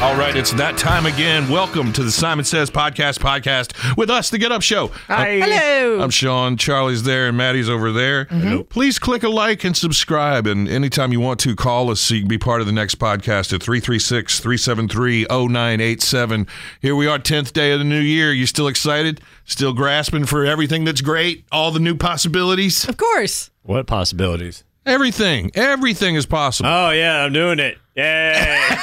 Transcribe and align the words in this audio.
All 0.00 0.16
right, 0.16 0.36
it's 0.36 0.52
that 0.52 0.78
time 0.78 1.06
again. 1.06 1.48
Welcome 1.48 1.92
to 1.94 2.04
the 2.04 2.12
Simon 2.12 2.44
Says 2.44 2.70
Podcast 2.70 3.18
podcast 3.18 3.96
with 3.96 4.10
us, 4.10 4.30
the 4.30 4.38
Get 4.38 4.52
Up 4.52 4.62
Show. 4.62 4.84
Uh, 4.84 4.90
Hi. 5.08 5.40
Hello. 5.40 6.00
I'm 6.00 6.10
Sean. 6.10 6.56
Charlie's 6.56 7.02
there, 7.02 7.26
and 7.26 7.36
Maddie's 7.36 7.68
over 7.68 7.90
there. 7.90 8.26
Mm-hmm. 8.26 8.62
Please 8.68 9.00
click 9.00 9.24
a 9.24 9.28
like 9.28 9.64
and 9.64 9.76
subscribe. 9.76 10.46
And 10.46 10.68
anytime 10.68 11.10
you 11.10 11.18
want 11.18 11.40
to, 11.40 11.56
call 11.56 11.90
us 11.90 12.00
so 12.00 12.14
you 12.14 12.20
can 12.20 12.28
be 12.28 12.38
part 12.38 12.60
of 12.60 12.68
the 12.68 12.72
next 12.72 13.00
podcast 13.00 13.52
at 13.52 13.60
336 13.60 14.38
373 14.38 15.26
0987. 15.28 16.46
Here 16.80 16.94
we 16.94 17.08
are, 17.08 17.18
10th 17.18 17.52
day 17.52 17.72
of 17.72 17.80
the 17.80 17.84
new 17.84 17.98
year. 17.98 18.32
You 18.32 18.46
still 18.46 18.68
excited? 18.68 19.20
Still 19.46 19.72
grasping 19.72 20.26
for 20.26 20.46
everything 20.46 20.84
that's 20.84 21.00
great? 21.00 21.44
All 21.50 21.72
the 21.72 21.80
new 21.80 21.96
possibilities? 21.96 22.88
Of 22.88 22.98
course. 22.98 23.50
What 23.64 23.88
possibilities? 23.88 24.62
Everything. 24.88 25.50
Everything 25.54 26.14
is 26.14 26.26
possible. 26.26 26.68
Oh 26.70 26.90
yeah, 26.90 27.22
I'm 27.24 27.32
doing 27.32 27.58
it. 27.58 27.78
Yay! 27.96 28.76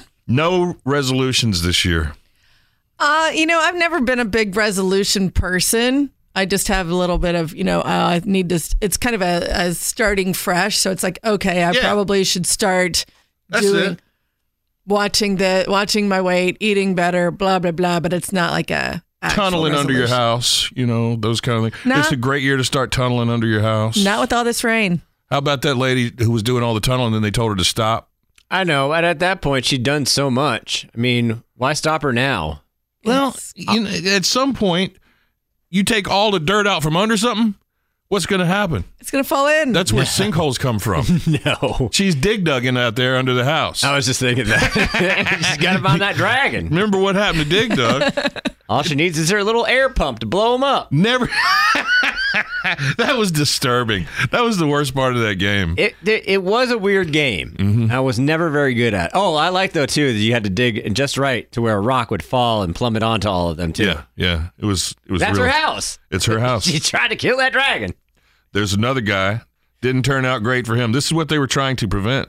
No 0.30 0.76
resolutions 0.84 1.62
this 1.62 1.86
year. 1.86 2.12
Uh, 2.98 3.30
you 3.32 3.46
know, 3.46 3.58
I've 3.58 3.76
never 3.76 4.02
been 4.02 4.18
a 4.18 4.26
big 4.26 4.54
resolution 4.56 5.30
person. 5.30 6.10
I 6.34 6.44
just 6.44 6.68
have 6.68 6.90
a 6.90 6.94
little 6.94 7.16
bit 7.16 7.34
of, 7.34 7.54
you 7.56 7.64
know, 7.64 7.80
uh, 7.80 8.20
I 8.20 8.20
need 8.24 8.50
to, 8.50 8.60
it's 8.82 8.98
kind 8.98 9.14
of 9.14 9.22
a, 9.22 9.46
a 9.50 9.72
starting 9.74 10.34
fresh. 10.34 10.76
So 10.76 10.90
it's 10.90 11.02
like, 11.02 11.18
okay, 11.24 11.62
I 11.62 11.70
Yeah. 11.72 11.80
probably 11.80 12.24
should 12.24 12.44
start 12.44 13.06
That's 13.48 13.64
doing, 13.64 13.92
it. 13.92 14.02
watching 14.86 15.36
the, 15.36 15.64
watching 15.66 16.08
my 16.08 16.20
weight, 16.20 16.58
eating 16.60 16.94
better, 16.94 17.30
blah, 17.30 17.58
blah, 17.58 17.70
blah. 17.72 17.98
But 18.00 18.12
it's 18.12 18.30
not 18.32 18.50
like 18.52 18.70
a, 18.70 19.02
actual 19.22 19.44
tunneling 19.44 19.74
under 19.74 19.92
your 19.92 20.08
house, 20.08 20.70
you 20.74 20.86
know, 20.86 21.16
those 21.16 21.40
kind 21.40 21.58
of 21.64 21.72
things. 21.72 21.84
Not- 21.86 21.98
it's 22.00 22.12
a 22.12 22.16
great 22.16 22.42
year 22.42 22.56
to 22.56 22.64
start 22.64 22.90
tunneling 22.90 23.30
under 23.30 23.46
your 23.46 23.62
house. 23.62 23.96
Not 24.02 24.20
with 24.20 24.32
all 24.32 24.44
this 24.44 24.62
rain. 24.64 25.02
How 25.30 25.38
about 25.38 25.62
that 25.62 25.74
lady 25.76 26.12
who 26.22 26.30
was 26.30 26.42
doing 26.42 26.62
all 26.62 26.74
the 26.74 26.80
tunneling 26.80 27.08
and 27.08 27.14
then 27.16 27.22
they 27.22 27.30
told 27.30 27.50
her 27.50 27.56
to 27.56 27.64
stop? 27.64 28.10
I 28.50 28.64
know, 28.64 28.88
but 28.88 29.04
at 29.04 29.18
that 29.18 29.42
point 29.42 29.64
she'd 29.66 29.82
done 29.82 30.06
so 30.06 30.30
much. 30.30 30.88
I 30.94 30.98
mean, 30.98 31.42
why 31.56 31.74
stop 31.74 32.02
her 32.02 32.12
now? 32.12 32.62
Well, 33.04 33.36
you 33.54 33.80
know, 33.80 33.90
at 33.90 34.24
some 34.24 34.54
point, 34.54 34.96
you 35.70 35.82
take 35.84 36.08
all 36.08 36.30
the 36.30 36.40
dirt 36.40 36.66
out 36.66 36.82
from 36.82 36.96
under 36.96 37.16
something, 37.16 37.54
what's 38.08 38.26
going 38.26 38.40
to 38.40 38.46
happen? 38.46 38.84
It's 39.00 39.10
going 39.10 39.22
to 39.22 39.28
fall 39.28 39.46
in. 39.46 39.72
That's 39.72 39.92
where 39.92 40.04
sinkholes 40.04 40.58
come 40.58 40.78
from. 40.78 41.06
No. 41.44 41.90
She's 41.92 42.14
dig 42.14 42.44
dugging 42.44 42.78
out 42.78 42.96
there 42.96 43.16
under 43.16 43.34
the 43.34 43.44
house. 43.44 43.84
I 43.84 43.94
was 43.94 44.06
just 44.06 44.18
thinking 44.18 44.46
that. 44.46 45.38
She's 45.46 45.56
got 45.58 45.74
to 45.76 45.82
find 45.82 46.00
that 46.00 46.16
dragon. 46.16 46.68
Remember 46.68 46.98
what 46.98 47.14
happened 47.16 47.44
to 47.44 47.48
Dig 47.48 47.76
Dug? 47.76 48.12
All 48.68 48.82
she 48.82 48.94
needs 48.94 49.18
is 49.18 49.30
her 49.30 49.44
little 49.44 49.66
air 49.66 49.88
pump 49.90 50.20
to 50.20 50.26
blow 50.26 50.54
him 50.54 50.64
up. 50.64 50.90
Never. 50.90 51.28
that 52.96 53.16
was 53.16 53.30
disturbing. 53.30 54.06
That 54.30 54.42
was 54.42 54.58
the 54.58 54.66
worst 54.66 54.94
part 54.94 55.14
of 55.14 55.22
that 55.22 55.36
game. 55.36 55.74
It 55.78 55.94
it, 56.04 56.42
was 56.42 56.70
a 56.70 56.78
weird 56.78 57.12
game. 57.12 57.56
Mm-hmm. 57.58 57.90
I 57.90 58.00
was 58.00 58.18
never 58.18 58.50
very 58.50 58.74
good 58.74 58.94
at. 58.94 59.10
Oh, 59.14 59.34
I 59.34 59.48
like 59.48 59.72
though 59.72 59.86
too 59.86 60.12
that 60.12 60.18
you 60.18 60.32
had 60.32 60.44
to 60.44 60.50
dig 60.50 60.94
just 60.94 61.18
right 61.18 61.50
to 61.52 61.62
where 61.62 61.76
a 61.76 61.80
rock 61.80 62.10
would 62.10 62.22
fall 62.22 62.62
and 62.62 62.74
plummet 62.74 63.02
onto 63.02 63.28
all 63.28 63.50
of 63.50 63.56
them 63.56 63.72
too. 63.72 63.84
yeah, 63.84 64.02
yeah. 64.16 64.48
It 64.58 64.64
was. 64.64 64.94
It 65.06 65.12
was. 65.12 65.20
That's 65.20 65.38
real. 65.38 65.46
her 65.46 65.52
house. 65.52 65.98
It's 66.10 66.26
her 66.26 66.38
house. 66.40 66.64
She 66.64 66.78
tried 66.78 67.08
to 67.08 67.16
kill 67.16 67.38
that 67.38 67.52
dragon. 67.52 67.94
There's 68.52 68.72
another 68.72 69.00
guy. 69.00 69.42
Didn't 69.80 70.02
turn 70.04 70.24
out 70.24 70.42
great 70.42 70.66
for 70.66 70.74
him. 70.74 70.92
This 70.92 71.06
is 71.06 71.12
what 71.12 71.28
they 71.28 71.38
were 71.38 71.46
trying 71.46 71.76
to 71.76 71.88
prevent. 71.88 72.28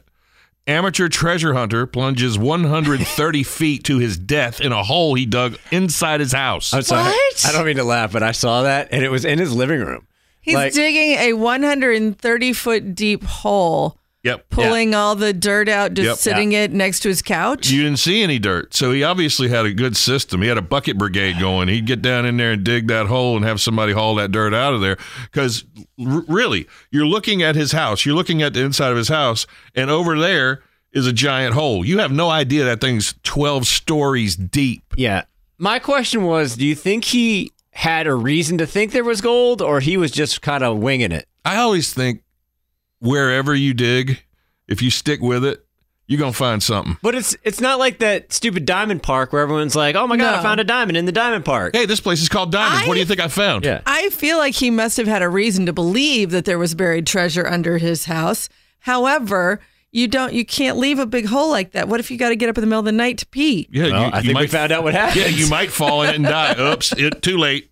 Amateur 0.69 1.09
treasure 1.09 1.55
hunter 1.55 1.87
plunges 1.87 2.37
130 2.37 3.43
feet 3.43 3.83
to 3.85 3.97
his 3.97 4.19
death 4.19 4.61
in 4.61 4.71
a 4.71 4.83
hole 4.83 5.15
he 5.15 5.25
dug 5.25 5.57
inside 5.71 6.19
his 6.19 6.31
house. 6.31 6.71
I'm 6.75 6.83
sorry. 6.83 7.05
What? 7.05 7.45
I 7.47 7.51
don't 7.51 7.65
mean 7.65 7.77
to 7.77 7.83
laugh, 7.83 8.11
but 8.11 8.21
I 8.21 8.33
saw 8.33 8.61
that 8.61 8.89
and 8.91 9.03
it 9.03 9.09
was 9.09 9.25
in 9.25 9.39
his 9.39 9.51
living 9.51 9.79
room. 9.79 10.05
He's 10.41 10.53
like- 10.53 10.73
digging 10.73 11.13
a 11.17 11.33
130 11.33 12.53
foot 12.53 12.93
deep 12.93 13.23
hole, 13.23 13.98
Yep. 14.23 14.49
pulling 14.49 14.93
all 14.93 15.15
the 15.15 15.31
dirt 15.31 15.69
out, 15.69 15.93
just 15.93 16.05
Yep. 16.05 16.17
sitting 16.17 16.51
it 16.51 16.73
next 16.73 16.99
to 17.01 17.07
his 17.09 17.21
couch. 17.21 17.69
You 17.69 17.83
didn't 17.83 17.99
see 17.99 18.21
any 18.21 18.37
dirt. 18.37 18.73
So 18.73 18.91
he 18.91 19.01
obviously 19.01 19.47
had 19.47 19.65
a 19.65 19.71
good 19.71 19.95
system. 19.95 20.41
He 20.41 20.49
had 20.49 20.57
a 20.57 20.61
bucket 20.61 20.97
brigade 20.97 21.39
going. 21.39 21.69
He'd 21.69 21.85
get 21.85 22.01
down 22.01 22.25
in 22.25 22.35
there 22.35 22.51
and 22.51 22.63
dig 22.63 22.87
that 22.89 23.07
hole 23.07 23.37
and 23.37 23.45
have 23.45 23.61
somebody 23.61 23.93
haul 23.93 24.15
that 24.15 24.31
dirt 24.33 24.53
out 24.53 24.73
of 24.73 24.81
there. 24.81 24.97
Because 25.31 25.63
r- 26.05 26.23
really, 26.27 26.67
you're 26.91 27.05
looking 27.07 27.41
at 27.41 27.55
his 27.55 27.71
house. 27.71 28.05
You're 28.05 28.15
looking 28.15 28.41
at 28.41 28.53
the 28.53 28.61
inside 28.61 28.91
of 28.91 28.97
his 28.97 29.07
house, 29.07 29.47
and 29.73 29.89
over 29.89 30.19
there 30.19 30.63
is 30.91 31.07
a 31.07 31.13
giant 31.13 31.53
hole. 31.53 31.85
You 31.85 31.99
have 31.99 32.11
no 32.11 32.29
idea 32.29 32.65
that 32.65 32.81
thing's 32.81 33.15
12 33.23 33.67
stories 33.67 34.35
deep. 34.35 34.83
Yeah. 34.97 35.23
My 35.57 35.79
question 35.79 36.23
was, 36.23 36.55
do 36.57 36.65
you 36.65 36.75
think 36.75 37.05
he 37.05 37.51
had 37.71 38.07
a 38.07 38.13
reason 38.15 38.57
to 38.57 38.65
think 38.65 38.91
there 38.91 39.03
was 39.03 39.21
gold 39.21 39.61
or 39.61 39.79
he 39.79 39.95
was 39.97 40.11
just 40.11 40.41
kind 40.41 40.63
of 40.63 40.77
winging 40.79 41.11
it? 41.13 41.25
I 41.45 41.57
always 41.57 41.93
think 41.93 42.21
wherever 42.99 43.53
you 43.55 43.73
dig, 43.73 44.23
if 44.67 44.81
you 44.81 44.89
stick 44.89 45.21
with 45.21 45.43
it, 45.43 45.65
you're 46.07 46.19
going 46.19 46.31
to 46.31 46.37
find 46.37 46.61
something. 46.63 46.97
But 47.03 47.13
it's 47.15 47.35
it's 47.43 47.61
not 47.61 47.77
like 47.77 47.99
that 47.99 48.33
stupid 48.33 48.65
diamond 48.65 49.03
park 49.03 49.31
where 49.31 49.41
everyone's 49.43 49.75
like, 49.75 49.95
"Oh 49.95 50.07
my 50.07 50.17
god, 50.17 50.39
I 50.39 50.41
found 50.41 50.59
a 50.59 50.63
diamond 50.63 50.97
in 50.97 51.05
the 51.05 51.11
diamond 51.11 51.45
park." 51.45 51.75
Hey, 51.75 51.85
this 51.85 51.99
place 51.99 52.21
is 52.21 52.29
called 52.29 52.51
Diamonds. 52.51 52.87
what 52.87 52.95
do 52.95 52.99
you 52.99 53.05
think 53.05 53.19
I 53.19 53.27
found? 53.27 53.63
Yeah. 53.63 53.81
I 53.85 54.09
feel 54.09 54.37
like 54.39 54.55
he 54.55 54.71
must 54.71 54.97
have 54.97 55.05
had 55.07 55.21
a 55.21 55.29
reason 55.29 55.67
to 55.67 55.73
believe 55.73 56.31
that 56.31 56.45
there 56.45 56.57
was 56.57 56.73
buried 56.73 57.05
treasure 57.05 57.45
under 57.45 57.77
his 57.77 58.05
house. 58.05 58.49
However, 58.79 59.59
you 59.91 60.07
don't 60.07 60.33
you 60.33 60.45
can't 60.45 60.77
leave 60.77 60.97
a 60.97 61.05
big 61.05 61.27
hole 61.27 61.51
like 61.51 61.71
that. 61.71 61.87
What 61.87 61.99
if 61.99 62.09
you 62.09 62.17
got 62.17 62.29
to 62.29 62.35
get 62.35 62.49
up 62.49 62.57
in 62.57 62.61
the 62.61 62.67
middle 62.67 62.79
of 62.79 62.85
the 62.85 62.91
night 62.91 63.19
to 63.19 63.27
pee? 63.27 63.67
Yeah, 63.71 63.83
Well, 63.83 63.91
you, 63.91 63.97
I 63.97 64.05
you 64.05 64.11
think 64.11 64.27
we 64.27 64.33
might 64.33 64.49
found 64.49 64.71
out 64.71 64.83
what 64.83 64.93
happened. 64.95 65.21
Yeah, 65.21 65.27
you 65.27 65.47
might 65.47 65.71
fall 65.71 66.01
in 66.01 66.09
it 66.09 66.15
and 66.15 66.25
die. 66.25 66.55
Oops, 66.59 66.91
it, 66.93 67.21
too 67.21 67.37
late. 67.37 67.71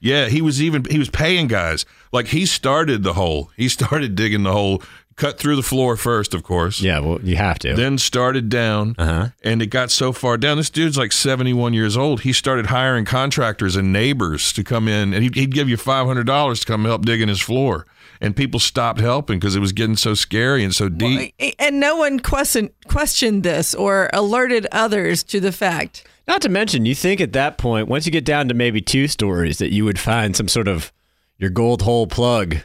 Yeah, 0.00 0.28
he 0.28 0.40
was 0.42 0.62
even 0.62 0.84
he 0.84 0.98
was 0.98 1.10
paying 1.10 1.48
guys. 1.48 1.84
Like 2.14 2.28
he 2.28 2.46
started 2.46 3.02
the 3.02 3.12
hole. 3.14 3.50
He 3.56 3.68
started 3.68 4.14
digging 4.14 4.44
the 4.44 4.52
hole, 4.52 4.82
cut 5.16 5.38
through 5.38 5.56
the 5.56 5.62
floor 5.62 5.96
first, 5.96 6.32
of 6.32 6.42
course. 6.44 6.80
Yeah, 6.80 7.00
well, 7.00 7.20
you 7.22 7.34
have 7.36 7.58
to. 7.60 7.74
Then 7.74 7.98
started 7.98 8.48
down, 8.48 8.94
Uh-huh. 8.96 9.28
and 9.42 9.60
it 9.60 9.66
got 9.66 9.90
so 9.90 10.12
far 10.12 10.36
down. 10.38 10.56
This 10.56 10.70
dude's 10.70 10.96
like 10.96 11.10
seventy-one 11.12 11.74
years 11.74 11.96
old. 11.96 12.20
He 12.20 12.32
started 12.32 12.66
hiring 12.66 13.04
contractors 13.04 13.74
and 13.76 13.92
neighbors 13.92 14.52
to 14.52 14.62
come 14.62 14.86
in, 14.88 15.12
and 15.12 15.22
he'd, 15.24 15.34
he'd 15.34 15.52
give 15.54 15.68
you 15.68 15.76
five 15.76 16.06
hundred 16.06 16.26
dollars 16.26 16.60
to 16.60 16.66
come 16.66 16.84
help 16.84 17.04
digging 17.04 17.28
his 17.28 17.40
floor. 17.40 17.84
And 18.20 18.34
people 18.36 18.60
stopped 18.60 19.00
helping 19.00 19.38
because 19.40 19.56
it 19.56 19.60
was 19.60 19.72
getting 19.72 19.96
so 19.96 20.14
scary 20.14 20.62
and 20.64 20.72
so 20.74 20.88
deep. 20.88 21.34
And 21.58 21.80
no 21.80 21.96
one 21.96 22.20
question, 22.20 22.70
questioned 22.86 23.42
this 23.42 23.74
or 23.74 24.08
alerted 24.12 24.66
others 24.72 25.24
to 25.24 25.40
the 25.40 25.50
fact. 25.52 26.06
Not 26.28 26.40
to 26.42 26.48
mention, 26.48 26.86
you 26.86 26.94
think 26.94 27.20
at 27.20 27.32
that 27.32 27.58
point, 27.58 27.88
once 27.88 28.06
you 28.06 28.12
get 28.12 28.24
down 28.24 28.48
to 28.48 28.54
maybe 28.54 28.80
two 28.80 29.08
stories, 29.08 29.58
that 29.58 29.72
you 29.72 29.84
would 29.84 29.98
find 29.98 30.34
some 30.36 30.48
sort 30.48 30.68
of 30.68 30.92
your 31.38 31.50
gold 31.50 31.82
hole 31.82 32.06
plug. 32.06 32.56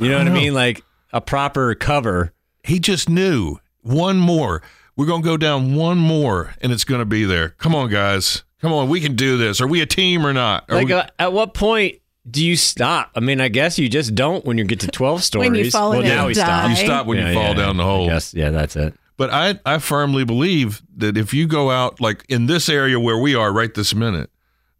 You 0.00 0.08
know 0.10 0.18
what 0.18 0.28
I 0.28 0.30
mean? 0.30 0.54
Like 0.54 0.82
a 1.12 1.20
proper 1.20 1.74
cover. 1.74 2.32
he 2.64 2.78
just 2.78 3.08
knew 3.08 3.58
one 3.82 4.18
more. 4.18 4.62
We're 4.96 5.06
going 5.06 5.22
to 5.22 5.26
go 5.28 5.36
down 5.36 5.74
one 5.76 5.98
more, 5.98 6.54
and 6.60 6.72
it's 6.72 6.84
going 6.84 6.98
to 7.00 7.04
be 7.06 7.24
there. 7.24 7.50
Come 7.50 7.74
on, 7.74 7.88
guys. 7.88 8.42
Come 8.60 8.72
on. 8.72 8.88
We 8.88 9.00
can 9.00 9.14
do 9.14 9.36
this. 9.38 9.60
Are 9.60 9.66
we 9.68 9.80
a 9.80 9.86
team 9.86 10.26
or 10.26 10.32
not? 10.32 10.64
Are 10.68 10.74
Like, 10.76 10.86
we- 10.88 10.92
uh, 10.92 11.06
at 11.20 11.32
what 11.32 11.54
point 11.54 12.00
do 12.28 12.44
you 12.44 12.56
stop? 12.56 13.12
I 13.14 13.20
mean, 13.20 13.40
I 13.40 13.46
guess 13.48 13.78
you 13.78 13.88
just 13.88 14.14
don't 14.16 14.44
when 14.44 14.58
you 14.58 14.64
get 14.64 14.80
to 14.80 14.88
12 14.88 15.22
stories. 15.22 15.50
When 15.50 15.58
you 15.64 15.70
fall 15.70 15.90
well, 15.90 16.02
now 16.02 16.18
and 16.18 16.26
we 16.26 16.34
stop. 16.34 16.68
you 16.68 16.76
stop 16.76 17.06
when 17.06 17.18
Yeah, 17.18 17.28
you 17.28 17.34
fall 17.34 17.48
yeah, 17.50 17.54
down 17.54 17.76
the 17.76 17.84
hole. 17.84 18.06
Yes, 18.06 18.34
yeah, 18.34 18.50
that's 18.50 18.74
it. 18.76 18.92
But 19.16 19.30
I, 19.32 19.58
I 19.64 19.78
firmly 19.78 20.24
believe 20.24 20.82
that 20.96 21.16
if 21.16 21.32
you 21.32 21.46
go 21.46 21.70
out, 21.70 22.00
like 22.00 22.24
in 22.28 22.46
this 22.46 22.68
area 22.68 22.98
where 23.00 23.16
we 23.18 23.34
are 23.34 23.52
right 23.52 23.72
this 23.72 23.94
minute, 23.94 24.30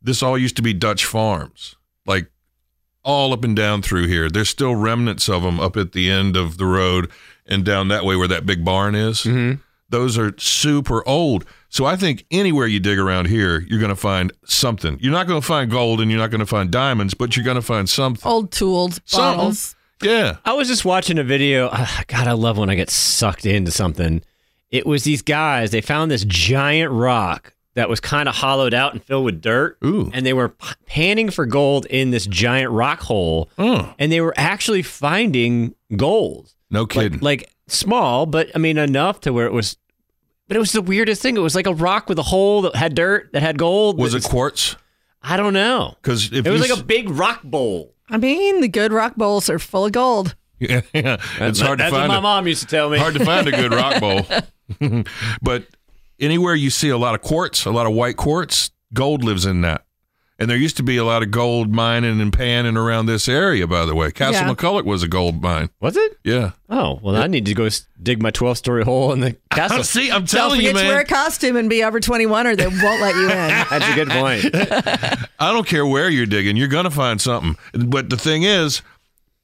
this 0.02 0.23
all 0.23 0.37
used 0.37 0.56
to 0.56 0.62
be 0.62 0.75
Dutch 0.75 1.05
farms, 1.05 1.76
like 1.76 1.77
all 3.04 3.32
up 3.32 3.44
and 3.44 3.54
down 3.56 3.82
through 3.82 4.06
here. 4.06 4.28
There's 4.28 4.48
still 4.48 4.74
remnants 4.74 5.28
of 5.28 5.42
them 5.42 5.58
up 5.60 5.76
at 5.76 5.92
the 5.92 6.10
end 6.10 6.36
of 6.36 6.58
the 6.58 6.66
road 6.66 7.10
and 7.46 7.64
down 7.64 7.88
that 7.88 8.04
way 8.04 8.16
where 8.16 8.28
that 8.28 8.44
big 8.46 8.64
barn 8.64 8.94
is. 8.94 9.18
Mm-hmm. 9.22 9.60
Those 9.90 10.18
are 10.18 10.34
super 10.38 11.06
old. 11.08 11.46
So 11.70 11.86
I 11.86 11.96
think 11.96 12.26
anywhere 12.30 12.66
you 12.66 12.78
dig 12.80 12.98
around 12.98 13.26
here, 13.28 13.60
you're 13.60 13.78
going 13.80 13.88
to 13.88 13.96
find 13.96 14.32
something. 14.44 14.98
You're 15.00 15.12
not 15.12 15.26
going 15.26 15.40
to 15.40 15.46
find 15.46 15.70
gold 15.70 16.00
and 16.02 16.10
you're 16.10 16.20
not 16.20 16.30
going 16.30 16.40
to 16.40 16.46
find 16.46 16.70
diamonds, 16.70 17.14
but 17.14 17.36
you're 17.36 17.44
going 17.44 17.54
to 17.54 17.62
find 17.62 17.88
something. 17.88 18.30
Old 18.30 18.50
tools, 18.52 19.00
Something. 19.06 19.36
bottles. 19.38 19.74
Yeah. 20.02 20.36
I 20.44 20.52
was 20.52 20.68
just 20.68 20.84
watching 20.84 21.18
a 21.18 21.24
video. 21.24 21.70
ah, 21.72 22.04
God, 22.06 22.26
I 22.28 22.32
love 22.32 22.58
when 22.58 22.68
I 22.68 22.74
get 22.74 22.90
sucked 22.90 23.46
into 23.46 23.70
something. 23.70 24.22
It 24.70 24.86
was 24.86 25.04
these 25.04 25.22
guys. 25.22 25.70
They 25.70 25.80
found 25.80 26.10
this 26.10 26.24
giant 26.24 26.92
rock 26.92 27.54
that 27.75 27.88
was 27.88 28.00
kind 28.00 28.29
of 28.29 28.35
hollowed 28.37 28.75
out 28.75 28.93
and 28.93 29.03
filled 29.03 29.25
with 29.25 29.41
dirt. 29.41 29.79
Ooh. 29.85 30.11
And 30.12 30.26
they 30.26 30.32
were 30.32 30.49
p- 30.50 30.67
panning 30.87 31.31
for 31.31 31.47
gold 31.47 31.87
in 31.87 32.11
this 32.11 32.26
giant 32.26 32.73
rock 32.73 33.00
hole. 33.00 33.49
Oh, 33.59 33.94
And 33.99 34.11
they 34.11 34.20
were 34.20 34.35
actually 34.37 34.82
finding 34.82 35.75
gold. 35.97 36.55
no 36.70 36.87
kidding. 36.87 37.20
like 37.20 37.50
small, 37.69 38.26
but 38.26 38.50
I 38.55 38.59
mean 38.59 38.79
enough 38.79 39.20
to 39.23 39.32
where 39.32 39.47
it 39.47 39.53
was. 39.53 39.76
But 40.49 40.56
it 40.56 40.61
was 40.61 40.73
the 40.73 40.82
weirdest 40.82 41.20
thing. 41.23 41.37
It 41.37 41.41
was 41.41 41.55
like 41.55 41.67
a 41.67 41.75
rock 41.75 42.09
with 42.09 42.19
a 42.19 42.23
hole 42.23 42.62
that 42.62 42.75
had 42.75 42.94
dirt 42.94 43.31
that 43.32 43.43
had 43.43 43.59
gold. 43.59 43.99
was 43.99 44.15
it 44.15 44.25
quartz? 44.25 44.76
I 45.23 45.37
don't 45.37 45.53
know. 45.53 45.94
Because 46.03 46.32
It 46.32 46.47
was 46.49 46.61
you 46.67 46.69
like 46.75 46.81
a 46.81 46.82
big 46.82 47.11
rock 47.11 47.43
bowl. 47.43 47.94
I 48.09 48.17
mean, 48.17 48.61
the 48.62 48.69
good 48.69 48.91
rock 48.93 49.15
bowls 49.17 49.50
are 49.50 49.59
full 49.59 49.85
of 49.87 49.93
gold. 49.93 50.35
yeah, 50.59 50.81
yeah. 50.94 51.19
it's 51.41 51.61
hard 51.61 51.79
to 51.79 51.82
That's 51.85 51.93
find. 51.94 52.09
what 52.09 52.15
my 52.15 52.19
a- 52.19 52.23
mom 52.23 52.49
used 52.49 52.62
to 52.62 52.67
tell 52.67 52.88
me. 52.91 52.99
hard 52.99 53.15
to 53.15 53.25
find 53.25 53.47
a 53.47 53.50
good 53.53 53.73
rock 53.75 54.00
bowl. 54.00 54.26
but 55.43 55.65
anywhere 56.20 56.55
you 56.55 56.70
see 56.70 56.88
a 56.88 56.99
lot 56.99 57.15
of 57.15 57.23
quartz, 57.23 57.65
a 57.65 57.70
lot 57.70 57.87
of 57.87 57.93
white 57.93 58.17
quartz, 58.17 58.70
gold 58.93 59.23
lives 59.25 59.47
in 59.47 59.61
that. 59.62 59.85
And 60.41 60.49
there 60.49 60.56
used 60.56 60.76
to 60.76 60.85
be 60.85 60.97
a 60.97 61.05
lot 61.05 61.25
of 61.25 61.32
gold 61.32 61.75
mining 61.75 62.20
and 62.20 62.32
panning 62.32 62.76
around 62.76 63.06
this 63.06 63.29
area, 63.29 63.67
by 63.67 63.85
the 63.85 63.94
way. 63.97 64.12
Castle 64.12 64.47
Yeah. 64.47 64.55
McCulloch 64.55 64.85
was 64.85 65.03
a 65.03 65.09
gold 65.09 65.43
mine. 65.43 65.69
Was 65.81 65.97
it? 65.97 66.17
Yeah. 66.23 66.53
Oh 66.70 67.00
well, 67.03 67.17
I 67.17 67.26
need 67.26 67.44
to 67.47 67.55
go 67.55 67.69
dig 68.00 68.23
my 68.23 68.31
twelve-story 68.31 68.85
hole 68.85 69.12
in 69.12 69.19
the 69.19 69.32
castle. 69.50 69.82
See, 69.82 70.12
I'm 70.12 70.20
Don't 70.20 70.26
telling 70.29 70.61
forget 70.61 70.75
you, 70.76 70.81
to 70.82 70.87
wear 70.87 71.00
a 71.00 71.05
costume 71.05 71.56
and 71.56 71.69
be 71.69 71.82
over 71.82 71.99
21 71.99 72.47
or 72.47 72.55
they 72.55 72.69
won't 72.69 72.81
let 73.00 73.17
you 73.17 73.23
in. 73.25 73.29
That's 73.70 73.88
a 73.88 73.94
good 73.97 74.11
point. 74.11 75.31
I 75.41 75.53
don't 75.53 75.67
care 75.67 75.85
where 75.85 76.09
you're 76.09 76.25
digging, 76.26 76.56
you're 76.56 76.69
going 76.69 76.85
to 76.85 76.91
find 76.93 77.20
something. 77.20 77.56
But 77.73 78.09
the 78.09 78.17
thing 78.17 78.44
is, 78.44 78.81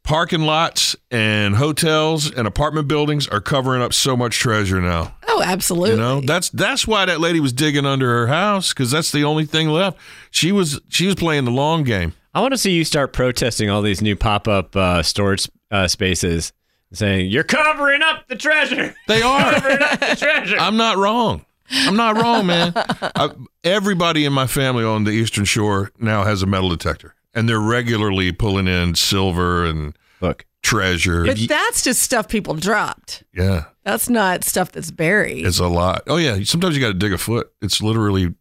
parking 0.04 0.42
lots 0.42 0.94
and 1.10 1.56
hotels 1.56 2.30
and 2.30 2.46
apartment 2.46 2.86
buildings 2.86 3.26
are 3.26 3.40
covering 3.40 3.82
up 3.82 3.92
so 3.92 4.16
much 4.16 4.38
treasure 4.38 4.80
now. 4.80 5.16
Oh, 5.36 5.42
absolutely. 5.42 5.90
You 5.92 5.96
know, 5.96 6.20
that's 6.20 6.48
that's 6.50 6.86
why 6.86 7.04
that 7.06 7.20
lady 7.20 7.40
was 7.40 7.52
digging 7.52 7.84
under 7.84 8.08
her 8.08 8.26
house 8.28 8.72
because 8.72 8.90
that's 8.90 9.10
the 9.10 9.24
only 9.24 9.44
thing 9.44 9.68
left. 9.68 9.98
She 10.30 10.52
was 10.52 10.80
she 10.88 11.06
was 11.06 11.16
playing 11.16 11.44
the 11.44 11.50
long 11.50 11.82
game. 11.82 12.12
I 12.34 12.40
want 12.40 12.52
to 12.52 12.58
see 12.58 12.72
you 12.72 12.84
start 12.84 13.12
protesting 13.12 13.68
all 13.70 13.82
these 13.82 14.00
new 14.00 14.16
pop-up 14.16 14.74
uh, 14.74 15.02
storage 15.02 15.48
uh, 15.70 15.86
spaces, 15.88 16.52
saying 16.92 17.30
you're 17.30 17.44
covering 17.44 18.02
up 18.02 18.26
the 18.28 18.36
treasure. 18.36 18.94
They 19.08 19.22
are. 19.22 19.52
Covering 19.54 19.82
up 19.82 20.00
the 20.00 20.16
treasure. 20.16 20.56
I'm 20.58 20.76
not 20.76 20.96
wrong. 20.96 21.44
I'm 21.70 21.96
not 21.96 22.16
wrong, 22.16 22.46
man. 22.46 22.72
I, 22.76 23.30
everybody 23.64 24.24
in 24.24 24.32
my 24.32 24.46
family 24.46 24.84
on 24.84 25.04
the 25.04 25.10
Eastern 25.12 25.44
Shore 25.44 25.90
now 25.98 26.24
has 26.24 26.42
a 26.42 26.46
metal 26.46 26.68
detector, 26.68 27.14
and 27.34 27.48
they're 27.48 27.60
regularly 27.60 28.30
pulling 28.32 28.68
in 28.68 28.94
silver 28.94 29.64
and 29.64 29.96
Look, 30.20 30.46
treasure. 30.64 31.24
But 31.24 31.38
that's 31.48 31.82
just 31.82 32.02
stuff 32.02 32.28
people 32.28 32.54
dropped. 32.54 33.22
yeah, 33.32 33.66
That's 33.84 34.08
not 34.08 34.42
stuff 34.42 34.72
that's 34.72 34.90
buried. 34.90 35.46
it's 35.46 35.60
a 35.60 35.68
lot. 35.68 36.02
Oh 36.08 36.16
yeah, 36.16 36.42
sometimes 36.42 36.74
you 36.74 36.80
got 36.80 36.88
to 36.88 36.94
dig 36.94 37.12
a 37.12 37.18
foot. 37.18 37.52
It's 37.62 37.80
literally 37.80 38.34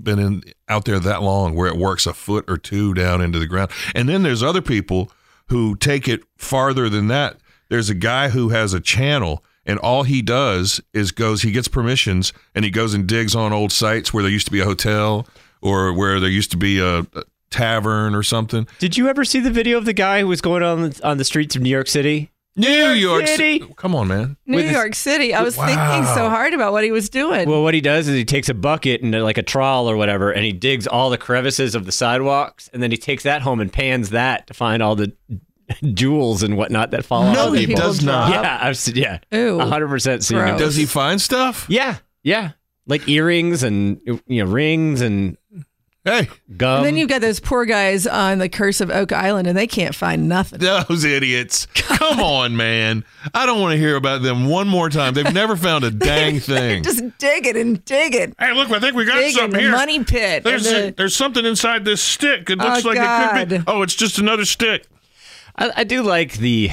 been 0.00 0.18
in 0.20 0.42
out 0.68 0.84
there 0.84 1.00
that 1.00 1.22
long 1.22 1.54
where 1.54 1.66
it 1.66 1.76
works 1.76 2.06
a 2.06 2.12
foot 2.14 2.44
or 2.48 2.56
two 2.56 2.94
down 2.94 3.20
into 3.20 3.38
the 3.40 3.46
ground. 3.46 3.70
And 3.94 4.08
then 4.08 4.22
there's 4.22 4.42
other 4.42 4.62
people 4.62 5.10
who 5.48 5.74
take 5.74 6.06
it 6.06 6.22
farther 6.36 6.88
than 6.88 7.08
that. 7.08 7.38
There's 7.68 7.90
a 7.90 7.94
guy 7.94 8.28
who 8.28 8.50
has 8.50 8.72
a 8.72 8.80
channel 8.80 9.44
and 9.66 9.78
all 9.80 10.04
he 10.04 10.22
does 10.22 10.80
is 10.94 11.10
goes 11.12 11.42
he 11.42 11.50
gets 11.52 11.68
permissions 11.68 12.32
and 12.54 12.64
he 12.64 12.70
goes 12.70 12.94
and 12.94 13.06
digs 13.06 13.34
on 13.34 13.52
old 13.52 13.72
sites 13.72 14.12
where 14.14 14.22
there 14.22 14.32
used 14.32 14.46
to 14.46 14.52
be 14.52 14.60
a 14.60 14.64
hotel 14.64 15.26
or 15.60 15.92
where 15.92 16.18
there 16.20 16.30
used 16.30 16.50
to 16.52 16.56
be 16.56 16.78
a, 16.78 17.00
a 17.00 17.24
tavern 17.50 18.14
or 18.14 18.22
something. 18.22 18.66
did 18.78 18.96
you 18.96 19.08
ever 19.08 19.24
see 19.24 19.40
the 19.40 19.50
video 19.50 19.76
of 19.78 19.84
the 19.84 19.92
guy 19.92 20.20
who 20.20 20.28
was 20.28 20.40
going 20.40 20.62
on 20.62 20.82
the, 20.90 21.00
on 21.06 21.18
the 21.18 21.24
streets 21.24 21.56
of 21.56 21.62
New 21.62 21.70
York 21.70 21.88
City? 21.88 22.30
New 22.56 22.90
York 22.90 23.26
City. 23.28 23.60
Ci- 23.60 23.74
Come 23.76 23.94
on, 23.94 24.08
man. 24.08 24.36
New 24.44 24.56
with 24.56 24.64
his- 24.66 24.74
York 24.74 24.94
City. 24.94 25.32
I 25.32 25.42
was 25.42 25.54
thinking 25.56 26.04
so 26.14 26.28
hard 26.28 26.52
about 26.52 26.72
what 26.72 26.82
he 26.84 26.90
was 26.90 27.08
doing. 27.08 27.48
Well, 27.48 27.62
what 27.62 27.74
he 27.74 27.80
does 27.80 28.08
is 28.08 28.14
he 28.16 28.24
takes 28.24 28.48
a 28.48 28.54
bucket 28.54 29.02
and 29.02 29.14
uh, 29.14 29.22
like 29.22 29.38
a 29.38 29.42
trowel 29.42 29.88
or 29.88 29.96
whatever, 29.96 30.30
and 30.32 30.44
he 30.44 30.52
digs 30.52 30.86
all 30.86 31.10
the 31.10 31.16
crevices 31.18 31.74
of 31.74 31.86
the 31.86 31.92
sidewalks, 31.92 32.68
and 32.72 32.82
then 32.82 32.90
he 32.90 32.96
takes 32.96 33.22
that 33.22 33.42
home 33.42 33.60
and 33.60 33.72
pans 33.72 34.10
that 34.10 34.46
to 34.48 34.54
find 34.54 34.82
all 34.82 34.96
the 34.96 35.12
jewels 35.94 36.42
and 36.42 36.56
whatnot 36.56 36.90
that 36.90 37.04
fall 37.04 37.22
No, 37.32 37.40
out. 37.42 37.48
of 37.48 37.54
he 37.54 37.66
people. 37.66 37.82
does 37.82 38.02
not. 38.04 38.30
Yeah, 38.30 38.58
I've 38.60 38.76
seen. 38.76 38.96
Yeah, 38.96 39.18
Ooh. 39.32 39.60
hundred 39.60 39.88
percent 39.88 40.24
seen. 40.24 40.38
Gross. 40.38 40.58
Does 40.58 40.76
he 40.76 40.86
find 40.86 41.20
stuff? 41.20 41.66
Yeah, 41.68 41.98
yeah, 42.24 42.50
like 42.86 43.08
earrings 43.08 43.62
and 43.62 44.00
you 44.26 44.44
know 44.44 44.50
rings 44.50 45.00
and 45.00 45.36
Hey, 46.02 46.28
gum. 46.56 46.78
and 46.78 46.86
then 46.86 46.96
you've 46.96 47.10
got 47.10 47.20
those 47.20 47.40
poor 47.40 47.66
guys 47.66 48.06
on 48.06 48.38
the 48.38 48.48
Curse 48.48 48.80
of 48.80 48.90
Oak 48.90 49.12
Island, 49.12 49.46
and 49.46 49.56
they 49.56 49.66
can't 49.66 49.94
find 49.94 50.30
nothing. 50.30 50.58
Those 50.58 51.04
idiots. 51.04 51.66
Come 51.74 52.20
on, 52.20 52.56
man. 52.56 53.04
I 53.34 53.44
don't 53.44 53.60
want 53.60 53.72
to 53.72 53.76
hear 53.78 53.96
about 53.96 54.22
them 54.22 54.46
one 54.48 54.66
more 54.66 54.88
time. 54.88 55.12
They've 55.12 55.30
never 55.34 55.56
found 55.56 55.84
a 55.84 55.90
dang 55.90 56.40
thing. 56.40 56.82
Just 56.84 57.04
digging 57.18 57.54
and 57.58 57.84
digging, 57.84 58.34
Hey, 58.38 58.54
look, 58.54 58.70
I 58.70 58.80
think 58.80 58.96
we 58.96 59.04
got 59.04 59.16
digging 59.18 59.50
the 59.50 59.70
money 59.70 60.02
pit. 60.02 60.42
There's, 60.42 60.66
and 60.66 60.88
the- 60.88 60.96
there's 60.96 61.14
something 61.14 61.44
inside 61.44 61.84
this 61.84 62.02
stick. 62.02 62.48
It 62.48 62.56
looks 62.56 62.82
Oh, 62.84 62.88
like 62.88 62.98
it 62.98 63.48
could 63.50 63.58
be. 63.58 63.64
Oh, 63.70 63.82
it's 63.82 63.94
just 63.94 64.18
another 64.18 64.46
stick. 64.46 64.86
I, 65.56 65.70
I 65.76 65.84
do 65.84 66.02
like 66.02 66.34
the. 66.38 66.70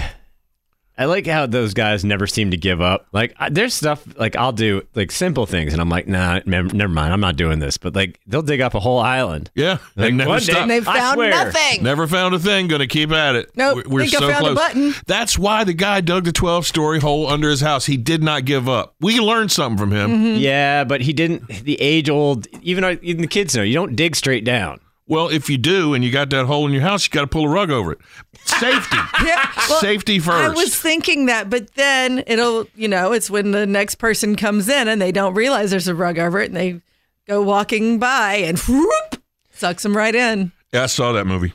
I 0.97 1.05
like 1.05 1.27
how 1.27 1.45
those 1.45 1.73
guys 1.73 2.03
never 2.03 2.25
seem 2.25 2.51
to 2.51 2.57
give 2.57 2.81
up. 2.81 3.05
Like, 3.11 3.35
I, 3.37 3.49
there's 3.49 3.73
stuff 3.73 4.03
like 4.17 4.35
I'll 4.35 4.51
do 4.51 4.81
like 4.95 5.11
simple 5.11 5.45
things, 5.45 5.73
and 5.73 5.81
I'm 5.81 5.89
like, 5.89 6.07
nah, 6.07 6.39
mem- 6.45 6.69
never 6.73 6.91
mind, 6.91 7.13
I'm 7.13 7.19
not 7.19 7.35
doing 7.35 7.59
this. 7.59 7.77
But 7.77 7.95
like, 7.95 8.19
they'll 8.25 8.41
dig 8.41 8.61
up 8.61 8.73
a 8.73 8.79
whole 8.79 8.99
island. 8.99 9.51
Yeah. 9.55 9.77
Like, 9.95 10.09
and 10.09 10.17
never 10.17 10.39
stop. 10.39 10.57
and 10.57 10.71
they 10.71 10.77
I 10.77 10.81
found 10.81 11.13
swear. 11.15 11.29
nothing. 11.29 11.83
Never 11.83 12.07
found 12.07 12.33
a 12.35 12.39
thing. 12.39 12.67
Going 12.67 12.79
to 12.79 12.87
keep 12.87 13.11
at 13.11 13.35
it. 13.35 13.51
Nope. 13.55 13.85
We're, 13.85 13.93
we're 13.93 14.01
Think 14.07 14.15
I 14.15 14.19
so 14.19 14.31
found 14.31 14.45
a 14.47 14.49
close. 14.53 14.55
button. 14.57 14.93
That's 15.05 15.37
why 15.37 15.63
the 15.63 15.73
guy 15.73 16.01
dug 16.01 16.23
the 16.25 16.31
12 16.31 16.65
story 16.65 16.99
hole 16.99 17.27
under 17.27 17.49
his 17.49 17.61
house. 17.61 17.85
He 17.85 17.97
did 17.97 18.23
not 18.23 18.45
give 18.45 18.67
up. 18.67 18.95
We 18.99 19.19
learned 19.19 19.51
something 19.51 19.77
from 19.77 19.91
him. 19.91 20.09
Mm-hmm. 20.11 20.39
Yeah, 20.39 20.83
but 20.83 21.01
he 21.01 21.13
didn't. 21.13 21.47
The 21.47 21.79
age 21.79 22.09
old, 22.09 22.47
even 22.63 22.83
our- 22.83 22.97
even 23.03 23.21
the 23.21 23.27
kids 23.27 23.55
know 23.55 23.61
you 23.63 23.73
don't 23.75 23.95
dig 23.95 24.15
straight 24.15 24.43
down. 24.45 24.79
Well, 25.09 25.29
if 25.29 25.49
you 25.49 25.57
do 25.57 25.93
and 25.93 26.03
you 26.03 26.11
got 26.11 26.29
that 26.31 26.45
hole 26.45 26.65
in 26.67 26.73
your 26.73 26.81
house, 26.81 27.05
you 27.05 27.11
got 27.11 27.21
to 27.21 27.27
pull 27.27 27.45
a 27.45 27.49
rug 27.49 27.71
over 27.71 27.93
it. 27.93 27.99
Safety. 28.45 28.97
Yeah, 29.25 29.49
well, 29.69 29.79
Safety 29.79 30.19
first. 30.19 30.37
I 30.37 30.49
was 30.49 30.75
thinking 30.79 31.25
that, 31.25 31.49
but 31.49 31.73
then 31.75 32.23
it'll, 32.27 32.67
you 32.75 32.87
know, 32.87 33.13
it's 33.13 33.29
when 33.29 33.51
the 33.51 33.65
next 33.65 33.95
person 33.95 34.35
comes 34.35 34.69
in 34.69 34.87
and 34.87 35.01
they 35.01 35.11
don't 35.11 35.33
realize 35.33 35.71
there's 35.71 35.87
a 35.87 35.95
rug 35.95 36.19
over 36.19 36.39
it 36.39 36.47
and 36.47 36.55
they 36.55 36.81
go 37.27 37.41
walking 37.41 37.97
by 37.99 38.35
and 38.35 38.59
whoop, 38.59 39.21
sucks 39.51 39.83
them 39.83 39.97
right 39.97 40.13
in. 40.13 40.51
Yeah, 40.71 40.83
I 40.83 40.85
saw 40.85 41.13
that 41.13 41.25
movie. 41.25 41.53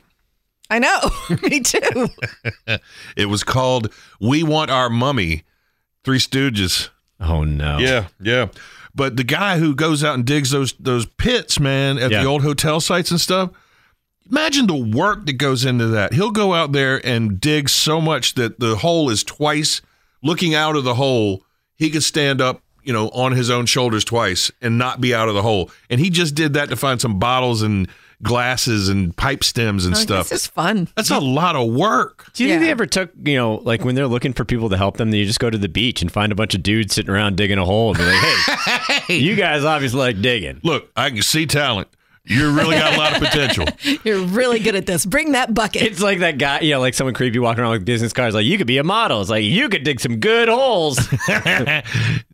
I 0.69 0.79
know. 0.79 0.99
Me 1.43 1.59
too. 1.61 2.09
It 3.15 3.27
was 3.27 3.43
called 3.43 3.93
We 4.19 4.43
Want 4.43 4.69
Our 4.71 4.89
Mummy, 4.89 5.43
Three 6.03 6.19
Stooges. 6.19 6.89
Oh 7.19 7.43
no. 7.43 7.77
Yeah, 7.77 8.07
yeah. 8.19 8.47
But 8.95 9.17
the 9.17 9.23
guy 9.23 9.57
who 9.59 9.73
goes 9.75 10.03
out 10.03 10.15
and 10.15 10.25
digs 10.25 10.51
those 10.51 10.73
those 10.79 11.05
pits, 11.05 11.59
man, 11.59 11.97
at 11.97 12.11
Yeah. 12.11 12.21
the 12.23 12.29
old 12.29 12.43
hotel 12.43 12.79
sites 12.79 13.09
and 13.11 13.19
stuff. 13.19 13.49
Imagine 14.29 14.67
the 14.67 14.75
work 14.75 15.25
that 15.25 15.33
goes 15.33 15.65
into 15.65 15.87
that. 15.87 16.13
He'll 16.13 16.31
go 16.31 16.53
out 16.53 16.71
there 16.71 17.05
and 17.05 17.41
dig 17.41 17.67
so 17.69 17.99
much 17.99 18.35
that 18.35 18.59
the 18.59 18.77
hole 18.77 19.09
is 19.09 19.23
twice 19.23 19.81
looking 20.21 20.55
out 20.55 20.75
of 20.77 20.83
the 20.85 20.95
hole. 20.95 21.43
He 21.75 21.89
could 21.89 22.03
stand 22.03 22.39
up, 22.39 22.61
you 22.83 22.93
know, 22.93 23.09
on 23.09 23.33
his 23.33 23.49
own 23.49 23.65
shoulders 23.65 24.05
twice 24.05 24.49
and 24.61 24.77
not 24.77 25.01
be 25.01 25.13
out 25.13 25.27
of 25.27 25.35
the 25.35 25.41
hole. 25.41 25.69
And 25.89 25.99
he 25.99 26.09
just 26.09 26.35
did 26.35 26.53
that 26.53 26.69
to 26.69 26.77
find 26.77 27.01
some 27.01 27.19
bottles 27.19 27.61
and 27.61 27.87
glasses 28.23 28.89
and 28.89 29.15
pipe 29.15 29.43
stems 29.43 29.85
and 29.85 29.93
oh, 29.95 29.99
stuff. 29.99 30.29
This 30.29 30.43
is 30.43 30.47
fun. 30.47 30.87
That's 30.95 31.11
a 31.11 31.19
lot 31.19 31.55
of 31.55 31.71
work. 31.71 32.31
Do 32.33 32.43
you 32.43 32.49
think 32.49 32.61
they 32.61 32.71
ever 32.71 32.85
took, 32.85 33.11
you 33.23 33.35
know, 33.35 33.55
like 33.63 33.83
when 33.83 33.95
they're 33.95 34.07
looking 34.07 34.33
for 34.33 34.45
people 34.45 34.69
to 34.69 34.77
help 34.77 34.97
them, 34.97 35.11
they 35.11 35.25
just 35.25 35.39
go 35.39 35.49
to 35.49 35.57
the 35.57 35.69
beach 35.69 36.01
and 36.01 36.11
find 36.11 36.31
a 36.31 36.35
bunch 36.35 36.55
of 36.55 36.63
dudes 36.63 36.95
sitting 36.95 37.11
around 37.11 37.35
digging 37.37 37.59
a 37.59 37.65
hole 37.65 37.89
and 37.89 37.97
be 37.97 38.05
like, 38.05 38.15
hey, 38.15 39.17
you 39.17 39.35
guys 39.35 39.63
obviously 39.63 39.99
like 39.99 40.21
digging. 40.21 40.59
Look, 40.63 40.89
I 40.95 41.09
can 41.09 41.21
see 41.21 41.45
talent. 41.45 41.89
You 42.25 42.53
really 42.53 42.77
got 42.77 42.93
a 42.93 42.97
lot 42.97 43.13
of 43.13 43.19
potential. 43.21 43.65
You're 44.05 44.21
really 44.25 44.59
good 44.59 44.75
at 44.75 44.85
this. 44.85 45.05
Bring 45.05 45.33
that 45.33 45.53
bucket. 45.53 45.81
It's 45.81 45.99
like 46.01 46.19
that 46.19 46.37
guy, 46.37 46.61
you 46.61 46.71
know, 46.71 46.79
like 46.79 46.93
someone 46.93 47.13
creepy 47.13 47.37
walking 47.37 47.61
around 47.61 47.71
with 47.71 47.83
business 47.83 48.13
cards, 48.13 48.33
like, 48.33 48.45
you 48.45 48.57
could 48.57 48.67
be 48.67 48.77
a 48.77 48.83
model. 48.83 49.19
It's 49.19 49.29
like, 49.29 49.43
you 49.43 49.67
could 49.67 49.83
dig 49.83 49.99
some 49.99 50.17
good 50.17 50.47
holes. 50.47 50.99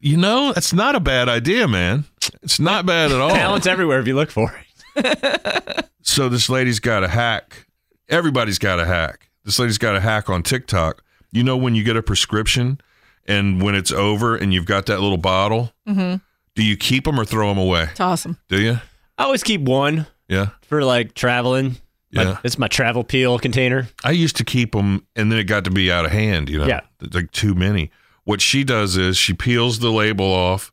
You 0.02 0.16
know, 0.16 0.54
that's 0.54 0.72
not 0.72 0.96
a 0.96 1.00
bad 1.00 1.28
idea, 1.28 1.68
man. 1.68 2.06
It's 2.42 2.60
not 2.60 2.86
bad 2.86 3.12
at 3.12 3.20
all. 3.20 3.32
Talent's 3.32 3.68
everywhere 3.68 4.00
if 4.00 4.08
you 4.08 4.16
look 4.16 4.32
for 4.32 4.50
it. 4.54 4.66
So 6.02 6.28
this 6.30 6.50
lady's 6.50 6.80
got 6.80 7.04
a 7.04 7.08
hack. 7.08 7.68
Everybody's 8.08 8.58
got 8.58 8.80
a 8.80 8.86
hack. 8.86 9.30
This 9.46 9.60
lady's 9.60 9.78
got 9.78 9.96
a 9.96 10.00
hack 10.00 10.30
on 10.30 10.44
TikTok. 10.44 11.04
You 11.32 11.44
know 11.44 11.56
when 11.58 11.76
you 11.76 11.84
get 11.84 11.96
a 11.98 12.02
prescription 12.02 12.82
and 13.28 13.62
when 13.62 13.76
it's 13.76 13.92
over 13.92 14.36
and 14.36 14.54
you've 14.54 14.66
got 14.66 14.88
that 14.88 15.02
little 15.02 15.18
bottle, 15.18 15.72
mm-hmm. 15.88 16.16
do 16.56 16.64
you 16.64 16.78
keep 16.78 17.04
them 17.04 17.20
or 17.20 17.26
throw 17.26 17.50
them 17.50 17.58
away? 17.60 17.84
It's 17.92 18.00
awesome. 18.00 18.38
Do 18.48 18.60
you? 18.60 18.80
I 19.18 19.26
always 19.26 19.44
keep 19.44 19.62
one. 19.62 20.08
Yeah. 20.28 20.50
for 20.64 20.84
like 20.84 21.14
traveling. 21.14 21.78
My- 22.12 22.24
Yeah. 22.24 22.38
it's 22.44 22.58
my 22.58 22.68
travel 22.68 23.04
peel 23.04 23.38
container. 23.38 23.88
I 24.04 24.12
used 24.12 24.36
to 24.38 24.44
keep 24.46 24.72
them, 24.72 25.06
and 25.16 25.32
then 25.32 25.38
it 25.38 25.44
got 25.44 25.66
to 25.66 25.72
be 25.72 25.92
out 25.92 26.06
of 26.06 26.12
hand. 26.12 26.50
You 26.50 26.60
know, 26.60 26.68
Yeah. 26.68 26.82
like 27.14 27.32
too 27.32 27.54
many. 27.54 27.92
What 28.24 28.42
she 28.42 28.64
does 28.64 28.98
is 28.98 29.18
she 29.18 29.34
peels 29.34 29.80
the 29.80 29.92
label 29.92 30.26
off, 30.26 30.72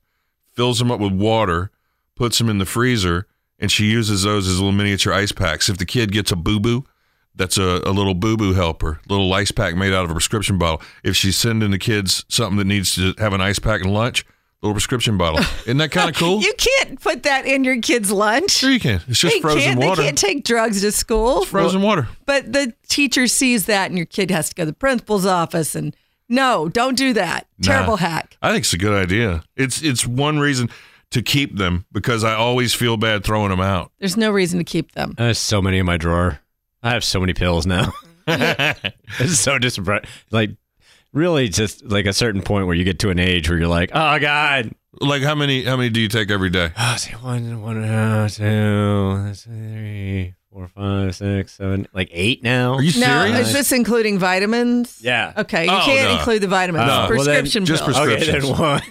fills 0.55 0.79
them 0.79 0.91
up 0.91 1.01
with 1.01 1.13
water, 1.13 1.71
puts 2.15 2.39
them 2.39 2.49
in 2.49 2.59
the 2.59 2.67
freezer, 2.67 3.27
and 3.59 3.71
she 3.71 3.87
uses 3.87 4.23
those 4.23 4.47
as 4.49 4.57
little 4.59 4.73
miniature 4.73 5.13
ice 5.13 5.33
packs. 5.33 5.69
If 5.69 5.79
the 5.79 5.87
kid 5.87 6.13
gets 6.13 6.31
a 6.33 6.37
boo 6.37 6.61
boo, 6.61 6.85
that's 7.35 7.59
a, 7.59 7.83
a 7.85 7.91
little 7.93 8.15
boo 8.15 8.37
boo 8.37 8.55
helper, 8.55 9.01
little 9.09 9.33
ice 9.35 9.51
pack 9.51 9.75
made 9.77 9.93
out 9.93 10.05
of 10.05 10.11
a 10.11 10.15
prescription 10.15 10.59
bottle. 10.59 10.83
If 11.05 11.17
she's 11.17 11.37
sending 11.37 11.71
the 11.71 11.79
kids 11.79 12.25
something 12.29 12.57
that 12.59 12.65
needs 12.67 12.95
to 12.95 13.15
have 13.19 13.33
an 13.33 13.41
ice 13.41 13.59
pack 13.59 13.83
and 13.83 13.93
lunch, 13.93 14.25
little 14.63 14.73
prescription 14.75 15.19
bottle. 15.19 15.41
Isn't 15.67 15.77
that 15.77 15.91
kind 15.91 16.09
of 16.09 16.17
cool? 16.19 16.41
You 16.41 16.55
can't 16.57 16.99
put 17.01 17.25
that 17.25 17.45
in 17.45 17.63
your 17.63 17.79
kid's 17.83 18.11
lunch. 18.11 18.53
sure, 18.53 18.71
you 18.71 18.81
can. 18.81 19.03
It's 19.07 19.21
just 19.21 19.35
They 19.35 19.41
frozen 19.43 19.61
can't. 19.63 19.79
water. 19.81 20.01
They 20.01 20.07
can't 20.09 20.19
take 20.19 20.45
drugs 20.45 20.81
to 20.81 20.93
school. 20.93 21.45
frozen 21.45 21.83
water. 21.83 22.09
But 22.25 22.53
the 22.55 22.73
teacher 22.89 23.27
sees 23.27 23.67
that, 23.67 23.91
and 23.91 23.99
your 23.99 24.07
kid 24.07 24.31
has 24.31 24.49
to 24.49 24.55
go 24.55 24.63
to 24.63 24.67
the 24.67 24.73
principal's 24.73 25.27
office. 25.27 25.75
And 25.75 25.95
no, 26.31 26.71
don't 26.71 26.97
do 26.97 27.13
that. 27.13 27.47
Nah. 27.59 27.67
Terrible 27.73 27.97
hack. 27.99 28.39
I 28.41 28.49
think 28.51 28.63
it's 28.65 28.73
a 28.73 28.79
good 28.79 28.95
idea. 28.95 29.45
It's 29.57 29.83
it's 29.83 30.07
one 30.07 30.39
reason 30.39 30.71
to 31.13 31.23
keep 31.23 31.57
them 31.57 31.87
because 31.93 32.25
I 32.25 32.35
always 32.35 32.75
feel 32.75 32.97
bad 32.97 33.25
throwing 33.25 33.51
them 33.51 33.61
out. 33.61 33.93
There's 33.99 34.17
no 34.17 34.31
reason 34.31 34.59
to 34.59 34.65
keep 34.65 34.93
them. 34.93 35.15
There's 35.17 35.39
so 35.39 35.63
many 35.63 35.79
in 35.79 35.87
my 35.87 35.97
drawer. 35.97 36.41
I 36.83 36.91
have 36.91 37.05
so 37.05 37.21
many 37.21 37.33
pills 37.35 37.67
now. 37.67 37.93
it's 38.29 39.39
so 39.39 39.59
disappointing. 39.59 40.09
Like, 40.31 40.51
really, 41.13 41.49
just 41.49 41.85
like 41.85 42.07
a 42.07 42.13
certain 42.13 42.43
point 42.43 42.67
where 42.67 42.75
you 42.77 42.85
get 42.85 42.99
to 43.01 43.11
an 43.11 43.19
age 43.19 43.49
where 43.49 43.59
you're 43.59 43.69
like, 43.69 43.91
oh 43.95 44.19
god. 44.19 44.73
Like 44.99 45.23
how 45.23 45.35
many 45.35 45.63
how 45.65 45.77
many 45.77 45.91
do 45.91 46.01
you 46.01 46.09
take 46.09 46.31
every 46.31 46.49
day? 46.51 46.71
Oh, 46.79 46.97
say 46.97 47.13
one, 47.13 47.61
one, 47.61 47.85
uh, 47.85 48.29
two, 48.31 49.35
three, 49.35 50.35
four, 50.51 50.69
five, 50.69 51.15
six, 51.15 51.53
seven, 51.53 51.87
like 51.93 52.09
eight 52.13 52.43
now. 52.43 52.75
Are 52.75 52.83
you 52.83 52.99
No, 52.99 53.27
serious? 53.27 53.49
is 53.49 53.53
this 53.53 53.73
including 53.73 54.19
vitamins? 54.19 54.99
Yeah. 55.03 55.35
Okay, 55.37 55.67
you 55.67 55.71
Oh, 55.71 55.83
can't 55.85 56.11
no. 56.13 56.17
include 56.19 56.41
the 56.43 56.49
vitamins. 56.49 56.87
No. 56.87 56.89
Well, 56.89 57.09
then 57.09 57.17
prescription 57.43 57.67
just 57.67 57.85
pills. 57.85 57.97
prescri- 57.97 58.17
Okay, 58.23 58.41
then 58.41 58.59
one, 58.59 58.83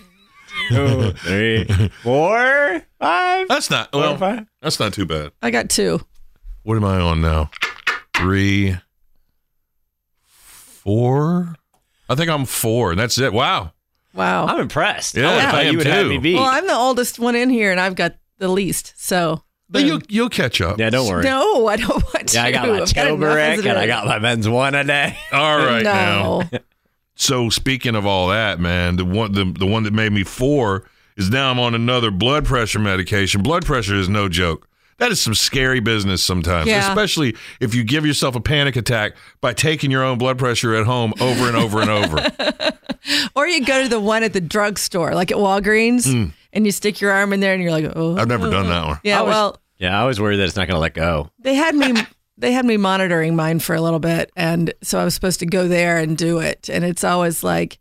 two, 0.69 1.11
three, 1.17 1.65
four, 2.03 2.81
five. 2.99 3.47
That's 3.47 3.69
not 3.69 3.91
Four, 3.91 4.01
well. 4.01 4.17
five. 4.17 4.45
That's 4.61 4.79
not 4.79 4.93
too 4.93 5.05
bad. 5.05 5.31
I 5.41 5.51
got 5.51 5.69
two. 5.69 5.99
What 6.63 6.75
am 6.77 6.83
I 6.85 6.99
on 6.99 7.21
now? 7.21 7.51
Three, 8.15 8.75
four. 10.25 11.55
I 12.09 12.15
think 12.15 12.29
I'm 12.29 12.45
four, 12.45 12.91
and 12.91 12.99
that's 12.99 13.17
it. 13.17 13.33
Wow. 13.33 13.71
Wow. 14.13 14.45
I'm 14.47 14.61
impressed. 14.61 15.15
Yeah, 15.15 15.29
I 15.29 15.33
would've 15.35 15.47
I 15.47 15.51
thought 15.51 15.65
am 15.65 15.71
you 15.73 15.77
would 15.79 15.87
have 15.87 16.07
me 16.07 16.17
beat. 16.19 16.35
well, 16.35 16.45
I'm 16.45 16.67
the 16.67 16.73
oldest 16.75 17.19
one 17.19 17.35
in 17.35 17.49
here, 17.49 17.71
and 17.71 17.79
I've 17.79 17.95
got 17.95 18.15
the 18.37 18.47
least. 18.47 18.93
So 18.97 19.43
But 19.69 19.83
you'll 19.83 20.01
you'll 20.07 20.29
catch 20.29 20.61
up. 20.61 20.77
yeah, 20.79 20.89
don't 20.89 21.07
worry. 21.07 21.23
no, 21.23 21.67
I 21.67 21.75
don't 21.75 21.89
want 22.13 22.27
to. 22.29 22.35
Yeah, 22.37 22.43
I 22.45 22.51
got 22.51 22.67
my 22.67 22.79
I've 22.81 22.93
got 22.93 23.07
enough 23.07 23.23
as 23.23 23.27
turmeric 23.27 23.59
it 23.59 23.65
and 23.65 23.77
I 23.77 23.87
got 23.87 24.05
my 24.05 24.19
men's 24.19 24.47
one 24.47 24.75
a 24.75 24.83
day. 24.83 25.17
All 25.31 25.57
right 25.57 25.83
now. 25.83 26.41
no. 27.15 27.21
So 27.21 27.49
speaking 27.49 27.95
of 27.95 28.05
all 28.05 28.27
that, 28.29 28.59
man, 28.59 28.95
the 28.97 29.05
one 29.05 29.31
the, 29.33 29.45
the 29.45 29.65
one 29.65 29.83
that 29.83 29.93
made 29.93 30.11
me 30.11 30.23
four 30.23 30.83
is 31.17 31.29
now 31.29 31.49
I'm 31.51 31.59
on 31.59 31.73
another 31.75 32.11
blood 32.11 32.45
pressure 32.45 32.79
medication. 32.79 33.41
Blood 33.41 33.65
pressure 33.65 33.95
is 33.95 34.09
no 34.09 34.27
joke. 34.29 34.67
That 34.97 35.11
is 35.11 35.19
some 35.19 35.33
scary 35.35 35.81
business 35.81 36.23
sometimes, 36.23 36.67
Yeah. 36.67 36.87
especially 36.87 37.35
if 37.59 37.75
you 37.75 37.83
give 37.83 38.05
yourself 38.05 38.35
a 38.35 38.39
panic 38.39 38.77
attack 38.77 39.13
by 39.41 39.51
taking 39.53 39.91
your 39.91 40.03
own 40.03 40.17
blood 40.17 40.37
pressure 40.37 40.73
at 40.75 40.85
home 40.85 41.13
over 41.19 41.47
and 41.47 41.55
over 41.57 41.81
and 41.81 41.89
over. 41.89 42.31
Or 43.35 43.45
you 43.47 43.63
go 43.63 43.83
to 43.83 43.87
the 43.89 43.99
one 43.99 44.23
at 44.23 44.33
the 44.33 44.41
drugstore, 44.41 45.13
like 45.13 45.29
at 45.31 45.37
Walgreens, 45.37 46.11
Hmm. 46.11 46.29
and 46.53 46.65
you 46.65 46.71
stick 46.71 47.01
your 47.01 47.11
arm 47.11 47.33
in 47.33 47.39
there, 47.39 47.53
and 47.53 47.61
you're 47.61 47.71
like, 47.71 47.91
oh. 47.95 48.17
I've 48.17 48.27
never 48.27 48.49
done 48.49 48.67
that 48.67 48.85
one. 48.87 48.99
Yeah, 49.03 49.19
I 49.19 49.21
was- 49.21 49.29
well, 49.29 49.61
Yeah, 49.77 50.01
I 50.01 50.05
was 50.05 50.19
worried 50.19 50.37
that 50.37 50.45
it's 50.45 50.55
not 50.55 50.67
going 50.67 50.75
to 50.75 50.79
let 50.81 50.95
go. 50.95 51.29
they 51.39 51.53
had 51.53 51.75
me. 51.75 51.93
They 52.37 52.51
had 52.51 52.65
me 52.65 52.75
monitoring 52.77 53.35
mine 53.35 53.59
for 53.59 53.75
a 53.75 53.81
little 53.81 53.99
bit, 53.99 54.29
and 54.35 54.73
so 54.81 54.99
I 54.99 55.03
was 55.05 55.13
supposed 55.13 55.39
to 55.39 55.45
go 55.45 55.67
there 55.67 55.97
and 55.97 56.17
do 56.17 56.39
it, 56.39 56.69
and 56.69 56.83
it's 56.83 57.03
always 57.03 57.43
like 57.43 57.79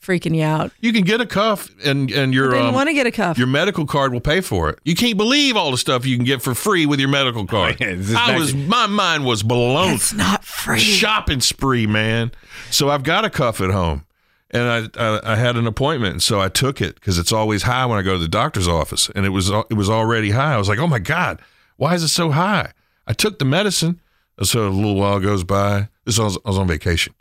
freaking 0.00 0.36
you 0.36 0.44
out. 0.44 0.70
You 0.80 0.92
can 0.92 1.02
get 1.02 1.20
a 1.20 1.26
cuff 1.26 1.68
and 1.84 2.10
and 2.12 2.32
your 2.32 2.50
I 2.52 2.58
didn't 2.58 2.68
um, 2.68 2.74
want 2.74 2.88
to 2.88 2.94
get 2.94 3.08
a 3.08 3.10
cuff. 3.10 3.36
your 3.36 3.48
medical 3.48 3.84
card 3.84 4.12
will 4.12 4.20
pay 4.20 4.40
for 4.40 4.70
it. 4.70 4.78
You 4.84 4.94
can't 4.94 5.16
believe 5.16 5.56
all 5.56 5.72
the 5.72 5.78
stuff 5.78 6.06
you 6.06 6.14
can 6.16 6.24
get 6.24 6.40
for 6.42 6.54
free 6.54 6.86
with 6.86 7.00
your 7.00 7.08
medical 7.08 7.44
card. 7.46 7.78
yeah, 7.80 7.94
this 7.96 8.10
is 8.10 8.14
I 8.14 8.38
was 8.38 8.52
to- 8.52 8.58
my 8.58 8.86
mind 8.86 9.24
was 9.26 9.42
blown. 9.42 9.94
It's 9.94 10.12
not 10.12 10.44
free. 10.44 10.78
shopping 10.78 11.40
spree, 11.40 11.88
man. 11.88 12.30
So 12.70 12.88
I've 12.88 13.02
got 13.02 13.24
a 13.24 13.30
cuff 13.30 13.60
at 13.60 13.70
home, 13.70 14.06
and 14.52 14.62
I 14.96 15.02
I, 15.02 15.32
I 15.32 15.36
had 15.36 15.56
an 15.56 15.66
appointment, 15.66 16.22
so 16.22 16.40
I 16.40 16.48
took 16.48 16.80
it 16.80 16.94
because 16.94 17.18
it's 17.18 17.32
always 17.32 17.64
high 17.64 17.86
when 17.86 17.98
I 17.98 18.02
go 18.02 18.12
to 18.12 18.20
the 18.20 18.28
doctor's 18.28 18.68
office, 18.68 19.10
and 19.16 19.26
it 19.26 19.30
was 19.30 19.50
it 19.50 19.74
was 19.74 19.90
already 19.90 20.30
high. 20.30 20.54
I 20.54 20.58
was 20.58 20.68
like, 20.68 20.78
oh 20.78 20.86
my 20.86 21.00
god, 21.00 21.40
why 21.76 21.94
is 21.96 22.04
it 22.04 22.08
so 22.08 22.30
high? 22.30 22.70
I 23.06 23.12
took 23.12 23.38
the 23.38 23.44
medicine, 23.44 24.00
so 24.42 24.66
a 24.66 24.70
little 24.70 24.96
while 24.96 25.20
goes 25.20 25.44
by. 25.44 25.88
This 26.04 26.18
was, 26.18 26.36
I 26.44 26.48
was 26.48 26.58
on 26.58 26.66
vacation. 26.68 27.14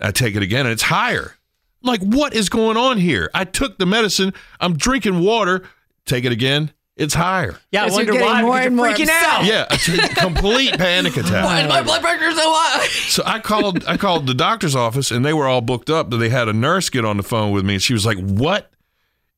I 0.00 0.10
take 0.12 0.34
it 0.36 0.42
again, 0.42 0.66
and 0.66 0.72
it's 0.72 0.82
higher. 0.82 1.34
I'm 1.82 1.86
like, 1.88 2.00
what 2.02 2.34
is 2.34 2.48
going 2.48 2.76
on 2.76 2.98
here? 2.98 3.30
I 3.34 3.44
took 3.44 3.78
the 3.78 3.86
medicine. 3.86 4.32
I'm 4.60 4.76
drinking 4.76 5.20
water. 5.20 5.62
Take 6.06 6.24
it 6.24 6.32
again. 6.32 6.72
It's 6.96 7.14
higher. 7.14 7.58
Yeah, 7.70 7.82
I 7.82 7.84
Because 7.86 7.96
you're 7.98 8.06
wonder 8.08 8.12
getting 8.12 8.26
why. 8.26 8.42
more 8.42 8.52
because 8.52 8.66
and 8.66 8.76
you're 8.76 8.84
more 8.86 8.94
freaking 8.94 9.08
out. 9.38 9.44
Yeah, 9.46 9.66
it's 9.70 9.88
a 9.88 10.14
complete 10.20 10.76
panic 10.76 11.16
attack. 11.16 11.44
Why 11.44 11.62
is 11.62 11.68
my 11.68 11.82
blood 11.82 12.02
pressure 12.02 12.30
so 12.32 12.42
high? 12.44 12.86
So 13.08 13.22
I 13.24 13.38
called 13.38 13.84
I 13.86 13.96
called 13.96 14.26
the 14.26 14.34
doctor's 14.34 14.76
office 14.76 15.10
and 15.10 15.24
they 15.24 15.32
were 15.32 15.48
all 15.48 15.62
booked 15.62 15.88
up. 15.88 16.10
But 16.10 16.18
they 16.18 16.28
had 16.28 16.48
a 16.48 16.52
nurse 16.52 16.90
get 16.90 17.06
on 17.06 17.16
the 17.16 17.22
phone 17.22 17.52
with 17.52 17.64
me 17.64 17.74
and 17.74 17.82
she 17.82 17.94
was 17.94 18.04
like, 18.04 18.18
"What? 18.18 18.70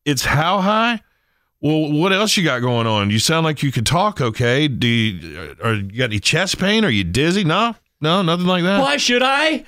It's 0.05 0.25
how 0.25 0.61
high? 0.61 1.03
Well, 1.63 1.93
what 1.93 2.13
else 2.13 2.37
you 2.37 2.43
got 2.45 2.61
going 2.61 2.87
on? 2.89 3.11
You 3.11 3.19
sound 3.21 3.45
like 3.45 3.63
you 3.63 3.71
could 3.73 3.87
talk 3.87 4.21
okay. 4.21 4.67
Do 4.69 4.87
you, 4.87 5.57
are 5.63 5.75
you 5.75 5.83
got 5.97 6.05
any 6.07 6.19
chest 6.19 6.59
pain? 6.59 6.85
Are 6.85 6.91
you 6.91 7.05
dizzy? 7.05 7.45
No, 7.45 7.75
no, 8.01 8.21
nothing 8.23 8.47
like 8.47 8.65
that. 8.65 8.81
Why 8.81 8.97
should 8.97 9.23
I? 9.23 9.65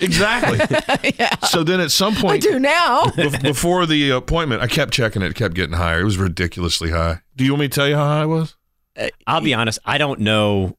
Exactly. 0.00 0.58
So 1.48 1.62
then 1.64 1.80
at 1.80 1.90
some 1.90 2.14
point, 2.14 2.24
I 2.24 2.28
point 2.30 2.42
do 2.44 2.58
now. 2.60 3.02
bef- 3.06 3.42
before 3.42 3.84
the 3.86 4.10
appointment, 4.10 4.62
I 4.62 4.66
kept 4.68 4.92
checking 4.92 5.20
it. 5.20 5.32
It 5.32 5.34
kept 5.34 5.54
getting 5.54 5.74
higher. 5.76 6.00
It 6.00 6.04
was 6.04 6.16
ridiculously 6.16 6.90
high. 6.90 7.20
Do 7.36 7.44
you 7.44 7.52
want 7.52 7.60
me 7.62 7.68
to 7.68 7.74
tell 7.74 7.88
you 7.88 7.96
how 7.96 8.04
high 8.04 8.22
it 8.22 8.26
was? 8.26 8.56
Uh, 8.96 9.08
I'll 9.26 9.40
be 9.42 9.52
honest. 9.52 9.80
I 9.84 9.98
don't 9.98 10.20
know. 10.20 10.78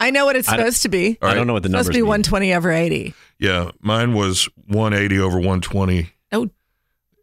I 0.00 0.10
know 0.10 0.24
what 0.24 0.36
it's 0.36 0.48
I 0.48 0.56
supposed 0.56 0.82
to 0.82 0.88
be. 0.88 1.18
All 1.20 1.28
I 1.28 1.34
don't 1.34 1.46
know 1.46 1.52
what 1.52 1.62
the 1.62 1.66
It's 1.66 1.72
numbers 1.72 1.86
supposed 1.86 1.92
to 1.94 1.98
be 1.98 2.02
mean. 2.02 2.08
120 2.08 2.54
over 2.54 2.70
80. 2.72 3.14
Yeah, 3.38 3.70
mine 3.80 4.14
was 4.14 4.48
180 4.68 5.18
over 5.20 5.36
120 5.36 6.10
Oh, 6.32 6.48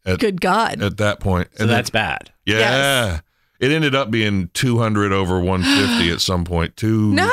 At- 0.05 0.19
good 0.19 0.41
God. 0.41 0.81
at 0.81 0.97
that 0.97 1.19
point. 1.21 1.47
So 1.55 1.61
And 1.63 1.69
then- 1.69 1.77
that's 1.77 1.89
bad. 1.89 2.31
Yeah. 2.51 2.59
Yes. 2.59 3.21
It 3.59 3.71
ended 3.71 3.93
up 3.93 4.09
being 4.09 4.49
200 4.53 5.11
over 5.11 5.39
150 5.39 6.11
at 6.11 6.19
some 6.19 6.43
point. 6.43 6.75
Two, 6.75 7.13
no. 7.13 7.27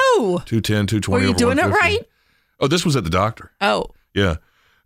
210, 0.45 0.87
220 0.87 1.09
Were 1.09 1.29
you 1.29 1.35
doing 1.35 1.59
it 1.59 1.67
right? 1.67 2.07
Oh, 2.61 2.67
this 2.67 2.85
was 2.85 2.97
at 2.97 3.05
the 3.05 3.11
doctor. 3.11 3.51
Oh, 3.61 3.87
Yeah. 4.15 4.37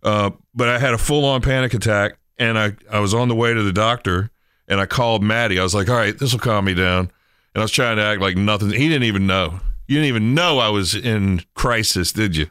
Uh, 0.01 0.31
but 0.53 0.67
I 0.67 0.79
had 0.79 0.93
a 0.93 0.97
full 0.97 1.23
on 1.23 1.41
panic 1.41 1.73
attack 1.73 2.17
and 2.37 2.59
I, 2.59 2.73
I 2.91 2.99
was 2.99 3.13
on 3.13 3.29
the 3.29 3.35
way 3.35 3.53
to 3.53 3.63
the 3.63 3.71
doctor 3.71 4.31
and 4.67 4.81
I 4.81 4.85
called 4.85 5.23
Maddie. 5.23 5.59
I 5.59 5.63
was 5.63 5.73
like, 5.73 5.89
all 5.89 5.95
right, 5.95 6.17
this 6.17 6.33
will 6.33 6.39
calm 6.39 6.65
me 6.65 6.73
down. 6.73 7.09
And 7.55 7.61
I 7.61 7.61
was 7.61 7.71
trying 7.71 7.95
to 7.97 8.03
act 8.03 8.19
like 8.19 8.35
nothing. 8.35 8.71
He 8.71 8.89
didn't 8.89 9.03
even 9.03 9.27
know. 9.27 9.61
You 9.87 9.95
didn't 9.95 10.07
even 10.09 10.33
know 10.33 10.59
I 10.59 10.69
was 10.69 10.93
in 10.93 11.41
crisis, 11.53 12.11
did 12.11 12.35
you? 12.35 12.47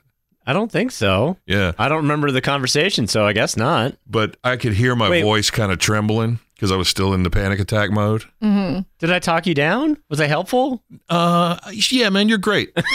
I 0.47 0.53
don't 0.53 0.73
think 0.73 0.91
so. 0.93 1.37
Yeah. 1.47 1.73
I 1.79 1.89
don't 1.89 1.99
remember 1.99 2.31
the 2.31 2.41
conversation, 2.41 3.07
so 3.07 3.27
I 3.27 3.33
guess 3.33 3.57
not. 3.57 3.97
But 4.07 4.37
I 4.43 4.57
could 4.57 4.73
hear 4.73 4.97
my 4.97 5.09
Wait. 5.11 5.23
voice 5.23 5.51
kind 5.51 5.71
of 5.73 5.79
trembling 5.79 6.41
because 6.63 6.71
I 6.71 6.77
was 6.77 6.87
still 6.87 7.13
in 7.13 7.25
the 7.25 7.29
panic 7.31 7.59
attack 7.59 7.91
mode. 7.91 8.23
Did 8.41 9.11
I 9.11 9.19
talk 9.19 9.49
you 9.49 9.55
down? 9.55 9.99
Was 10.09 10.21
I 10.21 10.29
helpful? 10.29 10.85
Uh, 11.09 11.59
yeah, 11.73 12.09
man, 12.09 12.29
you're 12.29 12.39
great. 12.39 12.71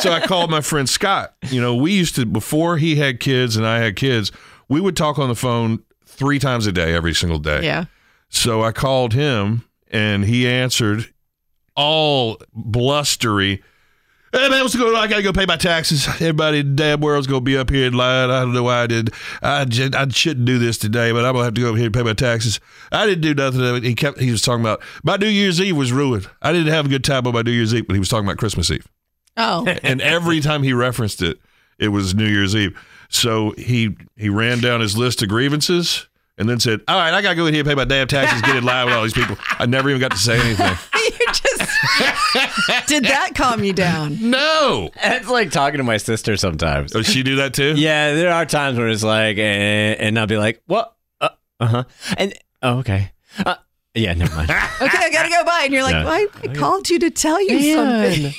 So 0.00 0.12
I 0.12 0.22
called 0.24 0.50
my 0.50 0.60
friend 0.60 0.88
Scott. 0.88 1.34
You 1.48 1.60
know, 1.60 1.74
we 1.74 1.92
used 1.92 2.14
to 2.16 2.26
before 2.26 2.76
he 2.76 2.96
had 2.96 3.18
kids 3.18 3.56
and 3.56 3.66
I 3.66 3.78
had 3.78 3.96
kids, 3.96 4.30
we 4.68 4.80
would 4.80 4.96
talk 4.96 5.18
on 5.18 5.28
the 5.28 5.34
phone 5.34 5.82
three 6.04 6.38
times 6.38 6.66
a 6.66 6.72
day, 6.72 6.94
every 6.94 7.14
single 7.14 7.38
day. 7.38 7.64
yeah. 7.64 7.86
So 8.28 8.62
I 8.62 8.70
called 8.72 9.14
him 9.14 9.64
and 9.90 10.24
he 10.24 10.46
answered 10.46 11.12
all 11.74 12.38
blustery. 12.52 13.62
Hey 14.36 14.50
man, 14.50 14.60
what's 14.60 14.76
going 14.76 14.94
on? 14.94 15.02
I 15.02 15.06
gotta 15.06 15.22
go 15.22 15.32
pay 15.32 15.46
my 15.46 15.56
taxes. 15.56 16.06
Everybody 16.06 16.58
in 16.58 16.76
the 16.76 16.82
damn 16.82 17.00
world's 17.00 17.26
gonna 17.26 17.40
be 17.40 17.56
up 17.56 17.70
here 17.70 17.86
in 17.86 17.94
line. 17.94 18.28
I 18.28 18.40
don't 18.40 18.52
know 18.52 18.64
why 18.64 18.82
I 18.82 18.86
did. 18.86 19.14
I 19.40 19.64
just, 19.64 19.94
I 19.94 20.06
shouldn't 20.08 20.44
do 20.44 20.58
this 20.58 20.76
today, 20.76 21.10
but 21.10 21.24
I'm 21.24 21.32
gonna 21.32 21.46
have 21.46 21.54
to 21.54 21.60
go 21.62 21.70
up 21.70 21.76
here 21.76 21.86
and 21.86 21.94
pay 21.94 22.02
my 22.02 22.12
taxes. 22.12 22.60
I 22.92 23.06
didn't 23.06 23.22
do 23.22 23.32
nothing. 23.32 23.82
He 23.82 23.94
kept. 23.94 24.20
He 24.20 24.30
was 24.30 24.42
talking 24.42 24.60
about 24.60 24.82
my 25.02 25.16
New 25.16 25.26
Year's 25.26 25.58
Eve 25.58 25.74
was 25.74 25.90
ruined. 25.90 26.28
I 26.42 26.52
didn't 26.52 26.70
have 26.70 26.84
a 26.84 26.88
good 26.90 27.02
time 27.02 27.26
on 27.26 27.32
my 27.32 27.40
New 27.40 27.50
Year's 27.50 27.72
Eve, 27.74 27.86
but 27.86 27.94
he 27.94 27.98
was 27.98 28.10
talking 28.10 28.26
about 28.26 28.36
Christmas 28.36 28.70
Eve 28.70 28.86
Oh, 29.38 29.66
and 29.82 30.02
every 30.02 30.40
time 30.40 30.62
he 30.62 30.74
referenced 30.74 31.22
it, 31.22 31.38
it 31.78 31.88
was 31.88 32.14
New 32.14 32.28
Year's 32.28 32.54
Eve. 32.54 32.78
So 33.08 33.52
he 33.52 33.96
he 34.16 34.28
ran 34.28 34.60
down 34.60 34.82
his 34.82 34.98
list 34.98 35.22
of 35.22 35.30
grievances 35.30 36.08
and 36.36 36.46
then 36.46 36.60
said, 36.60 36.82
"All 36.86 36.98
right, 36.98 37.14
I 37.14 37.22
gotta 37.22 37.36
go 37.36 37.46
in 37.46 37.54
here 37.54 37.62
and 37.62 37.68
pay 37.70 37.74
my 37.74 37.86
damn 37.86 38.06
taxes, 38.06 38.42
get 38.42 38.54
in 38.54 38.64
line 38.64 38.84
with 38.84 38.96
all 38.96 39.02
these 39.02 39.14
people." 39.14 39.38
I 39.52 39.64
never 39.64 39.88
even 39.88 39.98
got 39.98 40.10
to 40.10 40.18
say 40.18 40.38
anything. 40.38 40.76
you 42.34 42.40
just 42.68 42.86
did 42.88 43.04
that 43.04 43.32
calm 43.34 43.62
you 43.64 43.72
down? 43.72 44.18
No, 44.30 44.90
It's 45.02 45.28
like 45.28 45.50
talking 45.50 45.78
to 45.78 45.84
my 45.84 45.96
sister 45.96 46.36
sometimes. 46.36 46.92
does 46.92 47.06
she 47.06 47.22
do 47.22 47.36
that 47.36 47.54
too? 47.54 47.74
Yeah, 47.76 48.14
there 48.14 48.32
are 48.32 48.46
times 48.46 48.78
where 48.78 48.88
it's 48.88 49.02
like, 49.02 49.38
eh, 49.38 49.96
and 49.98 50.18
I'll 50.18 50.26
be 50.26 50.36
like, 50.38 50.62
"What? 50.66 50.94
Uh 51.20 51.28
huh," 51.60 51.84
and 52.18 52.34
oh, 52.62 52.78
okay, 52.78 53.12
uh, 53.44 53.56
Yeah, 53.94 54.12
never 54.14 54.34
mind. 54.36 54.50
Okay, 54.80 54.98
I 54.98 55.10
gotta 55.10 55.30
go 55.30 55.42
by, 55.44 55.62
and 55.64 55.72
you're 55.72 55.82
like, 55.82 55.92
Yeah. 55.94 56.04
"Why? 56.04 56.26
I 56.42 56.48
called 56.48 56.90
you 56.90 56.98
to 57.00 57.10
tell 57.10 57.40
you 57.42 57.74
something." 57.74 58.22
Man, 58.24 58.32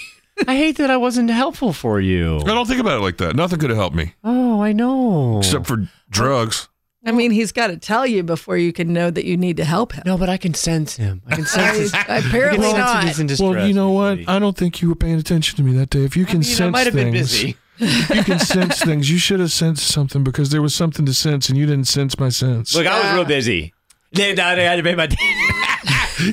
I 0.48 0.56
hate 0.56 0.78
that 0.78 0.92
I 0.92 0.98
wasn't 0.98 1.32
helpful 1.32 1.74
for 1.74 2.00
you. 2.00 2.38
I 2.42 2.44
don't 2.54 2.68
think 2.68 2.80
about 2.80 3.00
it 3.00 3.02
like 3.02 3.18
that. 3.18 3.36
Nothing 3.36 3.58
could 3.58 3.72
have 3.72 3.78
helped 3.78 3.96
me 3.96 4.14
Oh, 4.24 4.62
I 4.62 4.72
know. 4.72 5.40
except 5.40 5.66
for 5.66 5.88
drugs. 6.12 6.68
I 7.08 7.12
mean, 7.12 7.32
he's 7.32 7.54
got 7.54 7.68
to 7.68 7.78
tell 7.78 8.06
you 8.06 8.22
before 8.22 8.58
you 8.58 8.74
can 8.74 8.92
know 8.92 9.10
that 9.10 9.24
you 9.24 9.38
need 9.38 9.56
to 9.58 9.64
help 9.64 9.94
him. 9.94 10.04
no, 10.06 10.18
but 10.18 10.28
I 10.28 10.36
can 10.36 10.54
sense 10.54 10.98
him. 10.98 11.22
I 11.26 11.36
can 11.36 11.46
sense 11.46 11.78
his. 11.78 11.94
I, 11.94 12.00
I 12.00 12.04
can 12.04 12.28
apparently 12.28 12.68
sense 12.68 12.78
not. 12.78 13.04
his 13.06 13.20
in 13.22 13.28
distress. 13.28 13.50
Well, 13.56 13.66
you 13.66 13.74
know 13.74 13.92
what? 13.92 14.18
usually. 14.18 14.36
I 14.36 14.40
don't 14.40 14.58
think 14.58 14.82
you 14.82 14.90
were 14.90 14.96
paying 14.96 15.18
attention 15.18 15.56
to 15.56 15.64
me 15.64 15.72
that 15.78 15.90
day. 15.90 16.04
If 16.04 16.18
you 16.18 16.26
can 16.26 16.40
I 16.40 16.40
mean, 16.40 16.50
I 16.50 16.54
sense 16.54 16.74
might 16.74 16.86
have 16.86 16.94
been 16.94 17.14
things, 17.14 17.32
busy. 17.32 17.58
you 17.80 18.24
can 18.24 18.40
sense 18.40 18.80
things, 18.84 19.10
you 19.10 19.18
should 19.18 19.40
have 19.40 19.54
sensed 19.54 19.88
something 19.88 20.26
because 20.26 20.50
there 20.50 20.62
was 20.62 20.76
something 20.76 21.06
to 21.06 21.14
sense, 21.14 21.48
and 21.48 21.58
you 21.58 21.66
didn't 21.66 21.88
sense 21.88 22.20
my 22.20 22.28
sense. 22.28 22.76
Look, 22.76 22.86
I 22.86 23.00
was 23.02 23.14
real 23.14 23.26
busy. 23.26 23.74
I 24.14 24.22
had 24.22 24.76
to 24.76 24.84
pay 24.84 24.96
my. 24.96 25.04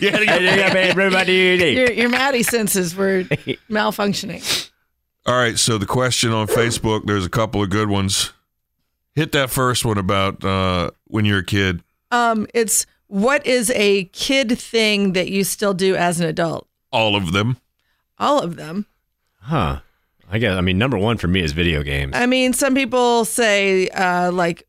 yeah, 0.01 0.17
I 0.19 0.25
had 0.25 0.69
to 0.69 0.95
pay 0.95 1.09
my 1.09 1.25
duty. 1.25 1.71
Your, 1.71 1.93
your 1.93 2.09
Maddie 2.09 2.43
senses 2.43 2.97
were 2.97 3.23
malfunctioning. 3.71 4.71
All 5.27 5.37
right, 5.37 5.57
so 5.57 5.79
the 5.79 5.87
question 5.87 6.33
on 6.33 6.49
Facebook, 6.49 7.07
there's 7.07 7.25
a 7.25 7.31
couple 7.31 7.63
of 7.63 7.71
good 7.71 7.89
ones. 7.89 8.33
Hit 9.15 9.33
that 9.33 9.51
first 9.51 9.85
one 9.85 9.99
about 9.99 10.45
uh, 10.45 10.91
when 11.07 11.25
you're 11.25 11.39
a 11.39 11.45
kid. 11.45 11.83
Um, 12.11 12.47
it's 12.55 12.87
what 13.07 13.47
is 13.47 13.71
a 13.71 14.05
kid 14.07 14.59
thing 14.59 15.13
that 15.13 15.29
you 15.29 15.45
still 15.45 15.75
do 15.75 15.95
as 15.95 16.21
an 16.21 16.27
adult? 16.27 16.67
All 16.93 17.15
of 17.15 17.33
them. 17.33 17.59
All 18.19 18.41
of 18.41 18.57
them. 18.57 18.87
Huh. 19.41 19.81
I 20.31 20.39
guess. 20.39 20.57
I 20.57 20.61
mean, 20.63 20.79
number 20.79 20.99
one 20.99 21.17
for 21.19 21.29
me 21.29 21.43
is 21.43 21.53
video 21.53 21.83
games. 21.83 22.13
I 22.17 22.27
mean, 22.27 22.53
some 22.55 22.75
people 22.75 23.25
say 23.25 23.89
uh, 23.89 24.33
like 24.33 24.65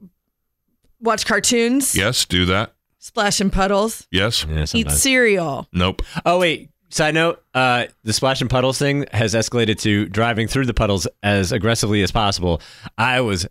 watch 0.99 1.25
cartoons, 1.25 1.95
Yes, 1.95 2.25
do 2.25 2.45
that. 2.47 2.73
splash 2.99 3.39
in 3.41 3.49
puddles, 3.49 4.05
Yes. 4.11 4.45
Yeah, 4.47 4.61
eat 4.63 4.67
sometimes. 4.69 5.01
cereal. 5.01 5.67
Nope. 5.71 6.01
Oh 6.25 6.39
wait. 6.39 6.69
Side 6.89 7.13
note: 7.15 7.43
uh, 7.53 7.85
the 8.03 8.13
splash 8.13 8.41
and 8.41 8.49
puddles 8.49 8.77
thing 8.77 9.05
has 9.11 9.33
escalated 9.33 9.79
to 9.81 10.07
driving 10.07 10.47
through 10.47 10.65
the 10.65 10.73
puddles 10.73 11.07
as 11.23 11.51
aggressively 11.51 12.03
as 12.03 12.11
possible. 12.11 12.61
I 12.97 13.21
was, 13.21 13.47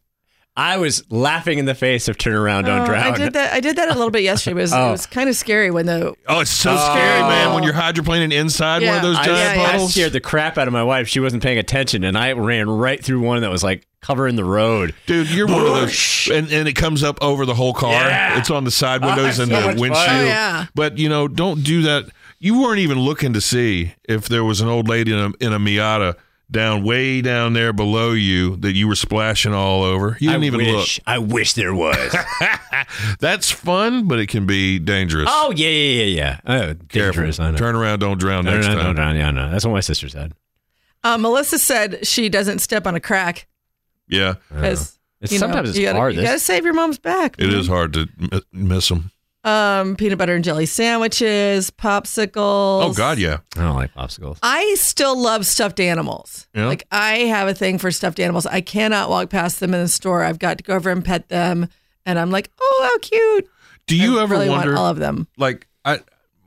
I 0.56 0.76
was 0.76 1.02
laughing 1.11 1.58
in 1.58 1.64
the 1.64 1.75
face 1.75 2.06
of 2.06 2.16
"Turn 2.16 2.34
Around, 2.34 2.66
Don't 2.66 2.82
Oh, 2.82 2.87
Drown." 2.87 3.12
I 3.14 3.16
did 3.16 3.32
that. 3.32 3.52
I 3.52 3.58
did 3.58 3.75
that 3.76 3.88
a 3.88 3.94
little 3.94 4.11
bit 4.12 4.23
yesterday. 4.23 4.52
It 4.52 4.62
was, 4.62 4.73
Oh. 4.75 4.88
it 4.88 4.90
was 4.92 5.06
kind 5.06 5.28
of 5.28 5.34
scary 5.34 5.73
when 5.73 5.87
the 5.87 6.14
Oh, 6.28 6.40
it's 6.40 6.50
so 6.52 6.76
scary, 6.76 7.23
man, 7.23 7.54
when 7.54 7.64
you're 7.64 7.73
hydroplaning 7.73 8.32
inside 8.32 8.82
one 8.82 8.90
of 8.90 8.94
Yeah. 8.96 9.00
those 9.02 9.16
I, 9.16 9.25
giant 9.25 9.58
yeah, 9.61 9.76
yeah. 9.76 9.82
I 9.82 9.87
scared 9.87 10.12
the 10.12 10.20
crap 10.20 10.56
out 10.56 10.68
of 10.68 10.73
my 10.73 10.84
wife. 10.84 11.08
She 11.08 11.18
wasn't 11.18 11.42
paying 11.42 11.58
attention, 11.58 12.04
and 12.04 12.16
I 12.16 12.32
ran 12.32 12.70
right 12.70 13.04
through 13.04 13.20
one 13.20 13.40
that 13.42 13.50
was 13.50 13.64
like 13.64 13.84
covering 14.00 14.37
the 14.37 14.44
road. 14.44 14.94
Dude, 15.06 15.28
you're 15.30 15.49
one 15.49 15.61
of 15.66 15.75
those, 15.75 16.28
and, 16.32 16.52
and 16.52 16.68
it 16.68 16.75
comes 16.75 17.02
up 17.02 17.18
over 17.20 17.46
the 17.46 17.54
whole 17.54 17.75
car. 17.75 17.92
Yeah. 17.92 18.38
It's 18.38 18.50
on 18.50 18.62
the 18.64 18.70
side 18.70 19.02
oh, 19.02 19.08
windows 19.08 19.40
Oh, 19.40 19.42
and 19.44 19.50
so 19.52 19.61
the 19.61 19.80
windshield. 19.80 20.08
Oh, 20.08 20.25
yeah. 20.25 20.66
But 20.75 20.99
you 20.99 21.08
know, 21.08 21.26
don't 21.26 21.64
do 21.64 21.82
that. 21.82 22.04
You 22.38 22.61
weren't 22.61 22.78
even 22.80 23.00
looking 23.00 23.32
to 23.32 23.40
see 23.40 23.94
if 24.04 24.28
there 24.28 24.44
was 24.44 24.61
an 24.61 24.68
old 24.68 24.87
lady 24.88 25.12
in 25.12 25.18
a, 25.18 25.32
in 25.44 25.52
a 25.52 25.58
Miata 25.58 26.14
down 26.50 26.84
way 26.84 27.20
down 27.22 27.52
there 27.54 27.72
below 27.72 28.12
you 28.12 28.56
that 28.56 28.72
you 28.72 28.86
were 28.86 28.94
splashing 28.94 29.52
all 29.54 29.82
over. 29.82 30.16
You 30.20 30.30
didn't 30.30 30.44
I 30.44 30.46
even 30.46 30.60
wish, 30.60 31.00
I 31.06 31.18
wish 31.18 31.54
there 31.54 31.74
was. 31.74 32.14
That's 33.20 33.50
fun, 33.50 34.06
but 34.06 34.18
it 34.18 34.28
can 34.28 34.46
be 34.46 34.78
dangerous. 34.78 35.28
oh 35.30 35.52
yeah, 35.56 35.68
yeah, 35.68 36.02
yeah, 36.04 36.38
yeah. 36.46 36.70
Oh, 36.70 36.74
Careful. 36.88 37.24
I 37.42 37.50
know. 37.50 37.56
Turn 37.56 37.74
around, 37.74 38.00
don't 38.00 38.18
drown 38.18 38.44
No, 38.44 38.52
next 38.54 38.66
no, 38.66 38.74
no, 38.74 38.82
time. 38.82 38.96
no, 38.96 39.12
no, 39.12 39.18
yeah, 39.18 39.30
no. 39.30 39.50
That's 39.50 39.64
what 39.64 39.72
my 39.72 39.80
sister 39.80 40.08
said. 40.08 40.32
uh, 41.02 41.18
Melissa 41.18 41.58
said 41.58 42.06
she 42.06 42.28
doesn't 42.28 42.60
step 42.60 42.86
on 42.86 42.94
a 42.94 43.00
crack 43.00 43.46
Yeah, 44.06 44.34
because 44.50 44.98
It's, 45.20 45.32
you 45.32 45.38
know, 45.38 45.46
sometimes 45.46 45.70
it's 45.70 45.78
you 45.78 45.86
gotta, 45.86 45.98
hard. 45.98 46.14
You 46.14 46.22
got 46.22 46.32
to 46.32 46.38
save 46.38 46.64
your 46.64 46.74
mom's 46.74 46.98
back. 46.98 47.36
it 47.38 47.46
man. 47.48 47.58
is 47.58 47.66
hard 47.66 47.92
to 47.94 48.08
m- 48.32 48.40
miss 48.52 48.88
them. 48.88 49.10
Um, 49.44 49.94
peanut 49.96 50.16
butter 50.16 50.34
and 50.34 50.42
jelly 50.42 50.64
sandwiches, 50.66 51.70
popsicles. 51.70 52.84
Oh 52.84 52.92
God, 52.96 53.18
yeah. 53.18 53.38
I 53.56 53.60
don't 53.60 53.76
like 53.76 53.92
popsicles. 53.94 54.38
I 54.42 54.74
still 54.78 55.18
love 55.20 55.44
stuffed 55.46 55.80
animals. 55.80 56.48
Yeah? 56.54 56.66
Like 56.66 56.86
I 56.90 57.18
have 57.18 57.46
a 57.48 57.54
thing 57.54 57.78
for 57.78 57.90
stuffed 57.90 58.18
animals. 58.20 58.46
I 58.46 58.60
cannot 58.62 59.10
walk 59.10 59.30
past 59.30 59.61
them 59.61 59.74
in 59.74 59.80
the 59.80 59.88
store. 59.88 60.22
I've 60.24 60.38
got 60.38 60.59
to 60.59 60.64
go 60.64 60.74
over 60.74 60.90
and 60.90 61.04
pet 61.04 61.28
them, 61.28 61.68
and 62.07 62.18
I'm 62.18 62.30
like, 62.30 62.50
oh, 62.61 62.88
how 62.90 62.98
cute. 63.00 63.48
Do 63.87 63.96
you 63.96 64.18
I 64.18 64.22
ever 64.22 64.35
really 64.35 64.48
wonder? 64.48 64.70
want 64.70 64.78
all 64.80 64.88
of 64.88 64.98
them? 64.98 65.28
like 65.37 65.66
I 65.85 65.98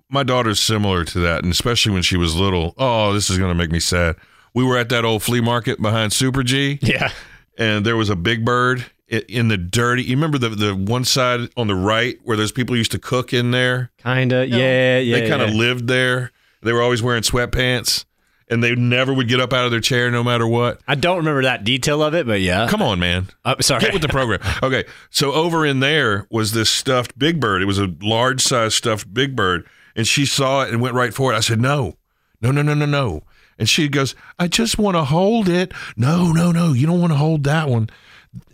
my 0.10 0.24
daughter's 0.24 0.60
similar 0.60 1.04
to 1.04 1.20
that, 1.20 1.44
and 1.44 1.52
especially 1.52 1.92
when 1.94 2.02
she 2.02 2.18
was 2.18 2.36
little. 2.36 2.74
Oh, 2.80 3.14
this 3.14 3.30
is 3.30 3.38
gonna 3.38 3.54
make 3.56 3.72
me 3.72 3.80
sad. 3.80 4.16
We 4.56 4.64
were 4.64 4.76
at 4.78 4.90
that 4.90 5.06
old 5.06 5.22
flea 5.22 5.42
market 5.42 5.80
behind 5.80 6.14
Super 6.14 6.42
G, 6.42 6.80
Yeah. 6.82 7.12
and 7.60 7.86
there 7.86 7.96
was 7.96 8.10
a 8.10 8.16
big 8.16 8.44
bird 8.44 8.80
i- 8.80 8.86
in 9.08 9.48
the 9.48 9.58
dirty. 9.58 10.04
You 10.04 10.16
remember 10.16 10.38
the 10.38 10.50
the 10.50 10.76
one 10.76 11.06
side 11.06 11.50
on 11.56 11.68
the 11.68 11.76
right 11.76 12.20
where 12.24 12.38
those 12.38 12.52
people 12.52 12.76
used 12.76 12.92
to 12.92 13.00
cook 13.00 13.34
in 13.34 13.52
there? 13.52 13.92
Kinda. 13.98 14.48
Yeah, 14.48 15.00
yeah. 15.00 15.20
they 15.20 15.30
kind 15.30 15.42
of 15.42 15.50
yeah. 15.50 15.56
lived 15.56 15.88
there. 15.88 16.32
They 16.62 16.74
were 16.74 16.82
always 16.82 17.02
wearing 17.02 17.24
sweatpants, 17.24 18.06
and 18.50 18.64
they 18.64 18.76
never 18.76 19.14
would 19.14 19.28
get 19.28 19.40
up 19.40 19.54
out 19.54 19.66
of 19.66 19.72
their 19.72 19.80
chair 19.80 20.12
no 20.12 20.24
matter 20.24 20.48
what. 20.48 20.82
I 20.88 20.96
don't 20.96 21.18
remember 21.18 21.44
that 21.44 21.64
detail 21.64 22.04
of 22.04 22.14
it, 22.14 22.26
but 22.26 22.42
yeah. 22.42 22.68
Come 22.68 22.82
on, 22.82 23.00
man. 23.00 23.28
Uh, 23.46 23.56
sorry. 23.62 23.82
Get 23.82 23.94
with 23.94 24.02
the 24.02 24.08
program. 24.08 24.40
Okay, 24.64 24.86
so 25.10 25.34
over 25.34 25.66
in 25.66 25.80
there 25.80 26.28
was 26.30 26.52
this 26.52 26.70
stuffed 26.70 27.18
big 27.18 27.40
bird. 27.40 27.62
It 27.62 27.66
was 27.66 27.80
a 27.80 27.94
large 28.02 28.42
size 28.42 28.76
stuffed 28.76 29.14
big 29.14 29.36
bird, 29.36 29.66
and 29.96 30.08
she 30.08 30.26
saw 30.26 30.64
it 30.64 30.72
and 30.72 30.82
went 30.82 30.96
right 30.96 31.14
for 31.14 31.32
it. 31.32 31.36
I 31.36 31.42
said, 31.42 31.62
"No, 31.62 31.96
no, 32.42 32.52
no, 32.52 32.62
no, 32.62 32.74
no, 32.74 32.86
no." 32.86 33.24
And 33.60 33.70
she 33.70 33.88
goes, 33.88 34.16
"I 34.40 34.48
just 34.48 34.78
want 34.78 34.98
to 34.98 35.04
hold 35.04 35.48
it." 35.48 35.72
No, 35.96 36.32
no, 36.32 36.52
no, 36.52 36.74
you 36.74 36.88
don't 36.88 37.00
want 37.00 37.14
to 37.14 37.18
hold 37.18 37.44
that 37.46 37.70
one. 37.70 37.90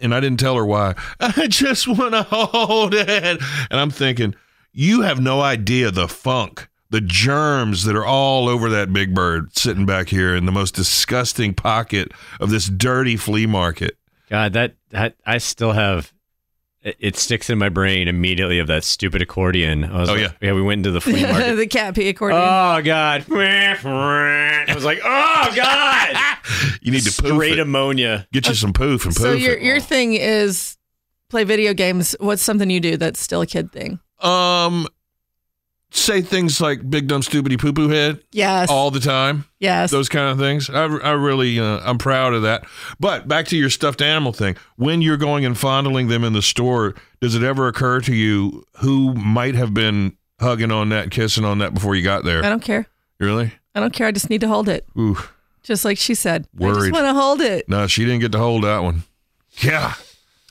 And 0.01 0.13
I 0.13 0.19
didn't 0.19 0.39
tell 0.39 0.55
her 0.55 0.65
why. 0.65 0.95
I 1.19 1.47
just 1.47 1.87
want 1.87 2.13
to 2.13 2.23
hold 2.23 2.93
it. 2.93 3.09
And 3.09 3.79
I'm 3.79 3.89
thinking, 3.89 4.35
you 4.71 5.01
have 5.01 5.19
no 5.19 5.41
idea 5.41 5.91
the 5.91 6.07
funk, 6.07 6.67
the 6.89 7.01
germs 7.01 7.83
that 7.85 7.95
are 7.95 8.05
all 8.05 8.47
over 8.47 8.69
that 8.69 8.93
big 8.93 9.13
bird 9.13 9.57
sitting 9.57 9.85
back 9.85 10.09
here 10.09 10.35
in 10.35 10.45
the 10.45 10.51
most 10.51 10.75
disgusting 10.75 11.53
pocket 11.53 12.11
of 12.39 12.49
this 12.49 12.67
dirty 12.67 13.17
flea 13.17 13.45
market. 13.45 13.97
God, 14.29 14.53
that 14.53 14.75
that 14.91 15.15
I 15.25 15.39
still 15.39 15.73
have. 15.73 16.12
It, 16.83 16.97
it 16.99 17.15
sticks 17.17 17.49
in 17.49 17.57
my 17.57 17.69
brain 17.69 18.07
immediately 18.07 18.59
of 18.59 18.67
that 18.67 18.83
stupid 18.83 19.21
accordion. 19.21 19.83
I 19.85 19.99
was 20.01 20.09
Oh, 20.09 20.13
like- 20.13 20.21
yeah. 20.21 20.31
yeah. 20.41 20.53
We 20.53 20.61
went 20.61 20.79
into 20.79 20.91
the 20.91 20.99
flea 21.01 21.23
market. 21.31 21.55
the 21.55 21.65
cat 21.67 21.95
pee 21.95 22.09
accordion. 22.09 22.41
oh 22.41 22.81
God! 22.83 23.25
I 23.31 24.65
was 24.75 24.83
like, 24.85 24.99
oh 25.03 25.51
God! 25.55 26.37
You 26.81 26.91
need 26.91 27.03
to 27.03 27.21
poof 27.21 27.33
Straight 27.33 27.53
it. 27.53 27.59
ammonia. 27.59 28.27
Get 28.33 28.47
you 28.47 28.53
some 28.55 28.73
poof 28.73 29.05
and 29.05 29.15
poof 29.15 29.23
so 29.23 29.31
your 29.33 29.53
it. 29.55 29.61
your 29.63 29.79
thing 29.79 30.13
is 30.13 30.77
play 31.29 31.43
video 31.45 31.73
games. 31.73 32.15
What's 32.19 32.41
something 32.41 32.69
you 32.69 32.79
do 32.79 32.97
that's 32.97 33.19
still 33.19 33.41
a 33.41 33.47
kid 33.47 33.71
thing? 33.71 33.99
Um, 34.19 34.87
say 35.95 36.21
things 36.21 36.59
like 36.59 36.89
big 36.89 37.07
dumb 37.07 37.21
stupidity 37.21 37.55
poo 37.57 37.71
poo 37.71 37.87
head 37.89 38.19
Yes. 38.31 38.69
all 38.69 38.89
the 38.91 38.99
time. 38.99 39.45
yes. 39.59 39.91
Those 39.91 40.09
kind 40.09 40.29
of 40.29 40.37
things. 40.39 40.69
I, 40.69 40.83
I 40.85 41.11
really, 41.11 41.59
uh, 41.59 41.79
I'm 41.83 41.97
proud 41.97 42.33
of 42.33 42.41
that. 42.41 42.65
But 42.99 43.27
back 43.27 43.45
to 43.47 43.57
your 43.57 43.69
stuffed 43.69 44.01
animal 44.01 44.33
thing. 44.33 44.55
When 44.75 45.01
you're 45.01 45.17
going 45.17 45.45
and 45.45 45.57
fondling 45.57 46.07
them 46.07 46.23
in 46.23 46.33
the 46.33 46.41
store, 46.41 46.95
does 47.21 47.35
it 47.35 47.43
ever 47.43 47.67
occur 47.67 47.99
to 48.01 48.13
you 48.15 48.65
who 48.77 49.13
might 49.13 49.55
have 49.55 49.73
been 49.73 50.17
hugging 50.39 50.71
on 50.71 50.89
that, 50.89 51.11
kissing 51.11 51.45
on 51.45 51.59
that 51.59 51.73
before 51.73 51.95
you 51.95 52.03
got 52.03 52.23
there 52.25 52.43
I 52.43 52.49
don't 52.49 52.63
care. 52.63 52.87
Really? 53.19 53.53
I 53.75 53.79
don't 53.79 53.93
care. 53.93 54.07
I 54.07 54.11
just 54.11 54.29
need 54.29 54.41
to 54.41 54.47
hold 54.47 54.67
it. 54.69 54.85
Ooh, 54.97 55.17
Just 55.63 55.85
like 55.85 55.97
she 55.97 56.15
said. 56.15 56.47
I 56.59 56.63
Worried. 56.63 56.75
just 56.79 56.91
want 56.91 57.05
to 57.05 57.13
hold 57.13 57.39
it. 57.41 57.69
no, 57.69 57.87
she 57.87 58.03
didn't 58.03 58.19
get 58.21 58.31
to 58.33 58.39
hold 58.39 58.63
that 58.65 58.79
one. 58.83 59.03
Yeah. 59.59 59.93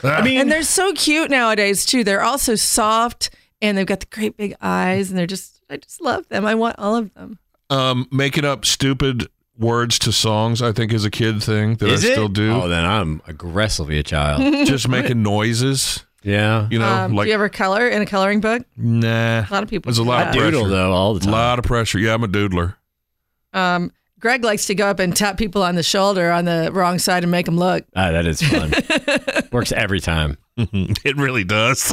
I 0.05 0.22
mean, 0.22 0.40
And 0.40 0.50
they're 0.50 0.62
so 0.62 0.92
cute 0.94 1.31
nowadays 1.31 1.85
too. 1.85 2.02
They're 2.05 2.22
all 2.22 2.38
so 2.38 2.55
soft 2.57 3.31
and 3.62 3.79
they've 3.79 3.87
got 3.87 4.01
the 4.01 4.07
great 4.11 4.37
big 4.37 4.55
eyes 4.61 5.09
and 5.09 5.18
they're 5.18 5.27
just 5.27 5.62
I 5.70 5.79
just 5.79 6.03
love 6.03 6.29
them. 6.29 6.44
I 6.44 6.55
want 6.55 6.77
all 6.79 6.96
of 6.96 7.14
them. 7.14 7.38
um, 7.70 8.07
making 8.12 8.44
up 8.44 8.66
stupid 8.66 9.29
words 9.59 9.98
to 10.01 10.12
songs, 10.12 10.61
I 10.61 10.72
think, 10.72 10.92
is 10.92 11.05
a 11.07 11.11
kid 11.11 11.42
thing 11.42 11.77
that 11.77 11.88
Is 11.88 12.05
I 12.05 12.09
it? 12.09 12.12
still 12.12 12.29
do. 12.29 12.53
Oh, 12.53 12.68
then 12.68 12.85
I'm 12.85 13.22
aggressively 13.27 13.98
a 13.98 14.03
child. 14.03 14.40
Just 14.66 14.88
making 14.88 15.22
noises. 15.22 16.05
yeah. 16.22 16.68
You 16.70 16.79
know, 16.79 16.87
Um, 16.88 17.14
like 17.14 17.25
do 17.25 17.29
you 17.29 17.35
ever 17.35 17.48
color 17.48 17.88
in 17.88 18.03
a 18.03 18.07
coloring 18.07 18.40
book? 18.40 18.64
nah. 18.77 19.40
A 19.40 19.48
lot 19.51 19.62
of 19.62 19.70
people. 19.70 19.88
There's 19.90 19.98
a 19.98 20.03
do 20.03 20.09
lot 20.09 20.18
I 20.27 20.29
of 20.29 20.35
that. 20.35 20.38
pressure. 20.38 20.51
doodle 20.51 20.68
though 20.68 20.92
all 20.92 21.14
the 21.14 21.20
A 21.20 21.22
time. 21.25 21.33
lot 21.33 21.59
of 21.59 21.64
pressure. 21.64 21.98
Yeah, 21.98 22.12
I'm 22.14 22.25
a 22.25 22.29
doodler. 22.29 22.75
Um, 23.55 23.92
Greg 24.18 24.44
likes 24.44 24.66
to 24.66 24.75
go 24.75 24.87
up 24.87 24.98
and 25.01 25.14
tap 25.16 25.37
people 25.37 25.62
on 25.62 25.75
the 25.75 25.83
shoulder 25.83 26.31
on 26.31 26.44
the 26.44 26.70
wrong 26.72 26.98
side 26.98 27.25
and 27.25 27.31
make 27.33 27.44
them 27.46 27.57
look. 27.59 27.85
Ah, 27.96 28.12
that 28.12 28.25
is 28.27 28.40
fun. 28.40 28.72
Works 29.53 29.72
every 29.72 30.01
time. 30.01 30.37
it 30.57 31.16
really 31.16 31.42
does. 31.44 31.92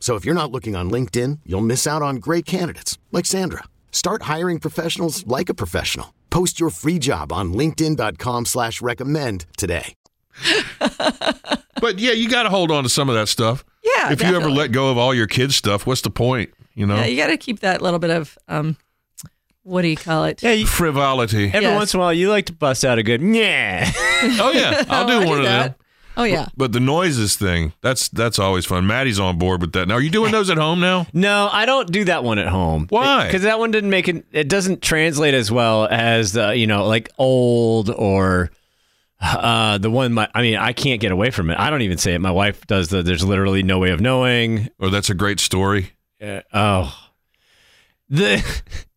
So 0.00 0.16
if 0.16 0.24
you're 0.24 0.34
not 0.34 0.50
looking 0.50 0.74
on 0.74 0.90
LinkedIn, 0.90 1.40
you'll 1.46 1.60
miss 1.60 1.86
out 1.86 2.02
on 2.02 2.16
great 2.16 2.46
candidates 2.46 2.98
like 3.12 3.26
Sandra. 3.26 3.62
Start 3.92 4.22
hiring 4.22 4.58
professionals 4.58 5.24
like 5.26 5.48
a 5.48 5.54
professional. 5.54 6.12
Post 6.30 6.58
your 6.58 6.70
free 6.70 6.98
job 6.98 7.32
on 7.32 7.52
linkedin.com 7.52 8.46
slash 8.46 8.80
recommend 8.82 9.46
today. 9.56 9.94
But 11.80 11.98
yeah, 11.98 12.12
you 12.12 12.28
got 12.28 12.42
to 12.42 12.50
hold 12.50 12.70
on 12.70 12.82
to 12.82 12.90
some 12.90 13.08
of 13.08 13.14
that 13.14 13.26
stuff. 13.28 13.64
Yeah, 13.82 14.12
If 14.12 14.22
you 14.22 14.36
ever 14.36 14.50
let 14.50 14.70
go 14.70 14.90
of 14.90 14.98
all 14.98 15.14
your 15.14 15.26
kids' 15.26 15.56
stuff, 15.56 15.86
what's 15.86 16.02
the 16.02 16.10
point? 16.10 16.52
You 16.74 16.86
know, 16.86 16.96
Yeah, 16.96 17.06
you 17.06 17.16
got 17.16 17.28
to 17.28 17.38
keep 17.38 17.60
that 17.60 17.80
little 17.80 17.98
bit 17.98 18.10
of 18.10 18.36
um, 18.48 18.76
what 19.62 19.80
do 19.80 19.88
you 19.88 19.96
call 19.96 20.24
it? 20.24 20.42
Yeah, 20.42 20.52
you, 20.52 20.66
frivolity. 20.66 21.46
every 21.46 21.62
Yes. 21.62 21.74
once 21.78 21.94
in 21.94 22.00
a 22.00 22.02
while 22.02 22.12
you 22.12 22.28
like 22.28 22.44
to 22.46 22.52
bust 22.52 22.84
out 22.84 22.98
a 22.98 23.02
good 23.02 23.22
yeah. 23.22 23.90
Oh 24.38 24.52
yeah, 24.54 24.84
I'll 24.90 25.06
do 25.06 25.14
I 25.14 25.24
one 25.24 25.26
do 25.26 25.34
of 25.38 25.44
that. 25.44 25.78
them. 25.78 25.79
Oh 26.20 26.24
yeah. 26.24 26.48
But 26.56 26.72
the 26.72 26.80
noises 26.80 27.36
thing, 27.36 27.72
that's 27.80 28.08
that's 28.10 28.38
always 28.38 28.66
fun. 28.66 28.86
Maddie's 28.86 29.18
on 29.18 29.38
board 29.38 29.62
with 29.62 29.72
that. 29.72 29.88
Now, 29.88 29.94
are 29.94 30.00
you 30.00 30.10
doing 30.10 30.32
those 30.32 30.50
at 30.50 30.58
home 30.58 30.80
now? 30.80 31.06
No, 31.14 31.48
I 31.50 31.66
don't 31.66 31.90
do 31.90 32.04
that 32.04 32.24
one 32.24 32.38
at 32.38 32.48
home. 32.48 32.86
Why? 32.88 33.26
Because 33.26 33.42
that 33.42 33.58
one 33.58 33.70
didn't 33.70 33.90
make 33.90 34.08
it. 34.08 34.24
It 34.32 34.48
doesn't 34.48 34.82
translate 34.82 35.34
as 35.34 35.50
well 35.50 35.86
as 35.90 36.32
the 36.32 36.54
you 36.56 36.66
know 36.66 36.86
like 36.86 37.10
old 37.18 37.90
or 37.90 38.50
uh 39.20 39.78
the 39.78 39.90
one. 39.90 40.12
My 40.12 40.28
I 40.34 40.42
mean, 40.42 40.56
I 40.56 40.72
can't 40.72 41.00
get 41.00 41.12
away 41.12 41.30
from 41.30 41.50
it. 41.50 41.58
I 41.58 41.70
don't 41.70 41.82
even 41.82 41.98
say 41.98 42.14
it. 42.14 42.20
My 42.20 42.30
wife 42.30 42.66
does 42.66 42.88
the. 42.88 43.02
There's 43.02 43.24
literally 43.24 43.62
no 43.62 43.78
way 43.78 43.90
of 43.90 44.00
knowing. 44.00 44.68
Or 44.78 44.90
that's 44.90 45.10
a 45.10 45.14
great 45.14 45.40
story. 45.40 45.92
Uh, 46.22 46.40
oh, 46.52 46.94
the. 48.08 48.44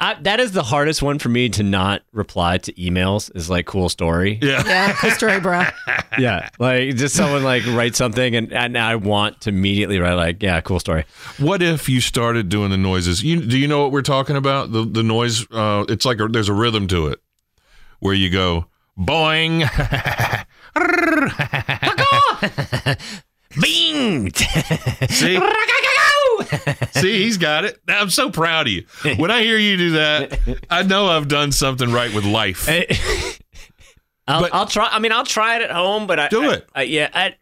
I, 0.00 0.14
that 0.22 0.38
is 0.38 0.52
the 0.52 0.62
hardest 0.62 1.02
one 1.02 1.18
for 1.18 1.28
me 1.28 1.48
to 1.50 1.62
not 1.64 2.02
reply 2.12 2.58
to 2.58 2.72
emails. 2.74 3.34
Is 3.34 3.50
like 3.50 3.66
cool 3.66 3.88
story. 3.88 4.38
Yeah. 4.40 4.62
Yeah, 4.64 4.92
cool 4.92 5.10
story, 5.10 5.40
bro. 5.40 5.64
yeah, 6.18 6.50
like 6.58 6.94
just 6.96 7.16
someone 7.16 7.42
like 7.42 7.66
write 7.66 7.96
something 7.96 8.36
and, 8.36 8.52
and 8.52 8.78
I 8.78 8.94
want 8.96 9.40
to 9.42 9.50
immediately 9.50 9.98
write 9.98 10.14
like 10.14 10.42
yeah, 10.42 10.60
cool 10.60 10.78
story. 10.78 11.04
What 11.38 11.62
if 11.62 11.88
you 11.88 12.00
started 12.00 12.48
doing 12.48 12.70
the 12.70 12.76
noises? 12.76 13.24
You 13.24 13.44
do 13.44 13.58
you 13.58 13.66
know 13.66 13.82
what 13.82 13.90
we're 13.90 14.02
talking 14.02 14.36
about? 14.36 14.70
The 14.70 14.84
the 14.84 15.02
noise. 15.02 15.46
Uh, 15.50 15.84
it's 15.88 16.04
like 16.04 16.20
a, 16.20 16.28
there's 16.28 16.48
a 16.48 16.54
rhythm 16.54 16.86
to 16.88 17.08
it, 17.08 17.20
where 17.98 18.14
you 18.14 18.30
go 18.30 18.66
boing. 18.96 19.64
Bing. 23.68 24.32
See, 25.08 25.38
see, 27.00 27.22
he's 27.24 27.36
got 27.38 27.64
it. 27.64 27.78
I'm 27.88 28.10
so 28.10 28.30
proud 28.30 28.66
of 28.66 28.72
you. 28.72 28.84
When 29.16 29.30
I 29.30 29.42
hear 29.42 29.58
you 29.58 29.76
do 29.76 29.90
that, 29.92 30.38
I 30.70 30.82
know 30.82 31.06
I've 31.06 31.28
done 31.28 31.52
something 31.52 31.92
right 31.92 32.12
with 32.14 32.24
life. 32.24 32.68
Eh, 32.68 32.84
I'll, 34.26 34.40
But- 34.42 34.54
I'll 34.54 34.66
try. 34.66 34.88
I 34.90 34.98
mean, 34.98 35.12
I'll 35.12 35.24
try 35.26 35.56
it 35.56 35.62
at 35.62 35.70
home, 35.70 36.06
but 36.06 36.18
I 36.18 36.28
Do 36.28 36.50
I- 36.50 36.54
it. 36.54 36.68
I- 36.74 36.82
yeah, 36.82 37.08
I, 37.14 37.34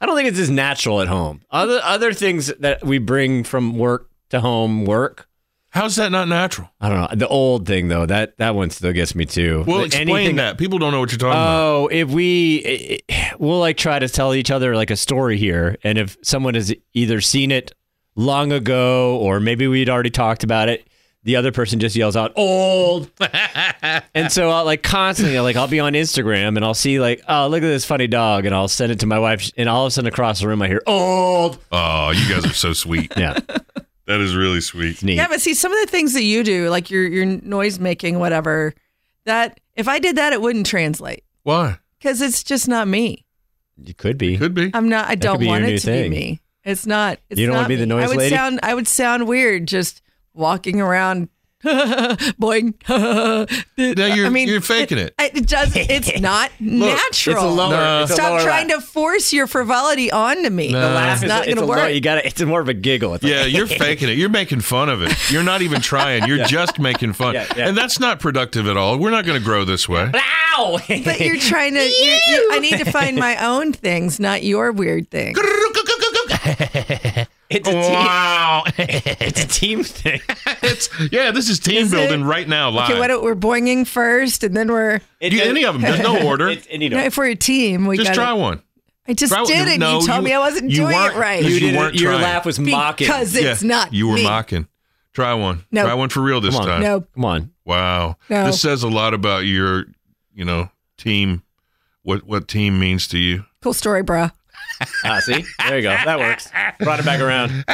I 0.00 0.06
don't 0.06 0.16
think 0.16 0.28
it's 0.28 0.38
as 0.38 0.50
natural 0.50 1.00
at 1.00 1.08
home. 1.08 1.42
Other 1.50 1.80
other 1.82 2.12
things 2.12 2.48
that 2.60 2.84
we 2.84 2.98
bring 2.98 3.44
from 3.44 3.76
work 3.78 4.08
to 4.30 4.40
home 4.40 4.84
work. 4.84 5.27
How's 5.78 5.94
that 5.94 6.10
not 6.10 6.26
natural? 6.26 6.68
I 6.80 6.88
don't 6.88 6.98
know. 6.98 7.16
The 7.16 7.28
old 7.28 7.64
thing 7.64 7.86
though, 7.86 8.04
that 8.04 8.36
that 8.38 8.56
one 8.56 8.70
still 8.70 8.92
gets 8.92 9.14
me 9.14 9.26
too. 9.26 9.62
Well, 9.64 9.84
explain 9.84 10.08
anything- 10.08 10.36
that. 10.36 10.58
People 10.58 10.80
don't 10.80 10.90
know 10.90 10.98
what 10.98 11.12
you're 11.12 11.20
talking 11.20 11.40
about. 11.40 11.60
Oh, 11.60 11.88
if 11.92 12.08
we 12.10 12.98
we'll 13.38 13.60
like 13.60 13.76
try 13.76 14.00
to 14.00 14.08
tell 14.08 14.34
each 14.34 14.50
other 14.50 14.74
like 14.74 14.90
a 14.90 14.96
story 14.96 15.38
here, 15.38 15.76
and 15.84 15.96
if 15.96 16.16
someone 16.22 16.54
has 16.54 16.74
either 16.94 17.20
seen 17.20 17.52
it 17.52 17.70
long 18.16 18.50
ago 18.50 19.18
or 19.18 19.38
maybe 19.38 19.68
we'd 19.68 19.88
already 19.88 20.10
talked 20.10 20.42
about 20.42 20.68
it, 20.68 20.88
the 21.22 21.36
other 21.36 21.52
person 21.52 21.78
just 21.78 21.94
yells 21.94 22.16
out 22.16 22.32
"old," 22.34 23.08
and 24.16 24.32
so 24.32 24.50
I'll 24.50 24.64
like 24.64 24.82
constantly 24.82 25.38
like 25.38 25.54
I'll 25.54 25.68
be 25.68 25.78
on 25.78 25.92
Instagram 25.92 26.56
and 26.56 26.64
I'll 26.64 26.74
see 26.74 26.98
like 26.98 27.22
oh 27.28 27.46
look 27.46 27.62
at 27.62 27.68
this 27.68 27.84
funny 27.84 28.08
dog, 28.08 28.46
and 28.46 28.54
I'll 28.54 28.66
send 28.66 28.90
it 28.90 28.98
to 28.98 29.06
my 29.06 29.20
wife, 29.20 29.52
and 29.56 29.68
all 29.68 29.84
of 29.84 29.88
a 29.88 29.90
sudden 29.92 30.08
across 30.08 30.40
the 30.40 30.48
room 30.48 30.60
I 30.60 30.66
hear 30.66 30.82
"old." 30.88 31.60
Oh, 31.70 32.10
you 32.10 32.28
guys 32.28 32.44
are 32.46 32.52
so 32.52 32.72
sweet. 32.72 33.12
Yeah, 33.16 33.38
That 34.08 34.20
is 34.20 34.34
really 34.34 34.60
sweet. 34.62 35.02
neat. 35.04 35.14
Yeah, 35.16 35.28
but 35.28 35.40
see, 35.40 35.54
some 35.54 35.70
of 35.72 35.78
the 35.80 35.86
things 35.90 36.14
that 36.14 36.22
you 36.24 36.42
do, 36.42 36.68
like 36.70 36.90
your 36.90 37.06
your 37.06 37.24
noise 37.26 37.78
making, 37.78 38.18
whatever, 38.18 38.74
that 39.26 39.60
if 39.76 39.86
I 39.86 39.98
did 40.00 40.16
that, 40.16 40.32
it 40.32 40.40
wouldn't 40.40 40.66
translate 40.66 41.22
Why? 41.44 41.78
because 42.00 42.20
it's 42.22 42.42
just 42.42 42.66
not 42.68 42.88
me. 42.88 43.24
You 43.76 43.94
could 43.94 44.18
be. 44.18 44.36
Could 44.36 44.54
be. 44.54 44.70
I'm 44.74 44.88
not. 44.88 45.06
I 45.06 45.10
could 45.10 45.20
don't 45.20 45.38
be 45.38 45.44
your 45.44 45.52
want 45.52 45.64
new 45.66 45.74
it 45.74 45.78
to 45.80 45.86
thing. 45.86 46.10
be 46.10 46.16
me. 46.16 46.40
It's 46.64 46.86
not. 46.86 47.18
It's 47.30 47.38
You 47.38 47.46
don't 47.46 47.54
not 47.54 47.60
wanna 47.60 47.68
be 47.68 47.76
the 47.76 47.82
me. 47.86 47.94
noise 47.94 48.04
I 48.04 48.08
would 48.08 48.16
lady? 48.16 48.34
sound. 48.34 48.60
I 48.62 48.74
would 48.74 48.88
sound 48.88 49.28
weird 49.28 49.68
just 49.68 50.00
walking 50.34 50.80
around. 50.80 51.28
Boing. 51.64 52.74
Now 53.78 54.06
you're, 54.06 54.26
I 54.26 54.28
mean, 54.28 54.48
you're 54.48 54.60
faking 54.60 54.98
it. 54.98 55.14
It, 55.18 55.36
it 55.38 55.46
does. 55.48 55.74
It's 55.74 56.20
not 56.20 56.50
natural. 56.60 57.36
It's 57.36 57.44
a 57.44 57.46
lower. 57.48 57.70
No. 57.70 58.02
it's 58.02 58.10
a 58.12 58.14
Stop 58.14 58.30
lower 58.30 58.40
trying 58.42 58.68
laugh. 58.68 58.80
to 58.80 58.86
force 58.86 59.32
your 59.32 59.46
frivolity 59.46 60.10
onto 60.10 60.50
me. 60.50 60.72
No. 60.72 60.80
The 60.80 60.94
laugh 60.94 61.22
is 61.22 61.28
not 61.28 61.44
going 61.44 61.56
to 61.56 61.66
work. 61.66 61.78
low- 61.78 61.86
You 61.86 62.00
got 62.00 62.16
to. 62.16 62.26
It's 62.26 62.40
more 62.42 62.60
of 62.60 62.68
a 62.68 62.74
giggle. 62.74 63.14
It's 63.14 63.24
like, 63.24 63.32
Yeah, 63.32 63.44
you're 63.44 63.66
faking 63.66 64.08
it. 64.08 64.18
You're 64.18 64.28
making 64.28 64.60
fun 64.60 64.88
of 64.88 65.02
it. 65.02 65.12
You're 65.30 65.42
not 65.44 65.62
even 65.62 65.80
trying. 65.80 66.26
You're 66.26 66.44
just 66.44 66.78
making 66.78 67.12
fun. 67.14 67.34
Yeah, 67.34 67.46
yeah. 67.56 67.68
And 67.68 67.76
that's 67.76 67.98
not 68.00 68.20
productive 68.20 68.66
at 68.68 68.76
all. 68.76 68.98
We're 68.98 69.10
not 69.10 69.24
going 69.24 69.38
to 69.38 69.44
grow 69.44 69.64
this 69.64 69.88
way. 69.88 70.10
Ow! 70.14 70.78
but 70.88 71.20
you're 71.20 71.38
trying 71.38 71.74
to. 71.74 71.80
You're, 71.80 72.18
you 72.30 72.48
I 72.52 72.58
need 72.60 72.78
to 72.78 72.90
find 72.90 73.16
my 73.16 73.36
own 73.44 73.72
things, 73.72 74.18
not 74.20 74.42
your 74.42 74.72
weird 74.72 75.10
thing. 75.10 75.34
It's 77.50 77.66
a 77.68 77.72
team. 77.72 77.80
Wow. 77.94 78.64
It's 78.78 79.42
a 79.44 79.48
team 79.48 79.82
thing. 79.82 80.20
it's, 80.62 80.88
yeah, 81.12 81.30
this 81.30 81.48
is 81.48 81.58
team 81.58 81.76
Is 81.84 81.90
building 81.90 82.20
it? 82.22 82.24
right 82.24 82.46
now 82.48 82.70
live. 82.70 82.90
Okay, 82.90 82.98
what, 82.98 83.22
we're 83.22 83.34
boinging 83.34 83.86
first, 83.86 84.44
and 84.44 84.54
then 84.56 84.70
we're. 84.70 85.00
You- 85.20 85.42
any 85.42 85.64
of 85.64 85.74
them. 85.74 85.82
There's 85.82 86.00
no 86.00 86.22
order. 86.26 86.48
It's, 86.48 86.66
and 86.66 86.82
you 86.82 86.86
You 86.86 86.90
know, 86.90 86.98
know, 87.00 87.04
if 87.06 87.16
we're 87.16 87.26
a 87.30 87.34
team, 87.34 87.86
we 87.86 87.96
Just 87.96 88.08
got. 88.10 88.14
try 88.14 88.32
one. 88.34 88.62
I 89.06 89.14
just 89.14 89.32
Try- 89.32 89.44
did 89.46 89.68
it. 89.68 89.78
no, 89.80 90.00
you 90.00 90.06
told 90.06 90.18
you- 90.18 90.24
me 90.26 90.32
I 90.34 90.38
wasn't 90.38 90.70
you 90.70 90.76
doing 90.76 90.92
it 90.92 90.96
weren't- 90.96 91.16
right. 91.16 91.42
you 91.42 91.48
you 91.50 91.60
didn't- 91.60 91.80
didn't, 91.82 92.00
your 92.00 92.10
trying. 92.12 92.22
laugh 92.22 92.44
was 92.44 92.58
mocking. 92.58 93.06
because 93.06 93.34
it's 93.34 93.62
yeah, 93.62 93.68
not. 93.68 93.94
You 93.94 94.08
were 94.08 94.16
me. 94.16 94.24
mocking. 94.24 94.68
Try 95.14 95.32
one. 95.34 95.64
No. 95.72 95.84
Try 95.84 95.94
one 95.94 96.10
for 96.10 96.20
real 96.20 96.40
this 96.42 96.52
Come 96.54 96.62
on. 96.62 96.68
time. 96.68 96.82
No, 96.82 97.00
Come 97.00 97.24
on. 97.24 97.50
Wow. 97.64 98.16
No. 98.28 98.44
This 98.46 98.60
says 98.60 98.82
a 98.82 98.88
lot 98.88 99.14
about 99.14 99.46
your, 99.46 99.86
you 100.34 100.44
know, 100.44 100.70
team. 100.98 101.42
What 102.02 102.24
what 102.24 102.46
team 102.48 102.78
means 102.78 103.08
to 103.08 103.18
you? 103.18 103.44
cool 103.62 103.72
story, 103.74 104.02
bruh. 104.04 104.30
Ah, 105.04 105.20
see, 105.20 105.44
there 105.66 105.76
you 105.76 105.82
go. 105.82 105.90
That 105.90 106.18
works. 106.18 106.50
Brought 106.80 107.00
it 107.00 107.04
back 107.04 107.20
around. 107.20 107.64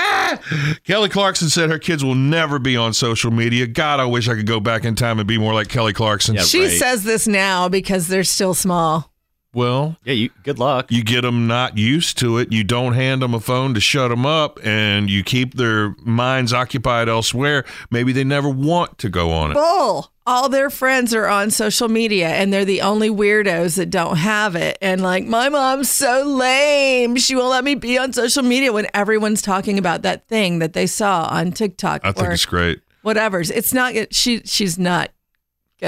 Kelly 0.84 1.08
Clarkson 1.08 1.48
said 1.48 1.70
her 1.70 1.78
kids 1.78 2.04
will 2.04 2.14
never 2.14 2.58
be 2.58 2.76
on 2.76 2.92
social 2.92 3.30
media. 3.30 3.66
God, 3.66 4.00
I 4.00 4.06
wish 4.06 4.28
I 4.28 4.34
could 4.34 4.46
go 4.46 4.60
back 4.60 4.84
in 4.84 4.94
time 4.94 5.18
and 5.18 5.28
be 5.28 5.38
more 5.38 5.54
like 5.54 5.68
Kelly 5.68 5.92
Clarkson. 5.92 6.34
Yeah. 6.34 6.42
She 6.42 6.64
right. 6.64 6.78
says 6.78 7.04
this 7.04 7.26
now 7.26 7.68
because 7.68 8.08
they're 8.08 8.24
still 8.24 8.54
small. 8.54 9.13
Well, 9.54 9.96
Yeah. 10.04 10.14
You. 10.14 10.30
Good 10.42 10.58
luck. 10.58 10.90
you 10.90 11.02
get 11.04 11.22
them 11.22 11.46
not 11.46 11.78
used 11.78 12.18
to 12.18 12.38
it. 12.38 12.52
You 12.52 12.64
don't 12.64 12.92
hand 12.94 13.22
them 13.22 13.32
a 13.34 13.40
phone 13.40 13.72
to 13.74 13.80
shut 13.80 14.10
them 14.10 14.26
up, 14.26 14.58
and 14.64 15.08
you 15.08 15.22
keep 15.22 15.54
their 15.54 15.94
minds 16.02 16.52
occupied 16.52 17.08
elsewhere. 17.08 17.64
Maybe 17.90 18.12
they 18.12 18.24
never 18.24 18.48
want 18.48 18.98
to 18.98 19.08
go 19.08 19.30
on 19.32 19.52
it. 19.52 19.54
Bull. 19.54 20.10
All 20.26 20.48
their 20.48 20.70
friends 20.70 21.12
are 21.12 21.26
on 21.26 21.50
social 21.50 21.86
media 21.86 22.28
and 22.28 22.50
they're 22.50 22.64
the 22.64 22.80
only 22.80 23.10
weirdos 23.10 23.76
that 23.76 23.90
don't 23.90 24.16
have 24.16 24.56
it. 24.56 24.78
And 24.80 25.02
like, 25.02 25.26
my 25.26 25.50
mom's 25.50 25.90
so 25.90 26.22
lame. 26.24 27.16
She 27.16 27.36
won't 27.36 27.50
let 27.50 27.62
me 27.62 27.74
be 27.74 27.98
on 27.98 28.14
social 28.14 28.42
media 28.42 28.72
when 28.72 28.86
everyone's 28.94 29.42
talking 29.42 29.76
about 29.78 30.00
that 30.00 30.26
thing 30.28 30.60
that 30.60 30.72
they 30.72 30.86
saw 30.86 31.28
on 31.30 31.52
TikTok 31.52 32.00
I 32.04 32.12
think 32.12 32.28
it's 32.30 32.46
great. 32.46 32.80
whatever's. 33.02 33.50
It's 33.50 33.74
not, 33.74 33.92
she, 34.14 34.40
she's 34.46 34.78
not. 34.78 35.10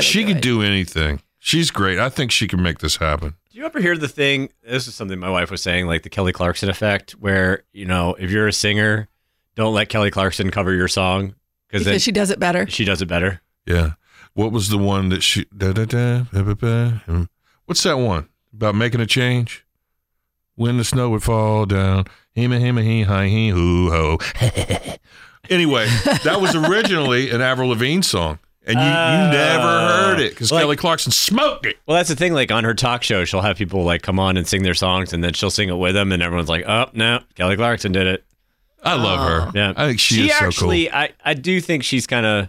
She 0.00 0.22
do 0.24 0.34
could 0.34 0.42
do 0.42 0.60
anything. 0.60 1.22
She's 1.38 1.70
great. 1.70 1.98
I 1.98 2.10
think 2.10 2.30
she 2.30 2.46
can 2.46 2.62
make 2.62 2.80
this 2.80 2.96
happen. 2.96 3.36
Do 3.56 3.60
you 3.60 3.66
ever 3.66 3.80
hear 3.80 3.96
the 3.96 4.06
thing? 4.06 4.50
This 4.62 4.86
is 4.86 4.94
something 4.94 5.18
my 5.18 5.30
wife 5.30 5.50
was 5.50 5.62
saying, 5.62 5.86
like 5.86 6.02
the 6.02 6.10
Kelly 6.10 6.30
Clarkson 6.30 6.68
effect, 6.68 7.12
where 7.12 7.62
you 7.72 7.86
know, 7.86 8.14
if 8.18 8.30
you're 8.30 8.46
a 8.46 8.52
singer, 8.52 9.08
don't 9.54 9.72
let 9.72 9.88
Kelly 9.88 10.10
Clarkson 10.10 10.50
cover 10.50 10.74
your 10.74 10.88
song 10.88 11.34
because 11.66 11.86
then 11.86 11.98
she 11.98 12.12
does 12.12 12.30
it 12.30 12.38
better. 12.38 12.66
she 12.68 12.84
does 12.84 13.00
it 13.00 13.06
better. 13.06 13.40
Yeah. 13.64 13.92
What 14.34 14.52
was 14.52 14.68
the 14.68 14.76
one 14.76 15.08
that 15.08 15.22
she? 15.22 15.46
Da, 15.56 15.72
da, 15.72 15.86
da, 15.86 16.24
ba, 16.30 16.42
ba, 16.42 16.54
ba, 16.54 17.02
um, 17.08 17.30
What's 17.64 17.82
that 17.84 17.96
one 17.96 18.28
about 18.52 18.74
making 18.74 19.00
a 19.00 19.06
change? 19.06 19.64
When 20.56 20.76
the 20.76 20.84
snow 20.84 21.08
would 21.08 21.22
fall 21.22 21.64
down, 21.64 22.04
hema 22.36 22.60
hema 22.60 22.82
he 22.82 23.04
hi 23.04 23.28
he 23.28 23.48
hoo 23.48 23.88
ho. 23.88 24.18
anyway, 25.48 25.86
that 26.24 26.42
was 26.42 26.54
originally 26.54 27.30
an 27.30 27.40
Avril 27.40 27.70
Lavigne 27.70 28.02
song, 28.02 28.38
and 28.66 28.74
you, 28.78 28.84
you 28.84 29.40
never 29.40 29.62
uh, 29.66 29.88
heard 30.10 30.20
it 30.20 30.30
because 30.30 30.50
Like- 30.52 30.62
Kelly 30.62 30.76
Clarkson 30.76 31.12
smoked 31.12 31.66
it. 31.66 31.76
Well, 31.86 31.96
that's 31.96 32.08
the 32.08 32.16
thing. 32.16 32.32
Like 32.34 32.50
on 32.50 32.64
her 32.64 32.74
talk 32.74 33.02
show, 33.02 33.24
she'll 33.24 33.40
have 33.42 33.56
people 33.56 33.84
like 33.84 34.02
come 34.02 34.18
on 34.18 34.36
and 34.36 34.46
sing 34.46 34.62
their 34.62 34.74
songs, 34.74 35.12
and 35.12 35.22
then 35.22 35.32
she'll 35.32 35.50
sing 35.50 35.68
it 35.68 35.76
with 35.76 35.94
them, 35.94 36.12
and 36.12 36.22
everyone's 36.22 36.48
like, 36.48 36.64
"Oh 36.66 36.86
no, 36.92 37.20
Kelly 37.36 37.56
Clarkson 37.56 37.92
did 37.92 38.06
it." 38.06 38.24
I 38.82 38.94
love 38.94 39.28
her. 39.28 39.58
Yeah, 39.58 39.72
I 39.76 39.86
think 39.88 39.98
she, 40.00 40.28
is 40.28 40.34
so 40.36 40.50
cool. 40.50 40.70
I 40.70 41.10
I 41.24 41.34
do 41.34 41.60
think 41.60 41.82
she's 41.82 42.06
kind 42.06 42.24
of 42.26 42.48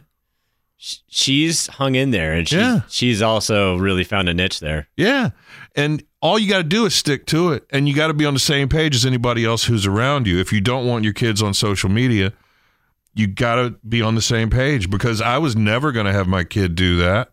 she's 0.78 1.68
hung 1.68 1.96
in 1.96 2.12
there, 2.12 2.34
and 2.34 2.48
she's 2.48 2.60
Yeah. 2.60 2.82
she's 2.90 3.22
also 3.22 3.78
really 3.78 4.04
found 4.04 4.30
a 4.30 4.34
niche 4.34 4.60
there. 4.60 4.88
Yeah. 4.96 5.32
And 5.76 6.04
all 6.22 6.38
you 6.40 6.50
got 6.50 6.58
to 6.58 6.64
do 6.64 6.86
is 6.86 6.96
stick 6.96 7.26
to 7.28 7.52
it. 7.52 7.66
And 7.70 7.88
you 7.88 7.96
got 7.96 8.08
to 8.08 8.14
be 8.14 8.26
on 8.26 8.34
the 8.34 8.40
same 8.40 8.70
page 8.70 8.96
as 8.96 9.06
anybody 9.06 9.46
else 9.46 9.66
who's 9.66 9.86
around 9.86 10.26
you. 10.28 10.40
If 10.40 10.52
you 10.52 10.62
don't 10.62 10.86
want 10.88 11.04
your 11.04 11.14
kids 11.14 11.42
on 11.42 11.54
social 11.54 11.90
media, 11.90 12.34
you 13.18 13.28
got 13.28 13.56
to 13.56 13.72
be 13.88 14.02
on 14.02 14.16
the 14.16 14.22
same 14.22 14.50
page 14.50 14.90
because 14.90 15.22
I 15.22 15.38
was 15.38 15.56
never 15.56 15.92
going 15.92 16.06
to 16.06 16.14
have 16.14 16.28
my 16.28 16.44
kid 16.44 16.76
do 16.76 16.98
that. 16.98 17.30